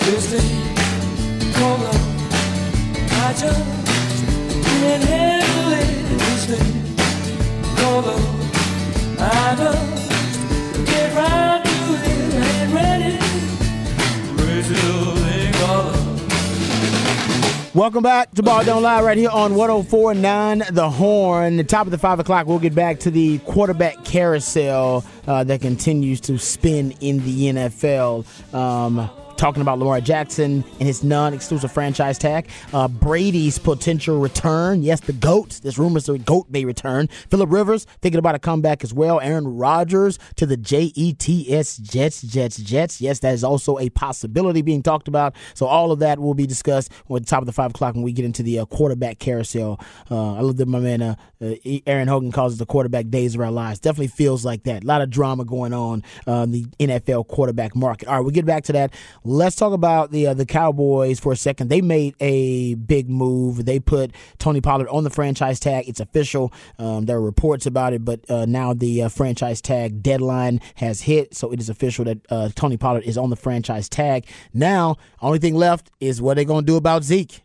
I 0.02 0.04
just 0.04 0.34
I 9.20 9.54
just 9.56 10.86
get 10.86 11.14
right 11.14 11.62
to 11.64 11.70
it. 11.94 12.34
Ain't 12.34 12.74
ready. 12.74 13.18
Welcome 17.74 18.02
back 18.02 18.32
to 18.32 18.42
Ball 18.42 18.64
Don't 18.64 18.82
Lie 18.82 19.02
right 19.02 19.16
here 19.16 19.30
on 19.30 19.54
1049 19.54 20.64
The 20.72 20.90
Horn. 20.90 21.56
The 21.56 21.64
top 21.64 21.86
of 21.86 21.92
the 21.92 21.98
5 21.98 22.18
o'clock, 22.20 22.46
we'll 22.48 22.58
get 22.58 22.74
back 22.74 22.98
to 23.00 23.10
the 23.10 23.38
quarterback 23.38 24.04
carousel 24.04 25.04
uh, 25.26 25.44
that 25.44 25.60
continues 25.60 26.20
to 26.22 26.38
spin 26.38 26.90
in 27.00 27.24
the 27.24 27.52
NFL. 27.52 28.26
Um, 28.52 29.08
talking 29.42 29.61
about 29.61 29.76
Lamar 29.76 30.00
Jackson 30.00 30.62
and 30.78 30.83
his 30.83 31.02
non-exclusive 31.02 31.72
franchise 31.72 32.16
tag. 32.16 32.48
Uh, 32.72 32.87
Brady's 32.87 33.59
potential 33.59 34.20
return. 34.20 34.85
Yes, 34.85 35.00
the 35.00 35.12
GOAT. 35.12 35.59
There's 35.64 35.81
rumors 35.81 36.07
the 36.07 36.16
GOAT 36.16 36.46
may 36.48 36.64
return. 36.64 37.09
Philip 37.28 37.50
Rivers 37.50 37.85
thinking 38.00 38.20
about 38.20 38.37
a 38.37 38.38
comeback 38.38 38.85
as 38.85 38.94
well. 38.94 39.18
Aaron 39.18 39.48
Rodgers 39.48 40.20
to 40.37 40.46
the 40.46 40.57
Jets, 40.57 40.92
Jets, 41.78 42.22
Jets, 42.22 42.57
Jets. 42.59 43.00
Yes, 43.00 43.18
that 43.18 43.35
is 43.35 43.42
also 43.42 43.81
a 43.81 43.90
possibility 43.90 44.62
being 44.62 44.81
talked 44.81 45.09
about. 45.09 45.35
So 45.55 45.66
all 45.66 45.90
of 45.90 45.98
that 45.98 46.20
will 46.20 46.35
be 46.35 46.46
discussed 46.46 46.92
at 46.92 47.09
the 47.09 47.20
top 47.20 47.42
of 47.42 47.46
the 47.46 47.52
5 47.52 47.72
o'clock 47.72 47.96
when 47.96 48.05
we 48.05 48.12
get 48.12 48.24
into 48.24 48.44
the 48.44 48.61
uh, 48.61 48.66
quarterback 48.66 49.18
carousel. 49.18 49.81
Uh, 50.09 50.35
I 50.35 50.40
love 50.42 50.57
that 50.59 50.68
my 50.68 50.78
man 50.78 51.02
uh, 51.02 51.14
uh, 51.42 51.55
Aaron 51.87 52.07
Hogan 52.07 52.31
calls 52.31 52.55
it 52.55 52.59
the 52.59 52.66
quarterback 52.66 53.09
days 53.09 53.35
of 53.35 53.40
our 53.40 53.50
lives. 53.50 53.81
Definitely 53.81 54.09
feels 54.09 54.44
like 54.44 54.62
that. 54.64 54.85
A 54.85 54.87
lot 54.87 55.02
of 55.02 55.11
drama 55.11 55.44
going 55.44 55.72
on 55.72 56.05
uh, 56.28 56.42
in 56.42 56.52
the 56.52 56.64
NFL 56.78 57.26
quarterback 57.26 57.74
market. 57.74 58.07
All 58.09 58.16
right, 58.16 58.24
we 58.24 58.33
get 58.33 58.46
back 58.46 58.62
to 58.64 58.72
that. 58.74 58.94
Let's 59.33 59.57
talk 59.57 59.73
about 59.73 60.11
the 60.11 60.27
uh, 60.27 60.35
the 60.35 60.45
Cowboys 60.45 61.18
for 61.18 61.33
a 61.33 61.37
second. 61.37 61.71
They 61.71 61.81
made 61.81 62.14
a 62.21 62.75
big 62.75 63.09
move. 63.09 63.64
They 63.64 63.81
put 63.81 64.12
Tony 64.37 64.61
Pollard 64.61 64.88
on 64.88 65.05
the 65.05 65.11
franchise 65.11 65.59
tag. 65.59 65.88
It's 65.88 66.01
official. 66.01 66.53
Um, 66.79 67.07
there 67.07 67.16
are 67.16 67.23
reports 67.23 67.64
about 67.64 67.95
it, 67.95 68.05
but 68.05 68.31
uh, 68.31 68.45
now 68.45 68.75
the 68.75 69.05
uh, 69.05 69.09
franchise 69.09 69.62
tag 69.62 70.03
deadline 70.03 70.61
has 70.75 71.01
hit, 71.01 71.35
so 71.35 71.51
it 71.51 71.61
is 71.61 71.71
official 71.71 72.05
that 72.05 72.18
uh, 72.29 72.51
Tony 72.55 72.77
Pollard 72.77 73.05
is 73.05 73.16
on 73.16 73.31
the 73.31 73.37
franchise 73.37 73.88
tag. 73.88 74.27
Now, 74.53 74.99
only 75.23 75.38
thing 75.38 75.55
left 75.55 75.90
is 75.99 76.21
what 76.21 76.35
they're 76.35 76.45
going 76.45 76.66
to 76.66 76.71
do 76.71 76.77
about 76.77 77.03
Zeke. 77.03 77.40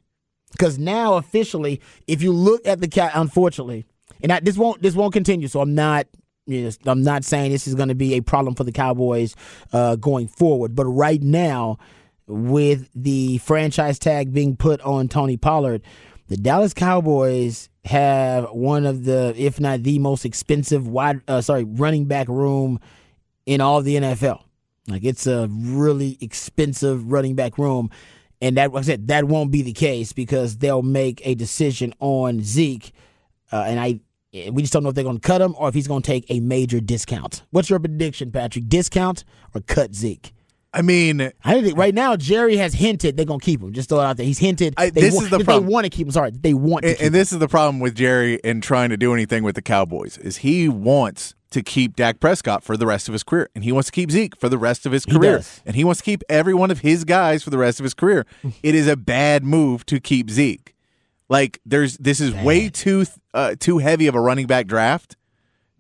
Because 0.52 0.78
now 0.78 1.16
officially, 1.16 1.80
if 2.06 2.22
you 2.22 2.34
look 2.34 2.68
at 2.68 2.82
the 2.82 2.90
cat, 2.90 3.14
unfortunately, 3.16 3.86
and 4.22 4.34
I, 4.34 4.42
this 4.42 4.58
won't 4.58 4.82
this 4.82 4.94
won't 4.94 5.14
continue. 5.14 5.48
So 5.48 5.62
I'm 5.62 5.74
not 5.74 6.08
I'm 6.48 7.04
not 7.04 7.24
saying 7.24 7.52
this 7.52 7.68
is 7.68 7.76
going 7.76 7.90
to 7.90 7.96
be 7.96 8.14
a 8.16 8.22
problem 8.22 8.56
for 8.56 8.64
the 8.64 8.72
Cowboys 8.72 9.36
uh, 9.74 9.96
going 9.96 10.28
forward, 10.28 10.76
but 10.76 10.86
right 10.86 11.22
now, 11.22 11.78
with 12.28 12.90
the 12.94 13.38
franchise 13.40 14.00
tag 14.00 14.34
being 14.34 14.56
put 14.58 14.82
on 14.82 15.08
Tony 15.08 15.38
Pollard, 15.38 15.82
the 16.28 16.38
Dallas 16.38 16.74
Cowboys 16.74 17.70
have 17.86 18.52
one 18.52 18.86
of 18.86 19.06
the, 19.06 19.34
if 19.38 19.60
not 19.60 19.84
the 19.84 19.98
most 20.00 20.26
expensive 20.26 20.88
wide, 20.88 21.22
uh, 21.28 21.40
sorry, 21.40 21.64
running 21.64 22.06
back 22.06 22.28
room 22.28 22.80
in 23.46 23.62
all 23.62 23.82
the 23.82 23.96
NFL. 23.96 24.44
Like 24.88 25.04
it's 25.04 25.28
a 25.28 25.48
really 25.50 26.18
expensive 26.22 27.12
running 27.12 27.36
back 27.36 27.58
room, 27.58 27.90
and 28.42 28.56
that 28.56 28.72
like 28.72 28.84
I 28.84 28.86
said 28.86 29.10
that 29.10 29.26
won't 29.26 29.52
be 29.52 29.62
the 29.62 29.74
case 29.74 30.14
because 30.14 30.58
they'll 30.58 30.82
make 30.82 31.22
a 31.26 31.36
decision 31.36 31.94
on 32.00 32.42
Zeke, 32.42 32.94
uh, 33.52 33.66
and 33.68 33.80
I 33.82 34.00
we 34.34 34.62
just 34.62 34.74
don't 34.74 34.84
know 34.84 34.90
if 34.90 34.96
they're 34.96 35.04
going 35.04 35.20
to 35.20 35.28
cut 35.28 35.42
him 35.42 35.56
or 35.58 35.70
if 35.70 35.74
he's 35.74 35.88
going 35.88 36.02
to 36.02 36.08
take 36.08 36.26
a 36.30 36.40
major 36.40 36.80
discount. 36.80 37.44
What's 37.52 37.70
your 37.70 37.80
prediction, 37.80 38.32
Patrick? 38.32 38.68
Discount 38.68 39.24
or 39.54 39.62
cut 39.62 39.96
Zeke? 39.96 40.34
I 40.74 40.82
mean, 40.82 41.32
I 41.44 41.62
think 41.62 41.78
right 41.78 41.96
now 41.96 42.16
Jerry 42.18 42.58
has 42.58 42.74
hinted 42.74 43.18
they're 43.18 43.26
going 43.26 43.40
to 43.40 43.46
keep 43.46 43.64
him. 43.64 43.72
Just 43.74 43.90
throw 43.90 44.00
it 44.00 44.04
out 44.04 44.18
there. 44.18 44.26
He's 44.26 44.38
hinted 44.38 44.76
I- 44.78 44.90
they 44.90 45.02
this 45.02 45.16
want, 45.16 45.26
is 45.26 45.32
the 45.32 45.44
problem. 45.44 45.66
they 45.66 45.74
want 45.74 45.86
to 45.86 45.90
keep 45.90 46.06
him. 46.08 46.12
Sorry, 46.12 46.32
they 46.32 46.54
want 46.54 46.84
to 46.84 46.92
and, 46.92 47.02
and 47.02 47.16
this 47.16 47.32
is 47.32 47.40
the 47.40 47.48
problem 47.48 47.80
with 47.80 47.96
Jerry 47.96 48.40
and 48.44 48.62
trying 48.62 48.90
to 48.90 48.98
do 48.98 49.14
anything 49.14 49.44
with 49.44 49.56
the 49.56 49.62
Cowboys 49.62 50.18
is 50.18 50.38
he 50.38 50.70
wants 50.70 51.34
to 51.50 51.64
keep 51.64 51.96
Dak 51.96 52.20
Prescott 52.20 52.64
for 52.64 52.76
the 52.76 52.86
rest 52.86 53.08
of 53.08 53.14
his 53.14 53.24
career, 53.24 53.50
and 53.56 53.64
he 53.64 53.72
wants 53.72 53.88
to 53.88 53.92
keep 53.94 54.12
Zeke 54.12 54.38
for 54.38 54.50
the 54.50 54.58
rest 54.58 54.86
of 54.86 54.92
his 54.92 55.06
career, 55.06 55.42
and 55.66 55.78
he 55.78 55.84
wants 55.86 56.02
to 56.02 56.04
keep 56.04 56.22
every 56.28 56.54
one 56.54 56.70
of 56.72 56.80
his 56.80 57.06
guys 57.06 57.42
for 57.42 57.50
the 57.50 57.58
rest 57.58 57.80
of 57.80 57.86
his 57.86 57.94
career. 57.94 58.26
it 58.64 58.76
is 58.76 58.88
a 58.88 58.98
bad 58.98 59.44
move 59.46 59.86
to 59.86 60.00
keep 60.02 60.30
Zeke. 60.30 60.76
Like 61.30 61.60
there's 61.66 61.98
this 61.98 62.22
is 62.22 62.34
way 62.34 62.70
too 62.70 63.06
uh, 63.34 63.56
too 63.60 63.80
heavy 63.80 64.08
of 64.08 64.16
a 64.16 64.22
running 64.22 64.48
back 64.48 64.68
draft 64.68 65.16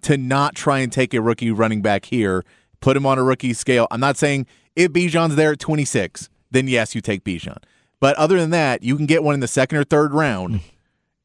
to 0.01 0.17
not 0.17 0.55
try 0.55 0.79
and 0.79 0.91
take 0.91 1.13
a 1.13 1.21
rookie 1.21 1.51
running 1.51 1.81
back 1.81 2.05
here, 2.05 2.43
put 2.81 2.97
him 2.97 3.05
on 3.05 3.17
a 3.17 3.23
rookie 3.23 3.53
scale. 3.53 3.87
I'm 3.89 3.99
not 3.99 4.17
saying 4.17 4.45
if 4.75 4.91
Bijan's 4.91 5.35
there 5.35 5.53
at 5.53 5.59
26, 5.59 6.29
then 6.51 6.67
yes, 6.67 6.93
you 6.93 7.01
take 7.01 7.23
Bijan. 7.23 7.57
But 7.99 8.15
other 8.17 8.39
than 8.39 8.51
that, 8.51 8.83
you 8.83 8.95
can 8.95 9.05
get 9.05 9.23
one 9.23 9.33
in 9.33 9.39
the 9.39 9.47
second 9.47 9.79
or 9.79 9.83
third 9.83 10.13
round, 10.13 10.59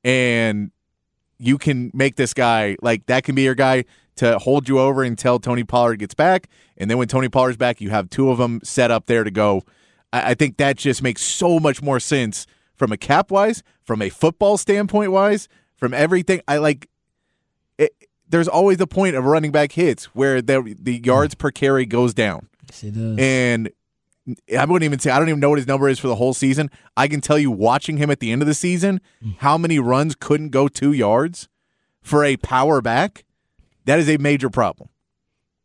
and 0.05 0.71
you 1.39 1.59
can 1.59 1.91
make 1.93 2.17
this 2.17 2.33
guy 2.33 2.77
like 2.81 3.07
that 3.07 3.25
can 3.25 3.35
be 3.35 3.43
your 3.43 3.55
guy 3.55 3.85
to 4.17 4.39
hold 4.39 4.69
you 4.69 4.79
over 4.79 5.03
until 5.03 5.39
Tony 5.39 5.65
Pollard 5.65 5.97
gets 5.97 6.15
back, 6.15 6.49
and 6.79 6.91
then 6.91 6.97
when 6.97 7.09
Tony 7.09 7.29
Pollard's 7.29 7.57
back, 7.57 7.81
you 7.81 7.91
have 7.91 8.09
two 8.09 8.31
of 8.31 8.39
them 8.39 8.61
set 8.63 8.91
up 8.91 9.07
there 9.07 9.25
to 9.25 9.31
go. 9.31 9.63
I, 10.13 10.31
I 10.31 10.35
think 10.35 10.57
that 10.57 10.77
just 10.77 11.03
makes 11.03 11.23
so 11.23 11.61
much 11.61 11.83
more 11.83 12.01
sense 12.01 12.47
from 12.83 12.91
a 12.91 12.97
cap 12.97 13.31
wise, 13.31 13.63
from 13.85 14.03
a 14.03 14.09
football 14.09 14.57
standpoint 14.57 15.13
wise, 15.13 15.47
from 15.77 15.95
everything. 15.95 16.41
I 16.49 16.57
like. 16.57 16.89
It, 17.79 17.93
there's 18.29 18.49
always 18.49 18.81
a 18.81 18.89
point 18.89 19.15
of 19.15 19.25
running 19.25 19.53
back 19.53 19.71
hits 19.71 20.07
where 20.17 20.43
the 20.43 20.75
the 20.77 21.01
yards 21.05 21.37
per 21.37 21.53
carry 21.53 21.87
goes 21.87 22.13
down, 22.13 22.49
Yes, 22.69 22.83
it 22.83 22.95
does. 22.95 23.17
and 23.21 23.71
I 24.59 24.65
wouldn't 24.65 24.83
even 24.83 24.99
say 24.99 25.13
I 25.13 25.21
don't 25.21 25.29
even 25.29 25.39
know 25.39 25.51
what 25.51 25.61
his 25.61 25.69
number 25.69 25.89
is 25.89 26.01
for 26.01 26.09
the 26.09 26.17
whole 26.17 26.35
season. 26.35 26.73
I 26.97 27.07
can 27.07 27.21
tell 27.21 27.39
you, 27.39 27.53
watching 27.53 27.99
him 27.99 28.11
at 28.11 28.19
the 28.19 28.33
end 28.33 28.43
of 28.43 28.49
the 28.49 28.55
season, 28.55 29.01
mm. 29.25 29.37
how 29.39 29.57
many 29.57 29.79
runs 29.79 30.17
couldn't 30.17 30.49
go 30.49 30.67
two 30.67 30.93
yards 30.93 31.49
for 32.01 32.25
a 32.25 32.37
power 32.37 32.81
back. 32.81 33.25
That 33.85 34.01
is 34.01 34.09
a 34.11 34.17
major 34.17 34.51
problem. 34.51 34.89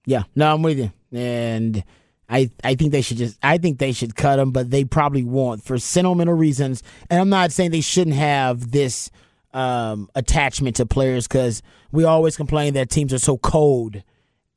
Yeah, 0.05 0.26
no, 0.36 0.53
I'm 0.53 0.61
with 0.61 0.78
you, 0.78 0.91
and 1.11 1.84
I 2.30 2.49
I 2.63 2.75
think 2.75 2.91
they 2.91 3.01
should 3.01 3.17
just 3.17 3.38
I 3.41 3.57
think 3.57 3.80
they 3.80 3.91
should 3.91 4.15
cut 4.15 4.39
him, 4.39 4.51
but 4.51 4.69
they 4.69 4.84
probably 4.84 5.23
won't 5.23 5.63
for 5.63 5.78
sentimental 5.78 6.34
reasons. 6.34 6.84
And 7.09 7.19
I'm 7.19 7.30
not 7.30 7.51
saying 7.51 7.71
they 7.71 7.82
shouldn't 7.82 8.15
have 8.15 8.71
this 8.71 9.09
um, 9.53 10.09
attachment 10.13 10.75
to 10.78 10.86
players 10.86 11.28
because 11.28 11.61
we 11.91 12.03
always 12.03 12.36
complain 12.36 12.73
that 12.73 12.89
teams 12.89 13.13
are 13.13 13.19
so 13.19 13.38
cold 13.38 14.03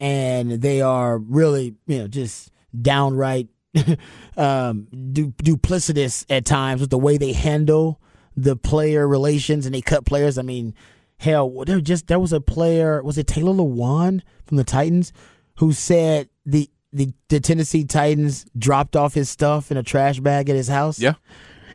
and 0.01 0.51
they 0.51 0.81
are 0.81 1.19
really 1.19 1.75
you 1.87 1.99
know 1.99 2.09
just 2.09 2.51
downright 2.81 3.49
um, 4.37 4.89
du- 5.13 5.33
duplicitous 5.33 6.25
at 6.29 6.45
times 6.45 6.81
with 6.81 6.91
the 6.91 6.99
way 6.99 7.17
they 7.17 7.33
handle 7.33 8.01
the 8.37 8.57
player 8.57 9.07
relations 9.07 9.67
and 9.67 9.75
they 9.75 9.81
cut 9.81 10.05
players. 10.05 10.39
I 10.39 10.43
mean, 10.43 10.75
hell, 11.19 11.65
there 11.65 11.81
just 11.81 12.09
there 12.09 12.19
was 12.19 12.33
a 12.33 12.41
player 12.41 13.03
was 13.03 13.19
it 13.19 13.27
Taylor 13.27 13.53
Lewan 13.53 14.23
from 14.47 14.57
the 14.57 14.65
Titans 14.65 15.13
who 15.57 15.73
said 15.73 16.29
the 16.45 16.69
the, 16.93 17.13
the 17.29 17.41
Tennessee 17.41 17.85
Titans 17.85 18.47
dropped 18.57 18.97
off 18.97 19.15
his 19.15 19.29
stuff 19.29 19.71
in 19.71 19.77
a 19.77 19.83
trash 19.83 20.21
bag 20.21 20.49
at 20.49 20.57
his 20.57 20.69
house? 20.69 20.99
Yeah. 20.99 21.15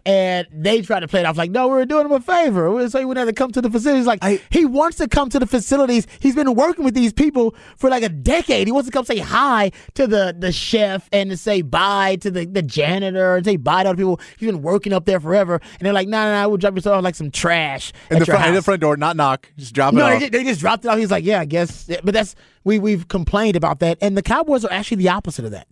And 0.07 0.45
they 0.51 0.81
tried 0.83 0.99
to 0.99 1.07
play 1.07 1.21
it 1.21 1.25
off 1.25 1.35
like, 1.35 1.49
no, 1.49 1.67
we 1.67 1.81
are 1.81 1.85
doing 1.85 2.05
him 2.05 2.11
a 2.11 2.19
favor. 2.19 2.69
We 2.71 2.87
so 2.89 2.99
he 2.99 3.05
wouldn't 3.05 3.25
have 3.25 3.35
to 3.35 3.37
come 3.37 3.51
to 3.53 3.59
the 3.61 3.71
facilities. 3.71 4.05
Like, 4.05 4.19
I- 4.21 4.39
he 4.51 4.63
wants 4.63 4.97
to 4.97 5.07
come 5.07 5.29
to 5.29 5.39
the 5.39 5.47
facilities. 5.47 6.05
He's 6.19 6.35
been 6.35 6.53
working 6.53 6.85
with 6.85 6.93
these 6.93 7.11
people 7.11 7.55
for 7.77 7.89
like 7.89 8.03
a 8.03 8.09
decade. 8.09 8.67
He 8.67 8.71
wants 8.71 8.87
to 8.87 8.91
come 8.91 9.03
say 9.03 9.17
hi 9.17 9.71
to 9.95 10.05
the, 10.05 10.35
the 10.37 10.51
chef 10.51 11.09
and 11.11 11.31
to 11.31 11.37
say 11.37 11.63
bye 11.63 12.17
to 12.17 12.29
the, 12.29 12.45
the 12.45 12.61
janitor 12.61 13.35
and 13.37 13.45
say 13.45 13.55
bye 13.57 13.81
to 13.81 13.89
other 13.89 13.97
people. 13.97 14.19
He's 14.37 14.45
been 14.51 14.61
working 14.61 14.93
up 14.93 15.05
there 15.05 15.19
forever. 15.19 15.55
And 15.79 15.85
they're 15.85 15.93
like, 15.93 16.07
no, 16.07 16.23
no, 16.23 16.41
no, 16.43 16.49
we'll 16.49 16.57
drop 16.57 16.75
you 16.75 16.91
off 16.91 17.03
like 17.03 17.15
some 17.15 17.31
trash 17.31 17.91
In 18.11 18.19
the 18.19 18.25
front, 18.27 18.45
in 18.45 18.53
the 18.53 18.61
front 18.61 18.81
door, 18.81 18.97
not 18.97 19.15
knock, 19.17 19.51
just 19.57 19.73
drop 19.73 19.93
it 19.93 19.97
No, 19.97 20.05
off. 20.05 20.11
they 20.11 20.19
just, 20.19 20.31
they 20.33 20.43
just 20.43 20.59
dropped 20.59 20.85
it 20.85 20.89
off. 20.89 20.99
He's 20.99 21.09
like, 21.09 21.25
yeah, 21.25 21.39
I 21.39 21.45
guess. 21.45 21.89
But 22.03 22.13
that's 22.13 22.35
we 22.63 22.77
we've 22.77 23.07
complained 23.07 23.55
about 23.55 23.79
that, 23.79 23.97
and 24.01 24.15
the 24.15 24.21
Cowboys 24.21 24.63
are 24.65 24.71
actually 24.71 24.97
the 24.97 25.09
opposite 25.09 25.45
of 25.45 25.51
that. 25.51 25.67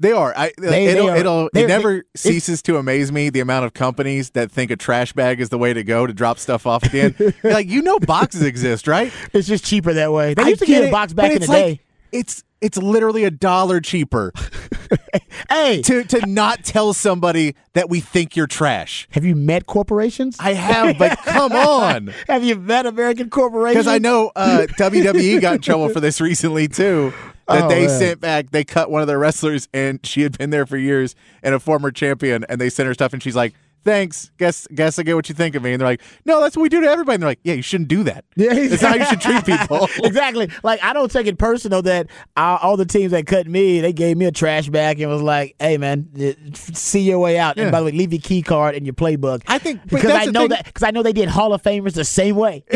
They 0.00 0.12
are. 0.12 0.32
I, 0.36 0.50
They- 0.58 0.86
it'll, 0.86 1.06
they 1.06 1.12
are- 1.12 1.16
it'll, 1.18 1.50
it 1.54 1.66
never 1.68 2.04
ceases 2.16 2.62
to 2.62 2.78
amaze 2.78 3.12
me 3.12 3.28
the 3.30 3.40
amount 3.40 3.66
of 3.66 3.74
companies 3.74 4.30
that 4.30 4.50
think 4.50 4.70
a 4.70 4.76
trash 4.76 5.12
bag 5.12 5.40
is 5.40 5.50
the 5.50 5.58
way 5.58 5.72
to 5.74 5.84
go 5.84 6.06
to 6.06 6.12
drop 6.12 6.38
stuff 6.38 6.66
off 6.66 6.82
at 6.84 6.90
the 6.92 7.00
end. 7.00 7.34
Like, 7.44 7.68
you 7.68 7.82
know, 7.82 7.98
boxes 8.00 8.42
exist, 8.42 8.88
right? 8.88 9.12
It's 9.32 9.46
just 9.46 9.64
cheaper 9.64 9.92
that 9.92 10.10
way. 10.12 10.34
They 10.34 10.42
I 10.42 10.48
used 10.48 10.60
to 10.60 10.66
get 10.66 10.80
get 10.80 10.88
a 10.88 10.90
box 10.90 11.12
back 11.12 11.30
in 11.32 11.40
the 11.42 11.46
like- 11.46 11.64
day. 11.64 11.80
It's 12.12 12.42
it's 12.60 12.76
literally 12.76 13.22
a 13.24 13.30
dollar 13.30 13.80
cheaper 13.80 14.32
Hey, 15.48 15.80
to 15.82 16.02
to 16.04 16.26
not 16.26 16.64
tell 16.64 16.92
somebody 16.92 17.54
that 17.74 17.88
we 17.88 18.00
think 18.00 18.34
you're 18.36 18.46
trash. 18.48 19.06
have 19.12 19.24
you 19.24 19.34
met 19.36 19.66
corporations? 19.66 20.36
I 20.40 20.54
have, 20.54 20.98
but 20.98 21.18
come 21.24 21.52
on. 21.52 22.12
have 22.26 22.42
you 22.44 22.56
met 22.56 22.86
American 22.86 23.30
corporations? 23.30 23.84
Because 23.84 23.92
I 23.94 23.98
know 23.98 24.32
uh, 24.34 24.66
WWE 24.78 25.40
got 25.40 25.54
in 25.56 25.60
trouble 25.60 25.88
for 25.88 26.00
this 26.00 26.20
recently 26.20 26.66
too. 26.68 27.12
That 27.50 27.64
Oh, 27.64 27.68
they 27.68 27.86
man. 27.86 27.98
sent 27.98 28.20
back, 28.20 28.50
they 28.50 28.64
cut 28.64 28.90
one 28.90 29.00
of 29.02 29.08
their 29.08 29.18
wrestlers, 29.18 29.68
and 29.74 30.00
she 30.04 30.22
had 30.22 30.38
been 30.38 30.50
there 30.50 30.66
for 30.66 30.76
years 30.76 31.14
and 31.42 31.54
a 31.54 31.60
former 31.60 31.90
champion, 31.90 32.44
and 32.48 32.60
they 32.60 32.70
sent 32.70 32.86
her 32.86 32.94
stuff, 32.94 33.12
and 33.12 33.22
she's 33.22 33.36
like, 33.36 33.54
"Thanks, 33.84 34.30
guess 34.38 34.66
guess 34.74 34.98
I 34.98 35.02
get 35.02 35.14
what 35.14 35.28
you 35.28 35.34
think 35.34 35.54
of 35.54 35.62
me." 35.62 35.72
And 35.72 35.80
they're 35.80 35.88
like, 35.88 36.02
"No, 36.24 36.40
that's 36.40 36.56
what 36.56 36.62
we 36.62 36.68
do 36.68 36.80
to 36.80 36.86
everybody." 36.86 37.14
And 37.14 37.22
they're 37.22 37.30
like, 37.30 37.40
"Yeah, 37.44 37.54
you 37.54 37.62
shouldn't 37.62 37.88
do 37.88 38.02
that. 38.04 38.24
Yeah, 38.36 38.54
That's 38.68 38.82
how 38.82 38.94
you 38.94 39.04
should 39.06 39.20
treat 39.20 39.44
people." 39.44 39.88
exactly. 40.04 40.50
Like 40.62 40.82
I 40.82 40.92
don't 40.92 41.10
take 41.10 41.26
it 41.26 41.38
personal 41.38 41.82
that 41.82 42.06
uh, 42.36 42.58
all 42.62 42.76
the 42.76 42.84
teams 42.86 43.12
that 43.12 43.26
cut 43.26 43.46
me, 43.46 43.80
they 43.80 43.92
gave 43.92 44.16
me 44.16 44.26
a 44.26 44.32
trash 44.32 44.68
bag 44.68 45.00
and 45.00 45.10
was 45.10 45.22
like, 45.22 45.54
"Hey, 45.58 45.76
man, 45.78 46.08
see 46.54 47.00
your 47.02 47.18
way 47.18 47.38
out." 47.38 47.56
Yeah. 47.56 47.64
And 47.64 47.72
by 47.72 47.80
the 47.80 47.86
way, 47.86 47.92
leave 47.92 48.12
your 48.12 48.22
key 48.22 48.42
card 48.42 48.74
and 48.74 48.86
your 48.86 48.94
playbook. 48.94 49.42
I 49.46 49.58
think- 49.58 49.80
because 49.88 50.10
I 50.10 50.26
know 50.26 50.40
thing- 50.40 50.48
that 50.50 50.64
because 50.66 50.82
I 50.82 50.90
know 50.90 51.02
they 51.02 51.12
did 51.12 51.28
Hall 51.28 51.52
of 51.52 51.62
Famers 51.62 51.94
the 51.94 52.04
same 52.04 52.36
way. 52.36 52.64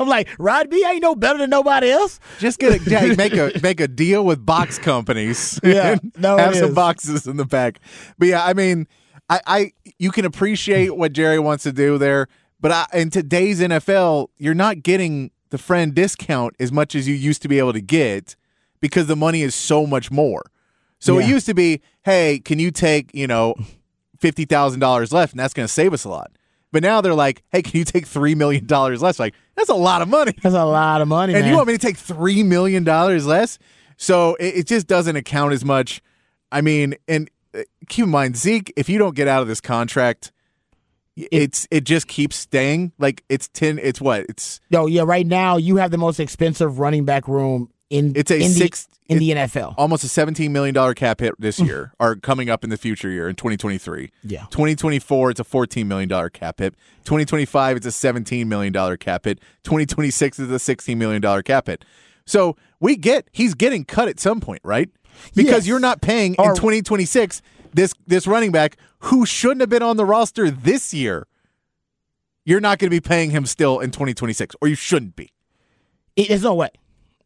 I'm 0.00 0.08
like, 0.08 0.28
Rod 0.38 0.70
B 0.70 0.84
ain't 0.86 1.02
no 1.02 1.14
better 1.14 1.38
than 1.38 1.50
nobody 1.50 1.90
else. 1.90 2.20
Just 2.38 2.58
get 2.58 2.80
a 2.80 2.90
yeah, 2.90 3.14
make 3.14 3.34
a 3.34 3.52
make 3.62 3.80
a 3.80 3.88
deal 3.88 4.24
with 4.24 4.44
box 4.44 4.78
companies. 4.78 5.58
Yeah, 5.62 5.96
no, 6.16 6.36
have 6.38 6.56
some 6.56 6.74
boxes 6.74 7.26
in 7.26 7.36
the 7.36 7.44
back. 7.44 7.80
But 8.18 8.28
yeah, 8.28 8.44
I 8.44 8.54
mean, 8.54 8.86
I, 9.28 9.40
I 9.46 9.72
you 9.98 10.10
can 10.10 10.24
appreciate 10.24 10.96
what 10.96 11.12
Jerry 11.12 11.38
wants 11.38 11.64
to 11.64 11.72
do 11.72 11.98
there, 11.98 12.28
but 12.60 12.72
I, 12.72 12.86
in 12.94 13.10
today's 13.10 13.60
NFL, 13.60 14.28
you're 14.36 14.54
not 14.54 14.82
getting 14.82 15.30
the 15.50 15.58
friend 15.58 15.94
discount 15.94 16.54
as 16.60 16.70
much 16.72 16.94
as 16.94 17.08
you 17.08 17.14
used 17.14 17.42
to 17.42 17.48
be 17.48 17.58
able 17.58 17.72
to 17.72 17.80
get 17.80 18.36
because 18.80 19.06
the 19.06 19.16
money 19.16 19.42
is 19.42 19.54
so 19.54 19.86
much 19.86 20.10
more. 20.10 20.42
So 21.00 21.18
it 21.18 21.26
used 21.26 21.46
to 21.46 21.54
be, 21.54 21.80
hey, 22.04 22.40
can 22.40 22.58
you 22.58 22.70
take 22.72 23.14
you 23.14 23.26
know 23.26 23.54
fifty 24.18 24.44
thousand 24.44 24.80
dollars 24.80 25.12
left, 25.12 25.32
and 25.32 25.40
that's 25.40 25.54
going 25.54 25.66
to 25.66 25.72
save 25.72 25.92
us 25.92 26.04
a 26.04 26.08
lot. 26.08 26.32
But 26.72 26.82
now 26.82 27.00
they're 27.00 27.14
like, 27.14 27.42
hey, 27.50 27.62
can 27.62 27.78
you 27.78 27.84
take 27.84 28.06
three 28.06 28.34
million 28.34 28.66
dollars 28.66 29.00
less? 29.00 29.18
Like 29.18 29.34
that's 29.56 29.68
a 29.70 29.74
lot 29.74 30.02
of 30.02 30.08
money. 30.08 30.34
That's 30.42 30.54
a 30.56 30.64
lot 30.64 31.00
of 31.00 31.08
money, 31.08 31.34
And 31.34 31.42
man. 31.42 31.50
you 31.50 31.56
want 31.56 31.68
me 31.68 31.74
to 31.74 31.78
take 31.78 31.96
three 31.96 32.42
million 32.42 32.82
dollars 32.84 33.26
less? 33.26 33.58
So 33.96 34.34
it, 34.34 34.56
it 34.56 34.66
just 34.66 34.86
doesn't 34.86 35.14
account 35.16 35.52
as 35.52 35.64
much. 35.64 36.02
I 36.50 36.60
mean, 36.62 36.94
and 37.06 37.30
keep 37.88 38.04
in 38.04 38.10
mind, 38.10 38.36
Zeke, 38.36 38.72
if 38.76 38.88
you 38.88 38.98
don't 38.98 39.14
get 39.14 39.28
out 39.28 39.42
of 39.42 39.48
this 39.48 39.60
contract, 39.60 40.32
it's 41.16 41.66
it 41.70 41.84
just 41.84 42.06
keeps 42.06 42.36
staying. 42.36 42.92
Like 42.98 43.24
it's 43.28 43.48
ten. 43.48 43.78
It's 43.82 44.00
what? 44.00 44.26
It's 44.28 44.60
no 44.70 44.86
yeah, 44.86 45.02
right 45.04 45.26
now 45.26 45.56
you 45.56 45.76
have 45.76 45.90
the 45.90 45.98
most 45.98 46.20
expensive 46.20 46.78
running 46.78 47.04
back 47.04 47.26
room 47.26 47.70
in 47.90 48.12
It's 48.14 48.30
a 48.30 48.36
in 48.36 48.50
six- 48.50 48.86
the, 49.08 49.14
in 49.14 49.18
the 49.18 49.30
NFL. 49.30 49.74
almost 49.78 50.04
a 50.04 50.08
seventeen 50.08 50.52
million 50.52 50.74
dollar 50.74 50.94
cap 50.94 51.20
hit 51.20 51.34
this 51.38 51.58
mm. 51.58 51.66
year, 51.66 51.92
or 51.98 52.16
coming 52.16 52.50
up 52.50 52.62
in 52.62 52.70
the 52.70 52.76
future 52.76 53.08
year 53.08 53.28
in 53.28 53.34
twenty 53.34 53.56
twenty 53.56 53.78
three. 53.78 54.10
Yeah. 54.22 54.44
Twenty 54.50 54.76
twenty 54.76 54.98
four, 54.98 55.30
it's 55.30 55.40
a 55.40 55.44
fourteen 55.44 55.88
million 55.88 56.08
dollar 56.08 56.30
cap 56.30 56.60
hit. 56.60 56.74
Twenty 57.04 57.24
twenty 57.24 57.46
five, 57.46 57.76
it's 57.76 57.86
a 57.86 57.92
seventeen 57.92 58.48
million 58.48 58.72
dollar 58.72 58.96
cap 58.96 59.24
hit. 59.24 59.40
Twenty 59.64 59.86
twenty 59.86 60.10
six 60.10 60.38
is 60.38 60.50
a 60.50 60.58
sixteen 60.58 60.98
million 60.98 61.22
dollar 61.22 61.42
cap 61.42 61.66
hit. 61.66 61.84
So 62.26 62.56
we 62.78 62.96
get 62.96 63.28
he's 63.32 63.54
getting 63.54 63.84
cut 63.84 64.08
at 64.08 64.20
some 64.20 64.40
point, 64.40 64.60
right? 64.62 64.90
Because 65.34 65.52
Yes. 65.64 65.66
you're 65.66 65.80
not 65.80 66.00
paying 66.00 66.34
in 66.34 66.54
2026 66.54 67.42
this 67.74 67.92
this 68.06 68.26
running 68.26 68.50
back 68.52 68.76
who 69.00 69.24
shouldn't 69.26 69.60
have 69.60 69.68
been 69.70 69.82
on 69.82 69.96
the 69.96 70.04
roster 70.04 70.50
this 70.50 70.92
year. 70.94 71.26
You're 72.44 72.60
not 72.60 72.78
going 72.78 72.88
to 72.90 72.94
be 72.96 73.00
paying 73.00 73.30
him 73.30 73.44
still 73.44 73.78
in 73.78 73.90
2026, 73.90 74.56
or 74.62 74.68
you 74.68 74.74
shouldn't 74.74 75.16
be. 75.16 75.30
There's 76.16 76.42
no 76.42 76.54
way. 76.54 76.70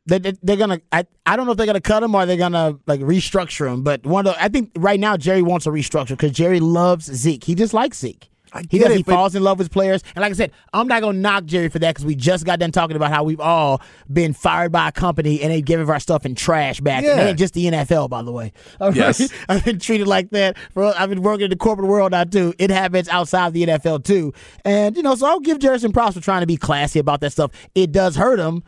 They, 0.05 0.19
they, 0.19 0.33
they're 0.43 0.57
gonna. 0.57 0.81
I, 0.91 1.07
I 1.25 1.37
don't 1.37 1.47
know 1.47 1.53
if 1.53 1.59
they're 1.59 1.67
gonna 1.67 1.81
cut 1.81 2.03
him 2.03 2.13
or 2.17 2.27
they're 2.27 2.37
gonna 2.37 2.77
like 2.89 2.99
restructure 3.01 3.73
him. 3.73 3.85
But 3.85 4.05
one 4.05 4.27
of 4.27 4.35
the, 4.35 4.43
I 4.43 4.49
think 4.49 4.73
right 4.77 4.99
now 4.99 5.17
Jerry 5.17 5.43
wants 5.43 5.65
a 5.65 5.71
restructure 5.71 6.09
because 6.09 6.33
Jerry 6.33 6.59
loves 6.59 7.05
Zeke. 7.05 7.45
He 7.45 7.55
just 7.55 7.73
likes 7.73 7.99
Zeke. 8.01 8.29
I 8.55 8.61
he 8.61 8.79
get 8.79 8.89
does. 8.89 8.93
it, 8.93 8.97
he 8.99 9.03
falls 9.03 9.35
in 9.35 9.43
love 9.43 9.59
with 9.59 9.71
players. 9.71 10.03
And 10.15 10.23
like 10.23 10.31
I 10.31 10.35
said, 10.35 10.53
I'm 10.73 10.87
not 10.87 11.01
gonna 11.01 11.19
knock 11.19 11.45
Jerry 11.47 11.69
for 11.69 11.79
that 11.79 11.95
because 11.95 12.05
we 12.05 12.15
just 12.15 12.45
got 12.45 12.59
done 12.59 12.71
talking 12.73 12.97
about 12.97 13.11
how 13.11 13.25
we've 13.25 13.41
all 13.41 13.81
been 14.13 14.33
fired 14.35 14.71
by 14.73 14.89
a 14.89 14.93
company 14.93 15.41
and 15.43 15.51
they 15.51 15.63
give 15.63 15.89
our 15.89 15.99
stuff 16.01 16.27
in 16.27 16.35
trash 16.35 16.81
back, 16.81 16.99
And 16.99 17.07
Yeah. 17.07 17.15
that 17.17 17.29
ain't 17.31 17.39
just 17.39 17.55
the 17.55 17.67
NFL, 17.67 18.09
by 18.11 18.23
the 18.23 18.33
way. 18.33 18.53
All 18.81 18.89
right? 18.89 18.97
Yes. 18.97 19.33
I've 19.49 19.65
been 19.65 19.79
treated 19.79 20.07
like 20.07 20.31
that. 20.31 20.57
For, 20.75 20.85
I've 20.99 21.09
been 21.09 21.23
working 21.23 21.45
in 21.45 21.51
the 21.51 21.57
corporate 21.57 21.89
world 21.89 22.13
now 22.13 22.25
too. 22.25 22.53
It 22.59 22.71
happens 22.71 23.09
outside 23.09 23.53
the 23.55 23.65
NFL 23.67 24.05
too. 24.05 24.33
And 24.65 24.97
you 24.97 25.03
know, 25.03 25.15
so 25.15 25.27
I'll 25.27 25.41
give 25.41 25.59
Jerry 25.59 25.79
some 25.79 25.93
props 25.93 26.15
for 26.17 26.23
trying 26.23 26.41
to 26.43 26.47
be 26.47 26.57
classy 26.57 26.99
about 26.99 27.21
that 27.23 27.33
stuff. 27.33 27.51
It 27.75 27.91
does 27.93 28.17
hurt 28.17 28.39
him. 28.39 28.63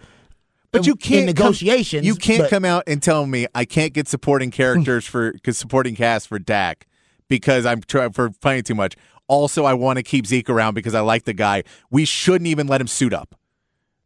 But 0.73 0.87
you 0.89 0.97
can't 0.97 1.27
come- 1.27 1.27
negotiations. 1.27 2.05
you 2.05 2.17
can't 2.17 2.41
but- 2.43 2.51
come 2.51 2.65
out 2.65 2.83
and 2.89 3.01
tell 3.03 3.27
me 3.27 3.47
I 3.55 3.65
can't 3.65 3.93
get 3.93 4.09
supporting 4.09 4.51
characters 4.51 5.07
for 5.07 5.33
because 5.33 5.57
supporting 5.57 5.95
cast 5.95 6.27
for 6.27 6.39
Dak 6.41 6.89
because 7.29 7.65
I'm 7.65 7.81
trying 7.83 8.11
for 8.13 8.31
playing 8.31 8.65
too 8.65 8.75
much. 8.75 8.97
Also, 9.27 9.65
I 9.65 9.73
want 9.75 9.97
to 9.99 10.03
keep 10.03 10.27
Zeke 10.27 10.51
around 10.51 10.75
because 10.75 10.95
I 10.95 11.01
like 11.01 11.25
the 11.25 11.33
guy. 11.33 11.65
We 11.91 12.05
shouldn't 12.05 12.47
even 12.47 12.67
let 12.67 12.81
him 12.81 12.87
suit 12.87 13.13
up. 13.13 13.35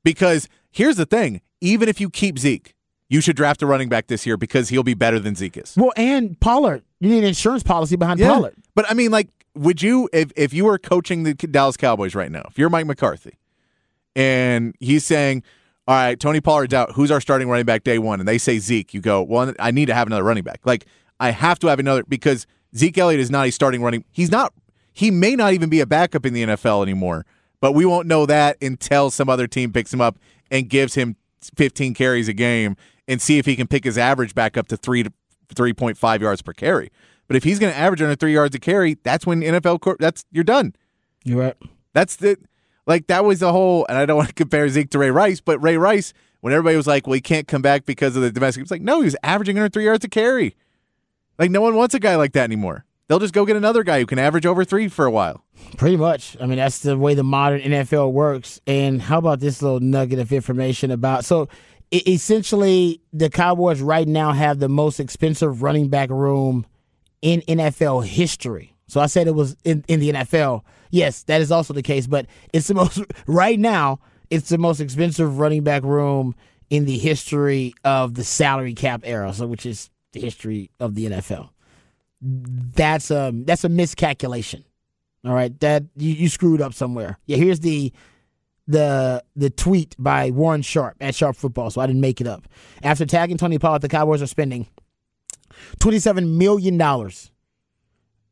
Because 0.05 0.49
here's 0.71 0.97
the 0.97 1.07
thing: 1.07 1.41
even 1.61 1.89
if 1.89 2.01
you 2.01 2.09
keep 2.09 2.39
Zeke, 2.39 2.75
you 3.09 3.21
should 3.21 3.37
draft 3.37 3.62
a 3.62 3.66
running 3.66 3.89
back 3.89 4.07
this 4.07 4.27
year 4.27 4.37
because 4.37 4.69
he'll 4.69 4.83
be 4.83 4.95
better 4.95 5.19
than 5.19 5.35
Zeke 5.35 5.57
is. 5.57 5.75
Well, 5.77 5.93
and 5.97 6.39
Pollard. 6.41 6.83
You 7.01 7.11
need 7.11 7.19
an 7.19 7.25
insurance 7.25 7.62
policy 7.62 7.97
behind 7.97 8.21
Pollard. 8.21 8.55
But 8.75 8.91
I 8.91 8.95
mean, 8.95 9.11
like, 9.11 9.29
would 9.55 9.83
you 9.83 10.09
if 10.12 10.31
if 10.37 10.53
you 10.53 10.64
were 10.64 10.79
coaching 10.79 11.25
the 11.25 11.35
Dallas 11.35 11.77
Cowboys 11.77 12.14
right 12.14 12.31
now, 12.31 12.45
if 12.49 12.59
you're 12.59 12.71
Mike 12.71 12.87
McCarthy, 12.87 13.39
and 14.14 14.75
he's 14.79 15.05
saying, 15.05 15.43
"All 15.87 15.95
right, 15.95 16.19
Tony 16.19 16.41
Pollard's 16.41 16.75
out. 16.75 16.93
Who's 16.93 17.11
our 17.11 17.21
starting 17.21 17.49
running 17.49 17.66
back 17.66 17.85
day 17.85 17.99
one?" 17.99 18.21
and 18.21 18.29
they 18.29 18.39
say 18.39 18.59
Zeke, 18.59 18.95
you 18.95 19.01
go, 19.01 19.23
"Well, 19.23 19.55
I 19.59 19.71
need 19.71 19.87
to 19.87 19.95
have 19.95 20.07
another 20.07 20.25
running 20.25 20.45
back. 20.45 20.61
Like, 20.64 20.87
I 21.19 21.31
have 21.31 21.59
to 21.61 21.66
have 21.69 21.79
another 21.79 22.05
because 22.05 22.47
Zeke 22.77 22.99
Elliott 22.99 23.21
is 23.21 23.31
not 23.31 23.47
a 23.47 23.51
starting 23.51 23.83
running. 23.83 24.01
Back. 24.01 24.09
He's 24.12 24.31
not. 24.31 24.53
He 24.99 25.12
may 25.12 25.36
not 25.36 25.53
even 25.53 25.68
be 25.70 25.78
a 25.78 25.86
backup 25.86 26.26
in 26.26 26.34
the 26.34 26.42
NFL 26.42 26.82
anymore. 26.82 27.24
But 27.61 27.72
we 27.72 27.84
won't 27.84 28.09
know 28.09 28.26
that 28.26 28.61
until 28.61 29.12
some 29.12 29.28
other 29.28 29.46
team 29.46 29.72
picks 29.72 29.94
him 29.94 30.01
up 30.01 30.18
and 30.51 30.68
gives 30.68 30.94
him 30.94 31.14
15 31.57 31.94
carries 31.94 32.26
a 32.26 32.32
game 32.32 32.76
and 33.07 33.22
see 33.22 33.38
if 33.38 33.46
he 33.46 33.55
can 33.55 33.68
pick 33.68 33.84
his 33.84 33.96
average 33.96 34.34
back 34.34 34.57
up 34.57 34.66
to 34.68 34.76
three 34.76 35.05
to 35.05 35.12
3.5 35.55 36.20
yards 36.20 36.42
per 36.42 36.53
carry. 36.53 36.90
But 37.28 37.36
if 37.36 37.44
he's 37.44 37.61
going 37.61 37.72
to 37.72 37.78
average 37.78 38.03
under 38.03 38.16
three 38.16 38.32
yards 38.32 38.57
a 38.57 38.59
carry, 38.59 38.99
that's 39.05 39.24
when 39.24 39.40
NFL 39.40 39.80
court. 39.80 40.01
That's 40.01 40.24
you're 40.32 40.42
done. 40.42 40.74
You're 41.22 41.38
right. 41.38 41.57
That's 41.92 42.16
the 42.16 42.36
like 42.88 43.07
that 43.07 43.24
was 43.24 43.38
the 43.38 43.53
whole. 43.53 43.86
And 43.88 43.96
I 43.96 44.05
don't 44.05 44.16
want 44.18 44.30
to 44.30 44.34
compare 44.34 44.68
Zeke 44.68 44.90
to 44.90 44.99
Ray 44.99 45.12
Rice, 45.12 45.40
but 45.40 45.62
Ray 45.62 45.76
Rice, 45.76 46.12
when 46.40 46.53
everybody 46.53 46.76
was 46.76 46.88
like, 46.88 47.07
"Well, 47.07 47.14
he 47.14 47.20
can't 47.20 47.46
come 47.46 47.62
back 47.62 47.86
because 47.86 48.16
of 48.16 48.22
the 48.22 48.32
domestic," 48.32 48.62
it's 48.62 48.70
like, 48.72 48.82
no, 48.82 48.99
he 48.99 49.05
was 49.05 49.16
averaging 49.22 49.59
under 49.59 49.68
three 49.68 49.84
yards 49.84 50.05
a 50.05 50.09
carry. 50.09 50.57
Like 51.38 51.53
no 51.53 51.61
one 51.61 51.76
wants 51.76 51.94
a 51.94 52.01
guy 52.01 52.16
like 52.16 52.32
that 52.32 52.44
anymore. 52.44 52.84
They'll 53.09 53.19
just 53.19 53.35
go 53.35 53.47
get 53.47 53.57
another 53.57 53.83
guy 53.83 54.01
who 54.01 54.07
can 54.07 54.19
average 54.19 54.45
over 54.45 54.65
three 54.65 54.89
for 54.89 55.07
a 55.07 55.11
while. 55.11 55.43
Pretty 55.79 55.97
much. 55.97 56.37
I 56.41 56.47
mean, 56.47 56.59
that's 56.59 56.81
the 56.81 56.97
way 56.97 57.15
the 57.15 57.25
modern 57.25 57.61
NFL 57.61 58.13
works. 58.13 58.61
And 58.67 59.01
how 59.01 59.19
about 59.19 59.41
this 59.41 59.63
little 59.63 59.81
nugget 59.81 60.19
of 60.19 60.33
information 60.33 60.91
about 60.91 61.25
so 61.25 61.49
essentially 61.91 63.01
the 63.13 63.31
Cowboys 63.31 63.81
right 63.81 64.07
now 64.07 64.33
have 64.33 64.59
the 64.59 64.69
most 64.69 65.01
expensive 65.01 65.63
running 65.63 65.89
back 65.89 66.11
room 66.11 66.67
in 67.23 67.41
NFL 67.43 68.07
history. 68.07 68.75
So 68.89 69.01
I 69.01 69.07
said 69.07 69.27
it 69.27 69.35
was 69.35 69.57
in, 69.65 69.85
in 69.89 70.01
the 70.01 70.13
NFL. 70.13 70.63
Yes, 70.91 71.23
that 71.25 71.41
is 71.41 71.51
also 71.51 71.73
the 71.75 71.83
case, 71.83 72.07
but 72.07 72.27
it's 72.53 72.69
the 72.69 72.75
most 72.75 73.03
right 73.27 73.59
now, 73.59 74.01
it's 74.31 74.51
the 74.51 74.59
most 74.59 74.81
expensive 74.81 75.39
running 75.39 75.65
back 75.65 75.83
room 75.83 76.35
in 76.71 76.85
the 76.85 76.99
history 76.99 77.75
of 77.85 78.15
the 78.15 78.25
salary 78.25 78.75
cap 78.75 79.01
era, 79.05 79.33
so 79.33 79.47
which 79.47 79.65
is 79.65 79.89
the 80.13 80.21
history 80.21 80.71
of 80.79 80.95
the 80.95 81.07
NFL. 81.07 81.51
That's 82.21 83.11
a 83.11 83.33
that's 83.35 83.64
a 83.64 83.69
miscalculation. 83.69 84.64
All 85.25 85.35
right, 85.35 85.59
that 85.61 85.85
you, 85.97 86.12
you 86.12 86.29
screwed 86.29 86.61
up 86.61 86.75
somewhere. 86.75 87.19
Yeah, 87.27 87.37
here's 87.37 87.61
the 87.61 87.93
the 88.66 89.25
the 89.35 89.51
tweet 89.51 89.97
by 89.99 90.31
Warren 90.31 90.62
Sharp 90.62 90.97
at 91.01 91.14
Sharp 91.14 91.37
Football. 91.37 91.71
So 91.71 91.81
I 91.81 91.87
didn't 91.87 92.01
make 92.01 92.21
it 92.21 92.27
up. 92.27 92.47
After 92.83 93.07
tagging 93.07 93.39
Tony 93.39 93.59
Pollard, 93.59 93.83
the 93.83 93.89
Cowboys 93.89 94.23
are 94.23 94.27
spending 94.27 94.66
$27 95.81 96.37
million 96.37 96.81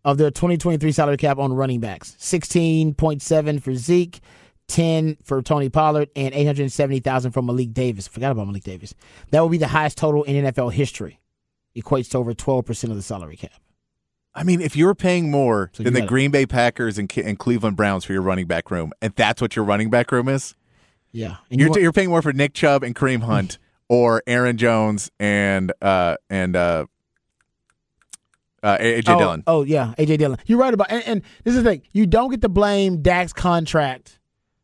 of 0.05 0.19
their 0.19 0.31
2023 0.31 0.93
salary 0.93 1.17
cap 1.17 1.39
on 1.39 1.53
running 1.53 1.81
backs 1.81 2.17
16.7 2.21 3.63
for 3.63 3.75
Zeke. 3.75 4.21
10 4.69 5.19
for 5.23 5.43
Tony 5.43 5.69
Pollard 5.69 6.11
and 6.17 6.35
870,000 6.35 7.31
for 7.31 7.41
Malik 7.41 7.73
Davis. 7.73 8.09
Forgot 8.09 8.33
about 8.33 8.49
Malik 8.49 8.65
Davis. 8.65 8.95
That 9.31 9.41
would 9.43 9.53
be 9.53 9.59
the 9.59 9.69
highest 9.69 9.97
total 9.97 10.25
in 10.25 10.45
NFL 10.45 10.73
history. 10.73 11.21
Equates 11.77 12.11
to 12.11 12.19
over 12.19 12.35
12% 12.35 12.91
of 12.91 12.97
the 12.97 13.03
salary 13.03 13.37
cap. 13.37 13.53
I 14.37 14.45
mean, 14.45 14.61
if 14.61 14.77
you're 14.77 14.95
paying 14.95 15.31
more 15.31 15.71
So 15.73 15.83
than 15.83 15.95
the 15.95 16.01
gotta- 16.01 16.09
Green 16.09 16.31
Bay 16.31 16.47
Packers 16.47 16.99
and, 16.99 17.11
and 17.17 17.39
Cleveland 17.39 17.77
Browns 17.77 18.05
for 18.05 18.13
your 18.13 18.23
running 18.23 18.47
back 18.47 18.71
room, 18.71 18.93
and 19.01 19.13
that's 19.17 19.41
what 19.41 19.57
your 19.57 19.65
running 19.65 19.91
back 19.91 20.13
room 20.13 20.29
is, 20.29 20.55
Yeah. 21.13 21.37
And 21.51 21.59
you 21.59 21.65
you're, 21.65 21.71
want- 21.71 21.83
you're 21.83 21.93
paying 21.93 22.11
more 22.11 22.23
for 22.23 22.33
Nick 22.33 22.53
Chubb 22.53 22.83
and 22.83 22.95
Kareem 22.95 23.23
Hunt 23.23 23.59
or 23.89 24.23
Aaron 24.27 24.57
Jones 24.59 25.11
and 25.19 25.73
uh 25.81 26.17
and 26.29 26.55
uh, 26.55 26.87
uh 28.63 28.79
AJ 28.79 29.05
oh, 29.09 29.19
Dillon. 29.19 29.43
Oh 29.47 29.63
yeah, 29.63 29.95
AJ 29.99 30.19
Dillon. 30.19 30.39
You're 30.47 30.59
right 30.59 30.75
about, 30.75 30.91
and, 30.91 31.05
and 31.07 31.23
this 31.45 31.55
is 31.55 31.63
the 31.63 31.71
thing: 31.71 31.83
you 31.93 32.07
don't 32.07 32.31
get 32.31 32.43
to 32.43 32.49
blame 32.49 33.01
Dak's 33.03 33.33
contract 33.33 34.19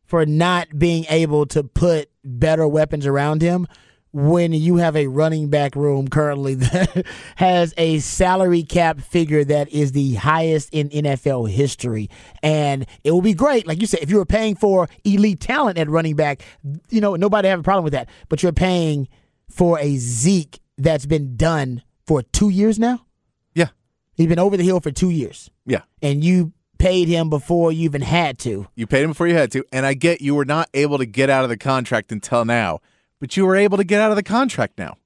for 0.04 0.26
not 0.26 0.78
being 0.78 1.06
able 1.08 1.46
to 1.46 1.62
put 1.62 2.10
better 2.24 2.66
weapons 2.68 3.06
around 3.06 3.40
him 3.42 3.66
when 4.12 4.52
you 4.52 4.76
have 4.76 4.94
a 4.94 5.06
running 5.06 5.48
back 5.48 5.74
room 5.74 6.08
currently 6.08 6.54
that 6.56 7.06
has 7.36 7.74
a 7.76 7.98
salary 8.00 8.62
cap 8.62 9.00
figure 9.00 9.44
that 9.44 9.68
is 9.70 9.92
the 9.92 10.14
highest 10.14 10.68
in 10.72 10.88
NFL 10.90 11.50
history. 11.50 12.10
And 12.42 12.86
it 13.04 13.10
will 13.10 13.22
be 13.22 13.34
great, 13.34 13.66
like 13.66 13.80
you 13.80 13.86
said, 13.86 14.00
if 14.00 14.10
you 14.10 14.16
were 14.18 14.26
paying 14.26 14.54
for 14.54 14.88
elite 15.04 15.40
talent 15.40 15.78
at 15.78 15.88
running 15.88 16.16
back, 16.16 16.42
you 16.90 17.00
know, 17.00 17.16
nobody 17.16 17.48
have 17.48 17.60
a 17.60 17.62
problem 17.62 17.84
with 17.84 17.94
that. 17.94 18.08
But 18.28 18.42
you're 18.42 18.52
paying 18.52 19.08
for 19.48 19.78
a 19.78 19.96
Zeke 19.96 20.60
that's 20.78 21.06
been 21.06 21.36
done 21.36 21.82
for 22.06 22.22
two 22.22 22.48
years 22.48 22.78
now. 22.78 23.06
Yeah, 23.54 23.68
He's 24.14 24.26
been 24.26 24.38
over 24.38 24.56
the 24.56 24.64
hill 24.64 24.80
for 24.80 24.90
two 24.90 25.10
years, 25.10 25.50
yeah. 25.66 25.82
and 26.02 26.22
you 26.22 26.52
paid 26.78 27.08
him 27.08 27.30
before 27.30 27.70
you 27.70 27.84
even 27.84 28.02
had 28.02 28.38
to. 28.40 28.66
You 28.74 28.86
paid 28.86 29.04
him 29.04 29.10
before 29.10 29.28
you 29.28 29.34
had 29.34 29.52
to, 29.52 29.64
and 29.72 29.86
I 29.86 29.94
get 29.94 30.20
you 30.20 30.34
were 30.34 30.44
not 30.44 30.68
able 30.74 30.98
to 30.98 31.06
get 31.06 31.30
out 31.30 31.44
of 31.44 31.50
the 31.50 31.56
contract 31.56 32.10
until 32.12 32.44
now, 32.44 32.80
but 33.22 33.36
you 33.36 33.46
were 33.46 33.54
able 33.54 33.76
to 33.78 33.84
get 33.84 34.00
out 34.00 34.10
of 34.10 34.16
the 34.16 34.22
contract 34.24 34.76
now. 34.78 34.96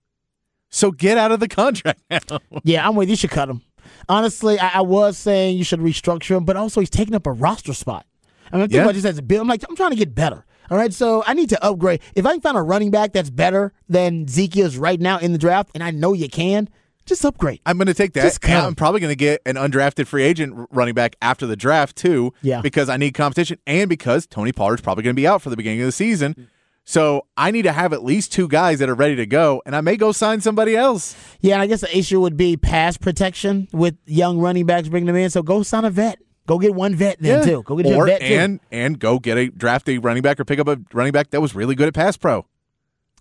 So 0.70 0.90
get 0.90 1.18
out 1.18 1.32
of 1.32 1.38
the 1.38 1.48
contract 1.62 2.00
now. 2.10 2.38
Yeah, 2.64 2.88
I'm 2.88 2.96
with 2.96 3.08
you. 3.08 3.12
You 3.12 3.16
should 3.16 3.30
cut 3.30 3.50
him. 3.50 3.60
Honestly, 4.08 4.58
I, 4.58 4.78
I 4.78 4.80
was 4.80 5.18
saying 5.18 5.58
you 5.58 5.64
should 5.64 5.80
restructure 5.80 6.34
him, 6.36 6.44
but 6.44 6.56
also 6.56 6.80
he's 6.80 6.88
taking 6.90 7.14
up 7.14 7.26
a 7.26 7.32
roster 7.32 7.74
spot. 7.74 8.06
I 8.50 8.56
mean, 8.56 8.64
I'm 8.64 8.70
Yeah. 8.70 8.82
about 8.84 8.94
this 8.94 9.04
as 9.04 9.18
a 9.18 9.22
bill. 9.22 9.42
I'm 9.42 9.48
like, 9.48 9.62
I'm 9.68 9.76
trying 9.76 9.90
to 9.90 9.96
get 9.96 10.14
better. 10.14 10.46
All 10.70 10.78
right, 10.78 10.92
so 10.94 11.22
I 11.26 11.34
need 11.34 11.50
to 11.50 11.62
upgrade. 11.64 12.00
If 12.14 12.24
I 12.24 12.32
can 12.32 12.40
find 12.40 12.56
a 12.56 12.62
running 12.62 12.90
back 12.90 13.12
that's 13.12 13.30
better 13.30 13.72
than 13.88 14.26
Zeke 14.28 14.56
is 14.56 14.78
right 14.78 14.98
now 14.98 15.18
in 15.18 15.32
the 15.32 15.38
draft, 15.38 15.70
and 15.74 15.82
I 15.84 15.90
know 15.90 16.12
you 16.14 16.28
can, 16.28 16.68
just 17.04 17.24
upgrade. 17.24 17.60
I'm 17.66 17.76
going 17.78 17.86
to 17.86 17.94
take 17.94 18.14
that. 18.14 18.22
Just. 18.22 18.44
I'm 18.48 18.74
probably 18.74 18.98
going 19.00 19.12
to 19.12 19.16
get 19.16 19.42
an 19.46 19.54
undrafted 19.54 20.08
free 20.08 20.24
agent 20.24 20.68
running 20.72 20.94
back 20.94 21.14
after 21.22 21.46
the 21.46 21.54
draft 21.54 21.94
too. 21.96 22.32
Yeah. 22.42 22.62
because 22.62 22.88
I 22.88 22.96
need 22.96 23.12
competition, 23.14 23.58
and 23.66 23.88
because 23.88 24.26
Tony 24.26 24.50
Pollard's 24.50 24.82
probably 24.82 25.04
going 25.04 25.14
to 25.14 25.20
be 25.20 25.26
out 25.28 25.40
for 25.42 25.50
the 25.50 25.56
beginning 25.56 25.82
of 25.82 25.86
the 25.86 25.92
season. 25.92 26.48
So 26.88 27.26
I 27.36 27.50
need 27.50 27.62
to 27.62 27.72
have 27.72 27.92
at 27.92 28.04
least 28.04 28.32
two 28.32 28.46
guys 28.46 28.78
that 28.78 28.88
are 28.88 28.94
ready 28.94 29.16
to 29.16 29.26
go, 29.26 29.60
and 29.66 29.74
I 29.74 29.80
may 29.80 29.96
go 29.96 30.12
sign 30.12 30.40
somebody 30.40 30.76
else. 30.76 31.16
Yeah, 31.40 31.54
and 31.54 31.62
I 31.62 31.66
guess 31.66 31.80
the 31.80 31.96
issue 31.98 32.20
would 32.20 32.36
be 32.36 32.56
pass 32.56 32.96
protection 32.96 33.66
with 33.72 33.96
young 34.06 34.38
running 34.38 34.66
backs 34.66 34.88
bringing 34.88 35.08
them 35.08 35.16
in. 35.16 35.28
So 35.30 35.42
go 35.42 35.64
sign 35.64 35.84
a 35.84 35.90
vet. 35.90 36.20
Go 36.46 36.60
get 36.60 36.76
one 36.76 36.94
vet 36.94 37.16
then 37.18 37.44
too. 37.44 37.64
Go 37.64 37.76
get 37.76 37.86
or 37.92 38.04
a 38.04 38.06
vet 38.10 38.20
too. 38.20 38.26
and 38.26 38.60
and 38.70 39.00
go 39.00 39.18
get 39.18 39.36
a 39.36 39.48
draft 39.48 39.88
a 39.88 39.98
running 39.98 40.22
back 40.22 40.38
or 40.38 40.44
pick 40.44 40.60
up 40.60 40.68
a 40.68 40.78
running 40.92 41.10
back 41.12 41.30
that 41.30 41.40
was 41.40 41.56
really 41.56 41.74
good 41.74 41.88
at 41.88 41.94
pass 41.94 42.16
pro. 42.16 42.46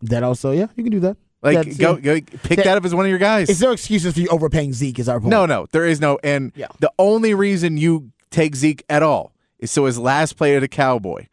That 0.04 0.22
also, 0.22 0.52
yeah, 0.52 0.68
you 0.76 0.84
can 0.84 0.92
do 0.92 1.00
that. 1.00 1.18
Like 1.42 1.56
That's- 1.58 1.78
go, 1.78 1.96
yeah. 1.96 2.02
go 2.02 2.14
pick 2.44 2.58
That- 2.58 2.66
that 2.66 2.78
up 2.78 2.86
as 2.86 2.94
one 2.94 3.06
of 3.06 3.10
your 3.10 3.18
guys. 3.18 3.50
Is 3.50 3.58
there 3.60 3.72
excuses 3.72 4.14
for 4.14 4.20
you 4.20 4.28
overpaying 4.28 4.74
Zeke? 4.74 5.00
Is 5.00 5.10
our 5.10 5.20
point? 5.20 5.32
No, 5.32 5.48
no, 5.48 5.66
there 5.72 5.86
is 5.88 6.00
no. 6.00 6.20
And 6.24 6.52
Yeah. 6.56 6.68
the 6.80 6.92
only 7.00 7.34
reason 7.34 7.78
you 7.78 8.12
take 8.30 8.56
Zeke 8.56 8.84
at 8.90 9.02
all 9.02 9.32
is 9.58 9.72
so 9.72 9.86
his 9.86 9.98
last 9.98 10.38
play 10.38 10.56
at 10.56 10.62
a 10.62 10.68
Cowboy 10.68 11.26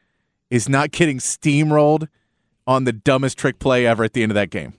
is 0.48 0.66
not 0.70 0.92
getting 0.92 1.18
steamrolled 1.18 2.08
on 2.66 2.84
the 2.84 2.92
dumbest 2.92 3.38
trick 3.38 3.58
play 3.58 3.86
ever 3.86 4.04
at 4.04 4.12
the 4.12 4.22
end 4.22 4.32
of 4.32 4.34
that 4.34 4.50
game. 4.50 4.74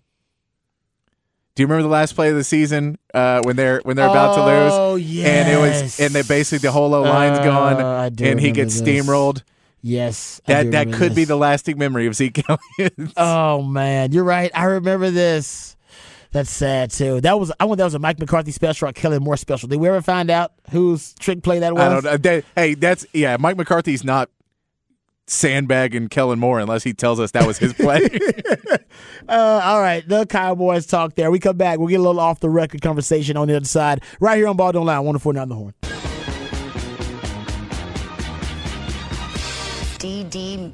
Do 1.55 1.61
you 1.61 1.67
remember 1.67 1.83
the 1.83 1.89
last 1.89 2.15
play 2.15 2.29
of 2.29 2.35
the 2.35 2.43
season 2.43 2.97
uh, 3.13 3.41
when 3.43 3.55
they're 3.55 3.79
when 3.83 3.95
they're 3.95 4.07
about 4.09 4.35
to 4.35 4.45
lose? 4.45 4.73
Oh, 4.73 4.95
And 4.97 5.49
it 5.51 5.57
was 5.57 5.99
and 5.99 6.11
they 6.13 6.23
basically 6.23 6.59
the 6.67 6.71
whole 6.71 6.93
O 6.95 7.01
line's 7.03 7.37
Uh, 7.39 7.43
gone 7.43 8.15
and 8.21 8.39
he 8.39 8.51
gets 8.51 8.79
this. 8.79 9.05
steamrolled. 9.05 9.43
Yes, 9.85 10.41
That 10.47 10.71
that 10.71 10.93
could 10.93 11.13
be 11.13 11.25
the 11.25 11.35
lasting 11.35 11.77
memory 11.77 12.07
of 12.07 12.15
Zeke 12.15 12.41
Elliott. 12.79 12.93
Oh 13.17 13.61
man, 13.61 14.13
you're 14.13 14.23
right. 14.23 14.49
I 14.55 14.63
remember 14.63 15.11
this. 15.11 15.75
That's 16.31 16.49
sad 16.49 16.89
too. 16.89 17.21
That 17.21 17.39
was 17.39 17.51
I 17.59 17.65
wonder 17.65 17.81
that 17.81 17.85
was 17.85 17.93
a 17.93 17.99
Mike 17.99 18.17
McCarthy 18.17 18.51
special 18.51 18.87
or 18.89 18.93
Kellen 18.93 19.21
Moore 19.21 19.37
special. 19.37 19.69
Did 19.69 19.79
we 19.79 19.87
ever 19.89 20.01
find 20.01 20.31
out 20.31 20.53
whose 20.71 21.13
trick 21.19 21.43
play 21.43 21.59
that 21.59 21.75
was? 21.75 21.81
I 21.83 21.89
don't 21.89 22.03
know. 22.03 22.17
That- 22.17 22.45
hey, 22.55 22.73
that's 22.73 23.05
yeah. 23.13 23.37
Mike 23.39 23.57
McCarthy's 23.57 24.03
not 24.03 24.31
sandbagging 25.27 26.09
Kellen 26.09 26.39
Moore 26.39 26.59
unless 26.59 26.83
he 26.83 26.93
tells 26.93 27.19
us 27.19 27.31
that 27.31 27.47
was 27.47 27.57
his 27.57 27.73
play. 27.73 28.07
Uh, 29.27 29.61
all 29.63 29.79
right, 29.79 30.07
the 30.07 30.25
Cowboys 30.25 30.85
talk 30.85 31.15
there. 31.15 31.31
We 31.31 31.39
come 31.39 31.57
back. 31.57 31.79
We'll 31.79 31.87
get 31.87 31.99
a 31.99 32.03
little 32.03 32.19
off 32.19 32.41
the 32.41 32.49
record 32.49 32.81
conversation 32.81 33.37
on 33.37 33.47
the 33.47 33.55
other 33.55 33.65
side, 33.65 34.03
right 34.19 34.37
here 34.37 34.47
on 34.47 34.57
Ball 34.57 34.73
Don't 34.73 34.85
Lie. 34.85 34.99
One 34.99 35.17
four 35.17 35.33
nine 35.33 35.47
the 35.49 35.55
horn. 35.55 35.73
DD 39.97 40.73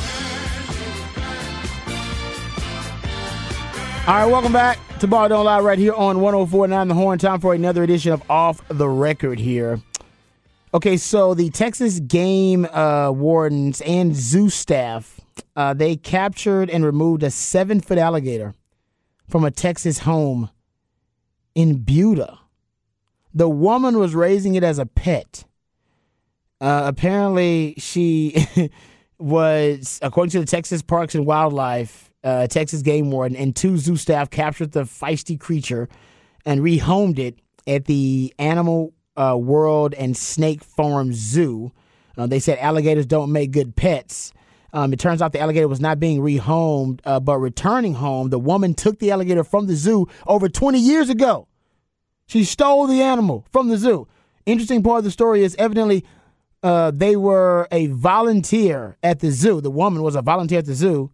All 4.07 4.15
right, 4.15 4.25
welcome 4.25 4.51
back 4.51 4.79
to 4.97 5.07
Ball 5.07 5.29
Don't 5.29 5.45
Lie 5.45 5.59
right 5.59 5.77
here 5.77 5.93
on 5.93 6.21
1049 6.21 6.87
The 6.87 6.93
Horn. 6.95 7.19
Time 7.19 7.39
for 7.39 7.53
another 7.53 7.83
edition 7.83 8.11
of 8.11 8.23
Off 8.31 8.59
the 8.67 8.89
Record 8.89 9.39
here. 9.39 9.79
Okay, 10.73 10.97
so 10.97 11.35
the 11.35 11.51
Texas 11.51 11.99
game 11.99 12.65
uh, 12.65 13.11
wardens 13.11 13.79
and 13.81 14.15
zoo 14.15 14.49
staff, 14.49 15.21
uh, 15.55 15.75
they 15.75 15.95
captured 15.95 16.67
and 16.71 16.83
removed 16.83 17.21
a 17.21 17.29
seven 17.29 17.79
foot 17.79 17.99
alligator 17.99 18.55
from 19.29 19.45
a 19.45 19.51
Texas 19.51 19.99
home 19.99 20.49
in 21.53 21.83
Buda. 21.83 22.39
The 23.35 23.47
woman 23.49 23.99
was 23.99 24.15
raising 24.15 24.55
it 24.55 24.63
as 24.63 24.79
a 24.79 24.87
pet. 24.87 25.45
Uh, 26.59 26.83
apparently, 26.85 27.75
she 27.77 28.47
was, 29.19 29.99
according 30.01 30.31
to 30.31 30.39
the 30.39 30.47
Texas 30.47 30.81
Parks 30.81 31.13
and 31.13 31.27
Wildlife, 31.27 32.10
uh, 32.23 32.47
Texas 32.47 32.81
game 32.81 33.11
warden, 33.11 33.37
and 33.37 33.55
two 33.55 33.77
zoo 33.77 33.95
staff 33.95 34.29
captured 34.29 34.71
the 34.71 34.83
feisty 34.83 35.39
creature 35.39 35.89
and 36.45 36.61
rehomed 36.61 37.19
it 37.19 37.39
at 37.67 37.85
the 37.85 38.33
Animal 38.39 38.93
uh, 39.15 39.37
World 39.39 39.93
and 39.93 40.15
Snake 40.15 40.63
Farm 40.63 41.13
Zoo. 41.13 41.71
Uh, 42.17 42.27
they 42.27 42.39
said 42.39 42.57
alligators 42.59 43.05
don't 43.05 43.31
make 43.31 43.51
good 43.51 43.75
pets. 43.75 44.33
Um, 44.73 44.93
it 44.93 44.99
turns 44.99 45.21
out 45.21 45.33
the 45.33 45.39
alligator 45.39 45.67
was 45.67 45.81
not 45.81 45.99
being 45.99 46.21
rehomed, 46.21 47.01
uh, 47.03 47.19
but 47.19 47.37
returning 47.37 47.93
home. 47.93 48.29
The 48.29 48.39
woman 48.39 48.73
took 48.73 48.99
the 48.99 49.11
alligator 49.11 49.43
from 49.43 49.67
the 49.67 49.75
zoo 49.75 50.07
over 50.25 50.47
20 50.47 50.79
years 50.79 51.09
ago. 51.09 51.47
She 52.27 52.45
stole 52.45 52.87
the 52.87 53.01
animal 53.01 53.45
from 53.51 53.67
the 53.67 53.77
zoo. 53.77 54.07
Interesting 54.45 54.81
part 54.81 54.99
of 54.99 55.03
the 55.03 55.11
story 55.11 55.43
is 55.43 55.55
evidently 55.59 56.05
uh, 56.63 56.91
they 56.91 57.15
were 57.15 57.67
a 57.71 57.87
volunteer 57.87 58.97
at 59.03 59.19
the 59.19 59.31
zoo. 59.31 59.59
The 59.59 59.71
woman 59.71 60.01
was 60.03 60.15
a 60.15 60.21
volunteer 60.21 60.59
at 60.59 60.65
the 60.65 60.73
zoo, 60.73 61.11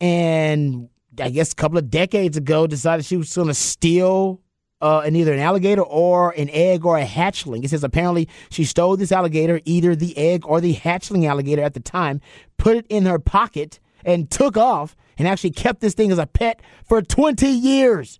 and 0.00 0.88
I 1.20 1.30
guess 1.30 1.52
a 1.52 1.56
couple 1.56 1.78
of 1.78 1.90
decades 1.90 2.36
ago 2.36 2.66
decided 2.66 3.04
she 3.04 3.16
was 3.16 3.34
going 3.34 3.48
to 3.48 3.54
steal 3.54 4.40
uh, 4.80 5.02
an 5.04 5.14
either 5.14 5.32
an 5.32 5.40
alligator 5.40 5.82
or 5.82 6.30
an 6.32 6.48
egg 6.50 6.84
or 6.84 6.96
a 6.96 7.04
hatchling. 7.04 7.64
It 7.64 7.68
says 7.68 7.84
apparently 7.84 8.28
she 8.50 8.64
stole 8.64 8.96
this 8.96 9.12
alligator, 9.12 9.60
either 9.64 9.94
the 9.94 10.16
egg 10.16 10.44
or 10.46 10.60
the 10.60 10.74
hatchling 10.74 11.28
alligator 11.28 11.62
at 11.62 11.74
the 11.74 11.80
time, 11.80 12.20
put 12.56 12.76
it 12.76 12.86
in 12.88 13.04
her 13.06 13.18
pocket, 13.18 13.78
and 14.04 14.30
took 14.30 14.56
off, 14.56 14.96
and 15.18 15.28
actually 15.28 15.50
kept 15.50 15.80
this 15.80 15.92
thing 15.92 16.10
as 16.10 16.18
a 16.18 16.26
pet 16.26 16.62
for 16.84 17.02
20 17.02 17.46
years. 17.46 18.18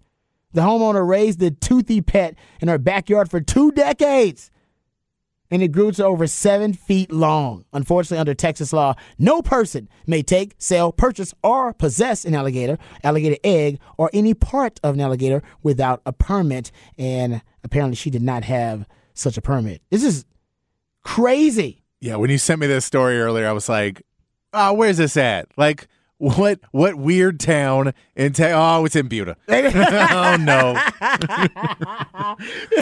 The 0.53 0.61
homeowner 0.61 1.07
raised 1.07 1.39
the 1.39 1.51
toothy 1.51 2.03
pet 2.03 2.35
in 2.61 2.69
her 2.69 2.77
backyard 2.77 3.31
for 3.31 3.41
two 3.41 3.73
decades 3.73 4.51
and 5.51 5.63
it 5.63 5.69
grew 5.69 5.91
to 5.93 6.05
over 6.05 6.27
seven 6.27 6.73
feet 6.73 7.11
long. 7.11 7.65
Unfortunately, 7.73 8.19
under 8.19 8.35
Texas 8.35 8.73
law, 8.73 8.95
no 9.19 9.43
person 9.43 9.89
may 10.07 10.23
take, 10.23 10.55
sell, 10.59 10.93
purchase, 10.93 11.35
or 11.43 11.73
possess 11.73 12.25
an 12.25 12.35
alligator, 12.35 12.79
alligator 13.03 13.37
egg, 13.43 13.79
or 13.97 14.11
any 14.13 14.35
part 14.35 14.79
of 14.83 14.95
an 14.95 15.01
alligator 15.01 15.43
without 15.63 16.01
a 16.07 16.13
permit. 16.13 16.71
And 16.99 17.43
apparently, 17.65 17.97
she 17.97 18.11
did 18.11 18.23
not 18.23 18.45
have 18.45 18.87
such 19.15 19.37
a 19.37 19.43
permit. 19.43 19.83
This 19.91 20.05
is 20.05 20.25
crazy. 21.03 21.83
Yeah, 22.01 22.17
when 22.17 22.31
you 22.31 22.39
sent 22.39 22.61
me 22.61 22.67
this 22.67 22.85
story 22.85 23.21
earlier, 23.21 23.47
I 23.47 23.53
was 23.53 23.69
like, 23.69 24.03
"Oh, 24.55 24.73
where's 24.73 24.97
this 24.97 25.17
at? 25.17 25.49
Like, 25.57 25.87
what 26.21 26.61
what 26.71 26.97
weird 26.97 27.41
town 27.41 27.95
in 28.15 28.35
ta- 28.35 28.79
Oh, 28.79 28.85
it's 28.85 28.95
in 28.95 29.09
Buda. 29.09 29.37
oh 29.49 30.37
no. 30.39 30.75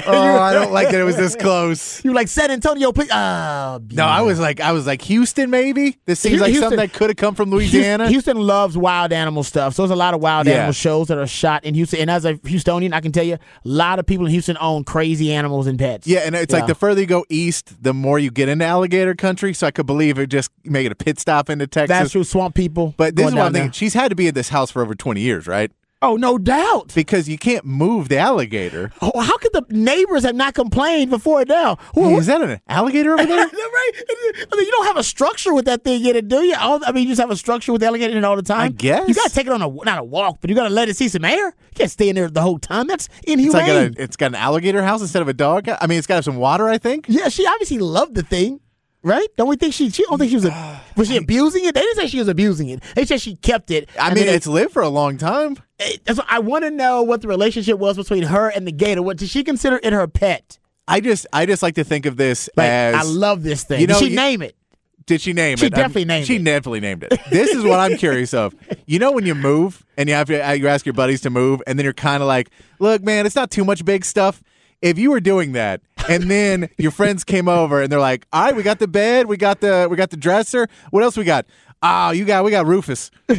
oh, 0.07 0.39
I 0.41 0.53
don't 0.53 0.72
like 0.72 0.91
that 0.91 1.01
it 1.01 1.05
was 1.05 1.16
this 1.16 1.36
close. 1.36 2.05
You 2.05 2.11
were 2.11 2.14
like 2.16 2.28
San 2.28 2.51
Antonio, 2.51 2.91
please. 2.93 3.09
Oh, 3.12 3.16
uh, 3.16 3.78
No, 3.93 4.05
I 4.05 4.22
was 4.22 4.41
like, 4.41 4.61
I 4.61 4.72
was 4.72 4.86
like 4.86 5.03
Houston, 5.03 5.51
maybe. 5.51 5.99
This 6.07 6.20
seems 6.20 6.41
like 6.41 6.55
something 6.55 6.78
that 6.78 6.93
could 6.93 7.11
have 7.11 7.16
come 7.16 7.34
from 7.36 7.51
Louisiana. 7.51 8.09
Houston, 8.09 8.36
Houston 8.36 8.47
loves 8.47 8.76
wild 8.76 9.12
animal 9.12 9.43
stuff. 9.45 9.74
So 9.74 9.82
there's 9.82 9.91
a 9.93 9.97
lot 9.97 10.14
of 10.14 10.20
wild 10.20 10.47
Yeah. 10.47 10.55
animal 10.55 10.72
shows 10.72 11.09
that 11.09 11.18
are 11.18 11.26
shot 11.26 11.64
in 11.64 11.74
Houston. 11.74 12.01
And 12.01 12.11
as 12.11 12.24
a 12.24 12.34
Houstonian, 12.34 12.93
I 12.93 13.01
can 13.01 13.12
tell 13.12 13.24
you, 13.24 13.34
a 13.34 13.39
lot 13.64 13.99
of 14.01 14.07
people 14.07 14.26
in 14.26 14.32
Houston 14.32 14.57
own 14.61 14.82
crazy 14.84 15.32
animals 15.32 15.66
and 15.66 15.78
pets. 15.78 16.07
Yeah, 16.07 16.20
and 16.20 16.34
it's 16.34 16.53
Yeah. 16.53 16.61
like 16.61 16.68
the 16.68 16.74
further 16.74 17.01
you 17.03 17.07
go 17.07 17.24
east, 17.28 17.82
the 17.82 17.95
more 17.95 18.18
you 18.18 18.30
get 18.30 18.49
into 18.49 18.64
alligator 18.64 19.14
country. 19.14 19.55
So 19.55 19.66
I 19.66 19.70
could 19.70 19.86
believe 19.86 20.18
it 20.18 20.26
just 20.28 20.51
making 20.64 20.93
a 20.93 20.97
pit 20.97 21.20
stop 21.20 21.49
into 21.51 21.66
Texas. 21.66 21.89
That's 21.89 22.11
true. 22.12 22.24
Swamp 22.24 22.55
people. 22.55 22.95
But 22.97 23.14
this 23.16 23.28
going 23.31 23.37
is 23.37 23.41
what 23.41 23.47
I'm 23.47 23.53
thinking. 23.53 23.66
there. 23.68 23.72
She's 23.72 23.95
had 23.95 24.09
to 24.09 24.16
be 24.16 24.26
in 24.29 24.35
this 24.35 24.49
house 24.51 24.70
for 24.70 24.83
over 24.83 24.95
20 24.95 25.20
years, 25.20 25.47
right? 25.47 25.70
Oh, 26.01 26.14
no 26.14 26.39
doubt. 26.39 26.93
Because 26.95 27.29
you 27.29 27.37
can't 27.39 27.64
move 27.64 28.09
the 28.09 28.18
alligator. 28.18 28.93
Oh, 29.03 29.18
how 29.20 29.37
could 29.39 29.53
the 29.53 29.64
neighbors 29.70 30.22
have 30.22 30.37
not 30.37 30.55
complained 30.55 31.11
before 31.11 31.45
now? 31.45 31.76
Hey, 31.93 32.14
is 32.14 32.26
that 32.26 32.41
an 32.41 32.61
alligator 32.68 33.14
over 33.14 33.24
there? 33.26 33.37
right? 33.47 33.91
I 33.97 34.57
mean, 34.57 34.64
you 34.64 34.70
don't 34.70 34.87
have 34.87 34.97
a 34.97 35.03
structure 35.03 35.53
with 35.53 35.64
that 35.64 35.83
thing 35.83 36.05
in 36.05 36.14
it, 36.14 36.29
do 36.29 36.43
you? 36.43 36.55
All, 36.57 36.79
I 36.87 36.93
mean, 36.93 37.03
you 37.05 37.09
just 37.11 37.20
have 37.20 37.31
a 37.33 37.37
structure 37.37 37.72
with 37.72 37.81
the 37.81 37.89
alligator 37.89 38.12
in 38.12 38.18
it 38.18 38.24
all 38.24 38.37
the 38.37 38.43
time. 38.43 38.61
I 38.61 38.68
guess. 38.68 39.09
you 39.09 39.14
got 39.14 39.29
to 39.29 39.35
take 39.35 39.47
it 39.49 39.53
on 39.53 39.61
a 39.62 39.68
not 39.68 39.99
a 39.99 40.05
walk, 40.05 40.39
but 40.41 40.51
you 40.51 40.55
got 40.55 40.68
to 40.68 40.74
let 40.74 40.89
it 40.89 40.97
see 40.97 41.09
some 41.09 41.24
air. 41.24 41.47
You 41.47 41.53
can't 41.74 41.91
stay 41.91 42.09
in 42.09 42.14
there 42.14 42.29
the 42.31 42.43
whole 42.43 42.59
time. 42.61 42.87
That's 42.87 43.09
It's 43.24 43.33
inhumane. 43.33 43.53
like 43.91 43.99
a, 43.99 44.03
it's 44.03 44.16
got 44.16 44.26
an 44.26 44.35
alligator 44.37 44.83
house 44.85 45.01
instead 45.01 45.22
of 45.22 45.26
a 45.29 45.33
dog. 45.35 45.68
I 45.68 45.87
mean, 45.89 45.99
it's 45.99 46.07
got 46.07 46.22
some 46.22 46.37
water. 46.37 46.68
I 46.68 46.79
think. 46.79 47.07
yeah, 47.09 47.29
she 47.29 47.45
obviously 47.45 47.79
loved 47.79 48.14
the 48.14 48.22
thing, 48.22 48.61
right? 49.03 49.26
Don't 49.36 49.49
we 49.49 49.57
think 49.57 49.74
she? 49.74 49.90
She 49.90 50.05
don't 50.05 50.18
think 50.18 50.30
she 50.30 50.36
was. 50.36 50.44
A, 50.46 50.80
was 50.96 51.09
she 51.09 51.16
abusing 51.16 51.64
it? 51.64 51.74
They 51.74 51.80
didn't 51.82 51.96
say 51.96 52.07
she 52.07 52.18
was 52.18 52.28
abusing 52.28 52.68
it. 52.68 52.82
They 52.94 53.05
said 53.05 53.20
she 53.20 53.36
kept 53.36 53.70
it. 53.70 53.88
I 54.01 54.12
mean, 54.14 54.24
it's 54.28 54.46
lived 54.46 54.72
for 54.72 54.82
a 54.82 54.88
long 54.88 55.18
time. 55.18 55.57
it- 55.78 56.01
what- 56.16 56.26
I 56.28 56.38
want 56.40 56.64
to 56.64 56.70
know 56.70 57.03
what 57.03 57.22
the 57.22 57.28
relationship 57.28 57.78
was 57.78 57.96
between 57.96 58.24
her 58.24 58.49
and 58.49 58.66
the 58.66 58.72
gator. 58.72 59.03
What 59.03 59.16
did 59.18 59.28
she 59.30 59.44
consider 59.44 59.80
it 59.82 59.92
her 59.92 60.07
pet? 60.07 60.59
I 60.86 61.01
just, 61.01 61.26
I 61.32 61.44
just 61.44 61.62
like 61.62 61.74
to 61.74 61.84
think 61.84 62.07
of 62.07 62.16
this 62.16 62.49
Like, 62.57 62.68
as. 62.70 62.94
I 62.94 63.03
love 63.03 63.42
this 63.42 63.62
thing. 63.64 63.80
you 63.82 63.86
know, 63.86 63.94
did 63.99 64.05
she 64.05 64.11
you- 64.11 64.16
name 64.16 64.42
it? 64.42 64.55
Did 65.07 65.22
she 65.22 65.32
name 65.32 65.57
She 65.57 65.66
it? 65.66 65.74
Definitely 65.74 66.05
named 66.05 66.26
she 66.26 66.36
it. 66.36 66.44
definitely 66.44 66.80
named 66.80 67.03
it. 67.03 67.18
This 67.30 67.49
is 67.49 67.64
what 67.64 67.80
I'm 67.80 67.96
curious 67.96 68.34
of. 68.34 68.55
You 68.86 68.99
know 68.99 69.12
when 69.12 69.24
you 69.26 69.34
move 69.34 69.84
and 69.99 70.09
you 70.09 70.14
have 70.14 70.26
to 70.28 70.40
uh, 70.49 70.53
you 70.53 70.66
ask 70.68 70.84
your 70.86 70.92
buddies 70.94 71.20
to 71.22 71.30
move, 71.30 71.62
and 71.66 71.78
then 71.78 71.84
you're 71.84 71.92
kind 71.92 72.22
of 72.22 72.26
like, 72.26 72.49
"Look, 72.78 73.03
man, 73.03 73.26
it's 73.26 73.34
not 73.36 73.51
too 73.51 73.64
much 73.66 73.84
big 73.84 74.03
stuff." 74.05 74.42
If 74.80 74.99
you 74.99 75.11
were 75.11 75.20
doing 75.20 75.53
that, 75.53 75.82
and 76.09 76.31
then 76.31 76.69
your 76.79 76.91
friends 76.91 77.25
came 77.25 77.49
over 77.49 77.83
and 77.83 77.91
they're 77.93 78.01
like, 78.01 78.27
"All 78.33 78.45
right, 78.45 78.57
we 78.57 78.63
got 78.63 78.79
the 78.79 78.89
bed, 78.89 79.27
we 79.27 79.37
got 79.37 79.61
the 79.61 79.87
we 79.91 79.97
got 79.97 80.11
the 80.11 80.17
dresser. 80.17 80.69
What 80.91 81.03
else 81.03 81.17
we 81.17 81.25
got? 81.25 81.47
Oh, 81.81 82.11
you 82.11 82.25
got 82.25 82.45
we 82.45 82.51
got 82.51 82.67
Rufus. 82.67 83.11
Rufus. 83.29 83.37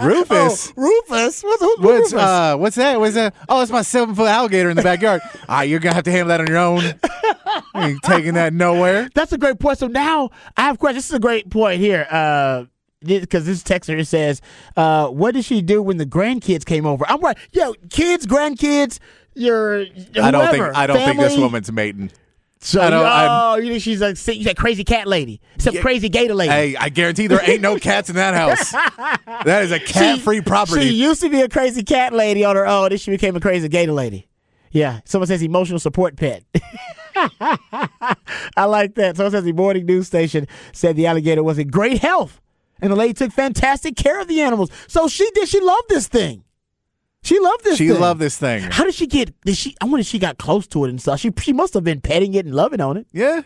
Oh, 0.00 0.72
Rufus. 0.76 1.42
What's, 1.42 1.62
who's 1.62 1.78
What's 1.78 2.12
Rufus? 2.12 2.14
uh 2.14 2.56
what's 2.58 2.76
that? 2.76 2.98
What's 2.98 3.14
that? 3.14 3.34
Oh, 3.48 3.62
it's 3.62 3.70
my 3.70 3.82
seven 3.82 4.14
foot 4.14 4.28
alligator 4.28 4.70
in 4.70 4.76
the 4.76 4.82
backyard. 4.82 5.20
Ah, 5.48 5.60
you're 5.60 5.78
gonna 5.78 5.94
have 5.94 6.04
to 6.04 6.10
handle 6.10 6.28
that 6.28 6.40
on 6.40 6.46
your 6.46 6.56
own. 6.56 6.82
You 6.82 7.80
ain't 7.80 8.02
taking 8.02 8.34
that 8.34 8.52
nowhere. 8.54 9.08
That's 9.14 9.32
a 9.32 9.38
great 9.38 9.58
point. 9.58 9.78
So 9.78 9.86
now 9.88 10.30
I 10.56 10.62
have 10.62 10.76
a 10.76 10.78
question. 10.78 10.96
This 10.96 11.08
is 11.10 11.12
a 11.14 11.20
great 11.20 11.50
point 11.50 11.80
here. 11.80 12.06
Uh, 12.10 12.64
because 13.04 13.44
this 13.44 13.62
texter 13.62 14.04
says, 14.06 14.40
uh, 14.76 15.08
"What 15.08 15.34
did 15.34 15.44
she 15.44 15.60
do 15.60 15.82
when 15.82 15.98
the 15.98 16.06
grandkids 16.06 16.64
came 16.64 16.86
over?" 16.86 17.04
I'm 17.08 17.20
right. 17.20 17.36
Yo, 17.52 17.74
kids, 17.90 18.26
grandkids, 18.26 18.98
your 19.34 19.82
I 20.20 20.30
don't 20.30 20.50
think 20.50 20.62
I 20.76 20.86
don't 20.86 20.96
think 20.98 21.18
this 21.20 21.36
woman's 21.36 21.70
mating. 21.72 22.10
So 22.60 22.80
I 22.80 22.88
don't- 22.88 23.04
I'm- 23.04 23.28
oh, 23.30 23.54
you 23.56 23.68
think 23.72 23.82
she's 23.82 24.00
like 24.00 24.16
you 24.34 24.42
said 24.44 24.56
crazy 24.56 24.84
cat 24.84 25.06
lady, 25.06 25.40
some 25.58 25.74
Yeah. 25.74 25.82
crazy 25.82 26.08
gator 26.08 26.34
lady. 26.34 26.50
Hey, 26.50 26.76
I 26.76 26.88
guarantee 26.88 27.26
there 27.26 27.40
ain't 27.42 27.60
no 27.60 27.76
cats 27.78 28.08
in 28.08 28.16
that 28.16 28.32
house. 28.34 28.70
That 29.44 29.64
is 29.64 29.70
a 29.72 29.78
cat 29.80 30.20
free 30.20 30.40
property. 30.40 30.88
She 30.88 30.94
used 30.94 31.20
to 31.20 31.28
be 31.28 31.42
a 31.42 31.48
crazy 31.48 31.82
cat 31.82 32.14
lady 32.14 32.42
on 32.44 32.56
her 32.56 32.66
own. 32.66 32.88
Then 32.88 32.98
she 32.98 33.10
became 33.10 33.36
a 33.36 33.40
crazy 33.40 33.68
gator 33.68 33.92
lady. 33.92 34.28
Yeah. 34.70 35.00
Someone 35.04 35.26
says 35.26 35.42
emotional 35.42 35.78
support 35.78 36.16
pet. 36.16 36.42
I 37.40 38.64
like 38.66 38.94
that. 38.96 39.16
Someone 39.16 39.32
says 39.32 39.44
the 39.44 39.52
morning 39.52 39.86
news 39.86 40.06
station 40.06 40.46
said 40.72 40.96
the 40.96 41.06
alligator 41.06 41.42
was 41.42 41.58
in 41.58 41.68
great 41.68 41.98
health 41.98 42.40
and 42.80 42.90
the 42.90 42.96
lady 42.96 43.14
took 43.14 43.32
fantastic 43.32 43.96
care 43.96 44.20
of 44.20 44.28
the 44.28 44.40
animals. 44.40 44.70
So 44.88 45.06
she 45.08 45.28
did. 45.34 45.48
She 45.48 45.60
loved 45.60 45.88
this 45.88 46.08
thing. 46.08 46.43
She 47.24 47.40
loved 47.40 47.64
this 47.64 47.78
she 47.78 47.88
thing. 47.88 48.00
loved 48.00 48.20
this 48.20 48.36
thing. 48.38 48.62
How 48.62 48.84
did 48.84 48.94
she 48.94 49.06
get? 49.06 49.34
Did 49.42 49.56
she? 49.56 49.74
I 49.80 49.86
wonder 49.86 50.00
if 50.00 50.06
she 50.06 50.18
got 50.18 50.38
close 50.38 50.66
to 50.68 50.84
it 50.84 50.90
and 50.90 51.00
stuff. 51.00 51.18
She 51.20 51.32
she 51.40 51.52
must 51.52 51.74
have 51.74 51.82
been 51.84 52.00
petting 52.00 52.34
it 52.34 52.46
and 52.46 52.54
loving 52.54 52.80
on 52.80 52.96
it. 52.96 53.06
Yeah. 53.12 53.42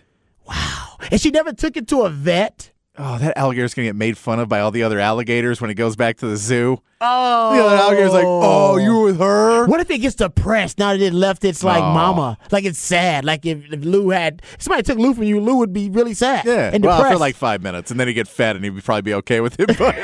Wow. 0.47 0.97
And 1.11 1.21
she 1.21 1.31
never 1.31 1.53
took 1.53 1.77
it 1.77 1.87
to 1.89 2.03
a 2.03 2.11
vet. 2.11 2.73
Oh, 3.01 3.17
that 3.19 3.39
alligator's 3.39 3.75
gonna 3.75 3.87
get 3.87 3.95
made 3.95 4.19
fun 4.19 4.41
of 4.41 4.49
by 4.49 4.59
all 4.59 4.73
the 4.73 4.83
other 4.83 4.99
alligators 4.99 5.61
when 5.61 5.71
it 5.71 5.75
goes 5.75 5.95
back 5.95 6.17
to 6.17 6.27
the 6.27 6.37
zoo. 6.37 6.83
Oh, 7.01 7.55
The 7.55 7.63
other 7.65 7.77
alligator's 7.77 8.13
like, 8.13 8.25
"Oh, 8.27 8.77
you 8.77 8.93
were 8.97 9.05
with 9.05 9.21
her." 9.21 9.67
What 9.69 9.79
if 9.79 9.89
it 9.89 9.99
gets 9.99 10.17
depressed 10.17 10.81
now 10.81 10.91
that 10.91 11.01
it 11.01 11.13
left 11.13 11.45
its 11.45 11.63
like 11.63 11.81
Oh. 11.81 11.93
mama? 11.95 12.37
Like 12.51 12.65
it's 12.65 12.81
sad. 12.81 13.25
Like 13.25 13.47
if, 13.47 13.73
if 13.73 13.85
Lou 13.85 14.11
had 14.11 14.43
somebody 14.59 14.83
took 14.83 14.99
Lou 14.99 15.15
from 15.15 15.23
you, 15.23 15.39
Lou 15.39 15.59
would 15.59 15.73
be 15.73 15.89
really 15.91 16.13
sad. 16.15 16.45
Yeah, 16.45 16.71
and 16.75 16.85
well, 16.85 16.97
depressed. 16.97 17.13
for 17.15 17.19
like 17.21 17.37
five 17.37 17.63
minutes, 17.63 17.93
and 17.93 18.01
then 18.01 18.09
he'd 18.09 18.15
get 18.15 18.27
fed, 18.27 18.57
and 18.57 18.65
he'd 18.65 18.83
probably 18.83 19.03
be 19.03 19.15
okay 19.15 19.41
with 19.41 19.61
it. 19.61 19.69
But 19.79 19.97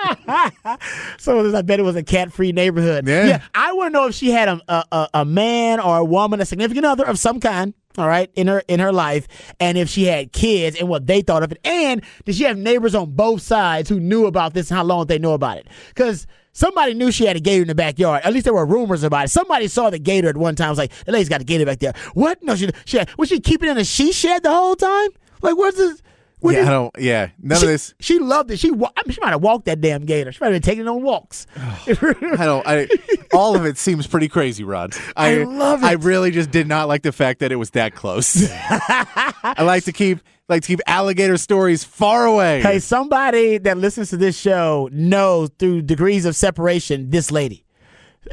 so 1.18 1.54
I 1.56 1.62
bet 1.62 1.80
it 1.80 1.82
was 1.82 1.96
a 1.96 2.02
cat-free 2.02 2.52
neighborhood. 2.52 3.06
Yeah. 3.06 3.42
I 3.54 3.72
want 3.72 3.88
to 3.88 3.92
know 3.92 4.06
if 4.08 4.14
she 4.14 4.30
had 4.30 4.48
a, 4.48 4.60
a 4.68 5.08
a- 5.14 5.24
man 5.24 5.80
or 5.80 5.98
a 5.98 6.04
woman, 6.04 6.40
a 6.40 6.46
significant 6.46 6.86
other 6.86 7.04
of 7.06 7.18
some 7.18 7.40
kind. 7.40 7.74
All 7.98 8.06
right, 8.06 8.30
in 8.36 8.46
her 8.46 8.62
in 8.68 8.78
her 8.78 8.92
life, 8.92 9.26
and 9.58 9.76
if 9.76 9.88
she 9.88 10.04
had 10.04 10.32
kids 10.32 10.78
and 10.78 10.88
what 10.88 11.08
they 11.08 11.22
thought 11.22 11.42
of 11.42 11.50
it, 11.50 11.58
and 11.64 12.02
did 12.24 12.36
she 12.36 12.44
have 12.44 12.56
neighbors 12.56 12.94
on 12.94 13.10
both 13.10 13.42
sides 13.42 13.88
who 13.88 13.98
knew 13.98 14.26
about 14.26 14.54
this 14.54 14.70
and 14.70 14.78
how 14.78 14.84
long 14.84 15.06
they 15.06 15.18
knew 15.18 15.32
about 15.32 15.58
it? 15.58 15.66
Because 15.88 16.28
somebody 16.52 16.94
knew 16.94 17.10
she 17.10 17.26
had 17.26 17.36
a 17.36 17.40
gator 17.40 17.62
in 17.62 17.68
the 17.68 17.74
backyard. 17.74 18.22
At 18.24 18.32
least 18.32 18.44
there 18.44 18.54
were 18.54 18.64
rumors 18.64 19.02
about 19.02 19.24
it. 19.24 19.30
Somebody 19.30 19.66
saw 19.66 19.90
the 19.90 19.98
gator 19.98 20.28
at 20.28 20.36
one 20.36 20.54
time. 20.54 20.68
Was 20.68 20.78
like, 20.78 20.92
the 21.04 21.10
lady's 21.10 21.28
got 21.28 21.40
a 21.40 21.44
gator 21.44 21.66
back 21.66 21.80
there. 21.80 21.92
What? 22.14 22.40
No, 22.44 22.54
she 22.54 22.70
she 22.84 22.98
had, 22.98 23.10
was 23.18 23.28
she 23.28 23.40
keeping 23.40 23.68
it 23.68 23.72
in 23.72 23.78
a 23.78 23.84
she 23.84 24.12
shed 24.12 24.44
the 24.44 24.52
whole 24.52 24.76
time? 24.76 25.08
Like, 25.42 25.56
what's 25.58 25.76
this? 25.76 26.00
What 26.40 26.54
yeah, 26.54 26.60
is- 26.60 26.68
I 26.68 26.70
don't. 26.70 26.94
Yeah, 26.98 27.28
none 27.40 27.58
she, 27.58 27.66
of 27.66 27.70
this. 27.70 27.94
She 28.00 28.18
loved 28.18 28.50
it. 28.50 28.58
She 28.58 28.70
wa- 28.70 28.90
I 28.96 29.02
mean, 29.06 29.14
she 29.14 29.20
might 29.20 29.30
have 29.30 29.42
walked 29.42 29.66
that 29.66 29.80
damn 29.80 30.04
gator. 30.04 30.32
She 30.32 30.38
might 30.40 30.52
have 30.52 30.54
been 30.54 30.62
taking 30.62 30.82
it 30.82 30.88
on 30.88 31.02
walks. 31.02 31.46
I 31.56 31.94
don't. 32.38 32.66
I, 32.66 32.88
all 33.32 33.54
of 33.56 33.64
it 33.66 33.78
seems 33.78 34.06
pretty 34.06 34.28
crazy, 34.28 34.64
Rod. 34.64 34.94
I, 35.16 35.40
I 35.40 35.44
love 35.44 35.84
I 35.84 35.92
really 35.92 36.30
just 36.30 36.50
did 36.50 36.66
not 36.66 36.88
like 36.88 37.02
the 37.02 37.12
fact 37.12 37.40
that 37.40 37.52
it 37.52 37.56
was 37.56 37.70
that 37.70 37.94
close. 37.94 38.50
I 38.50 39.62
like 39.62 39.84
to 39.84 39.92
keep 39.92 40.20
like 40.48 40.62
to 40.62 40.68
keep 40.68 40.80
alligator 40.86 41.36
stories 41.36 41.84
far 41.84 42.26
away. 42.26 42.60
Hey, 42.62 42.78
somebody 42.80 43.58
that 43.58 43.78
listens 43.78 44.10
to 44.10 44.16
this 44.16 44.38
show 44.38 44.88
knows 44.92 45.50
through 45.58 45.82
degrees 45.82 46.24
of 46.24 46.34
separation 46.36 47.10
this 47.10 47.30
lady. 47.30 47.64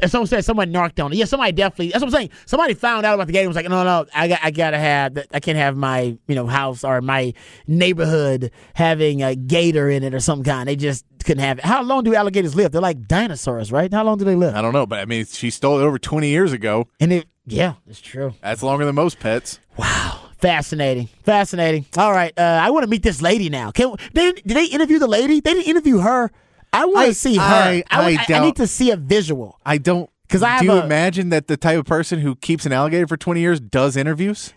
And 0.00 0.10
someone 0.10 0.26
said 0.26 0.44
someone 0.44 0.70
narked 0.70 1.00
on 1.00 1.12
it. 1.12 1.16
Yeah, 1.16 1.24
somebody 1.24 1.52
definitely. 1.52 1.88
That's 1.88 2.02
what 2.02 2.08
I'm 2.08 2.12
saying. 2.18 2.30
Somebody 2.44 2.74
found 2.74 3.06
out 3.06 3.14
about 3.14 3.26
the 3.26 3.32
gator. 3.32 3.44
and 3.44 3.48
Was 3.48 3.56
like, 3.56 3.68
no, 3.68 3.84
no, 3.84 4.04
I 4.14 4.28
got, 4.28 4.40
I 4.42 4.50
gotta 4.50 4.78
have. 4.78 5.14
that- 5.14 5.28
I 5.32 5.40
can't 5.40 5.56
have 5.56 5.76
my, 5.76 6.16
you 6.26 6.34
know, 6.34 6.46
house 6.46 6.84
or 6.84 7.00
my 7.00 7.32
neighborhood 7.66 8.50
having 8.74 9.22
a 9.22 9.34
gator 9.34 9.88
in 9.88 10.02
it 10.02 10.14
or 10.14 10.20
some 10.20 10.42
kind. 10.42 10.68
They 10.68 10.76
just 10.76 11.04
couldn't 11.24 11.42
have 11.42 11.58
it. 11.58 11.64
How 11.64 11.82
long 11.82 12.04
do 12.04 12.14
alligators 12.14 12.54
live? 12.54 12.72
They're 12.72 12.80
like 12.80 13.06
dinosaurs, 13.08 13.72
right? 13.72 13.92
How 13.92 14.04
long 14.04 14.18
do 14.18 14.24
they 14.24 14.34
live? 14.34 14.54
I 14.54 14.60
don't 14.62 14.72
know, 14.72 14.86
but 14.86 14.98
I 14.98 15.04
mean, 15.04 15.24
she 15.24 15.50
stole 15.50 15.78
it 15.80 15.82
over 15.82 15.98
20 15.98 16.28
years 16.28 16.52
ago. 16.52 16.86
And 17.00 17.12
it, 17.12 17.26
yeah, 17.46 17.74
it's 17.86 18.00
true. 18.00 18.34
That's 18.42 18.62
longer 18.62 18.84
than 18.84 18.94
most 18.94 19.18
pets. 19.20 19.58
Wow. 19.76 20.20
Fascinating, 20.38 21.08
fascinating. 21.24 21.84
All 21.96 22.12
right, 22.12 22.32
uh, 22.38 22.42
I 22.62 22.70
want 22.70 22.84
to 22.84 22.88
meet 22.88 23.02
this 23.02 23.20
lady 23.20 23.48
now. 23.48 23.72
Can 23.72 23.96
they? 24.12 24.30
Did 24.32 24.44
they 24.56 24.66
interview 24.66 25.00
the 25.00 25.08
lady? 25.08 25.40
They 25.40 25.52
didn't 25.52 25.66
interview 25.68 25.98
her. 25.98 26.30
I 26.72 26.84
want 26.86 27.08
to 27.08 27.14
see 27.14 27.38
uh, 27.38 27.42
her. 27.42 27.54
I- 27.54 27.84
I, 27.90 28.18
I 28.28 28.34
I 28.34 28.44
need 28.44 28.56
to 28.56 28.66
see 28.66 28.90
a 28.90 28.96
visual. 28.96 29.58
I 29.64 29.78
don't. 29.78 30.10
Because 30.26 30.42
I 30.42 30.58
do 30.60 30.66
you 30.66 30.72
a- 30.72 30.84
imagine 30.84 31.30
that 31.30 31.46
the 31.46 31.56
type 31.56 31.78
of 31.78 31.86
person 31.86 32.20
who 32.20 32.36
keeps 32.36 32.66
an 32.66 32.72
alligator 32.72 33.06
for 33.06 33.16
20 33.16 33.40
years 33.40 33.60
does 33.60 33.96
interviews? 33.96 34.52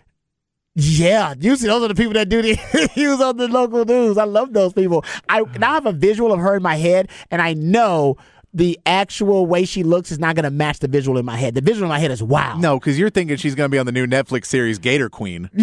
Yeah, 0.74 1.34
usually 1.38 1.68
those 1.68 1.82
are 1.82 1.88
the 1.88 1.94
people 1.94 2.14
that 2.14 2.28
do 2.30 2.40
the 2.40 2.58
interviews 2.74 3.20
on 3.20 3.36
the 3.36 3.48
local 3.48 3.84
news. 3.84 4.16
I 4.16 4.24
love 4.24 4.52
those 4.52 4.72
people. 4.72 5.04
I 5.28 5.42
mm. 5.42 5.58
now 5.58 5.74
have 5.74 5.86
a 5.86 5.92
visual 5.92 6.32
of 6.32 6.40
her 6.40 6.56
in 6.56 6.62
my 6.62 6.76
head, 6.76 7.10
and 7.30 7.42
I 7.42 7.52
know 7.52 8.16
the 8.54 8.78
actual 8.84 9.46
way 9.46 9.64
she 9.64 9.82
looks 9.82 10.10
is 10.12 10.18
not 10.18 10.34
going 10.36 10.44
to 10.44 10.50
match 10.50 10.80
the 10.80 10.88
visual 10.88 11.16
in 11.18 11.24
my 11.24 11.36
head. 11.36 11.54
The 11.54 11.60
visual 11.62 11.84
in 11.84 11.88
my 11.88 11.98
head 11.98 12.10
is 12.10 12.22
wow. 12.22 12.58
No, 12.58 12.78
because 12.78 12.98
you're 12.98 13.08
thinking 13.10 13.36
she's 13.36 13.54
going 13.54 13.70
to 13.70 13.72
be 13.74 13.78
on 13.78 13.86
the 13.86 13.92
new 13.92 14.06
Netflix 14.06 14.46
series 14.46 14.78
Gator 14.78 15.08
Queen. 15.08 15.48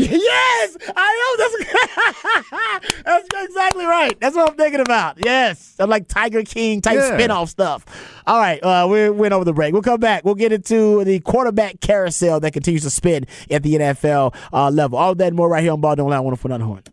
Yes, 0.60 0.78
I 0.96 1.36
know. 1.38 2.90
That's 2.98 3.04
that's 3.06 3.28
exactly 3.50 3.86
right. 3.86 4.20
That's 4.20 4.36
what 4.36 4.50
I'm 4.52 4.58
thinking 4.58 4.80
about. 4.82 5.18
Yes, 5.24 5.76
I'm 5.80 5.90
like 5.90 6.08
Tiger 6.08 6.44
King 6.44 6.82
type 6.82 6.96
Yeah. 6.96 7.18
spinoff 7.18 7.48
stuff. 7.50 7.86
All 8.28 8.40
right, 8.40 8.62
uh, 8.64 8.88
we 8.90 9.10
went 9.10 9.34
over 9.34 9.46
the 9.46 9.54
break. 9.54 9.74
We'll 9.74 9.82
come 9.82 10.00
back. 10.00 10.26
We'll 10.26 10.36
get 10.36 10.52
into 10.52 11.04
the 11.06 11.20
quarterback 11.22 11.80
carousel 11.82 12.40
that 12.42 12.52
continues 12.52 12.84
to 12.84 12.90
spin 12.90 13.26
at 13.50 13.64
the 13.64 13.76
NFL 13.76 14.36
uh, 14.52 14.70
level. 14.70 14.98
All 15.00 15.16
that 15.16 15.28
and 15.28 15.36
more 15.36 15.50
right 15.50 15.64
here 15.64 15.72
on 15.74 15.82
Ball 15.82 15.96
Don't 15.96 16.10
Lie. 16.10 16.20
One 16.20 16.36
for 16.36 16.48
another 16.50 16.66
Horn. 16.66 16.84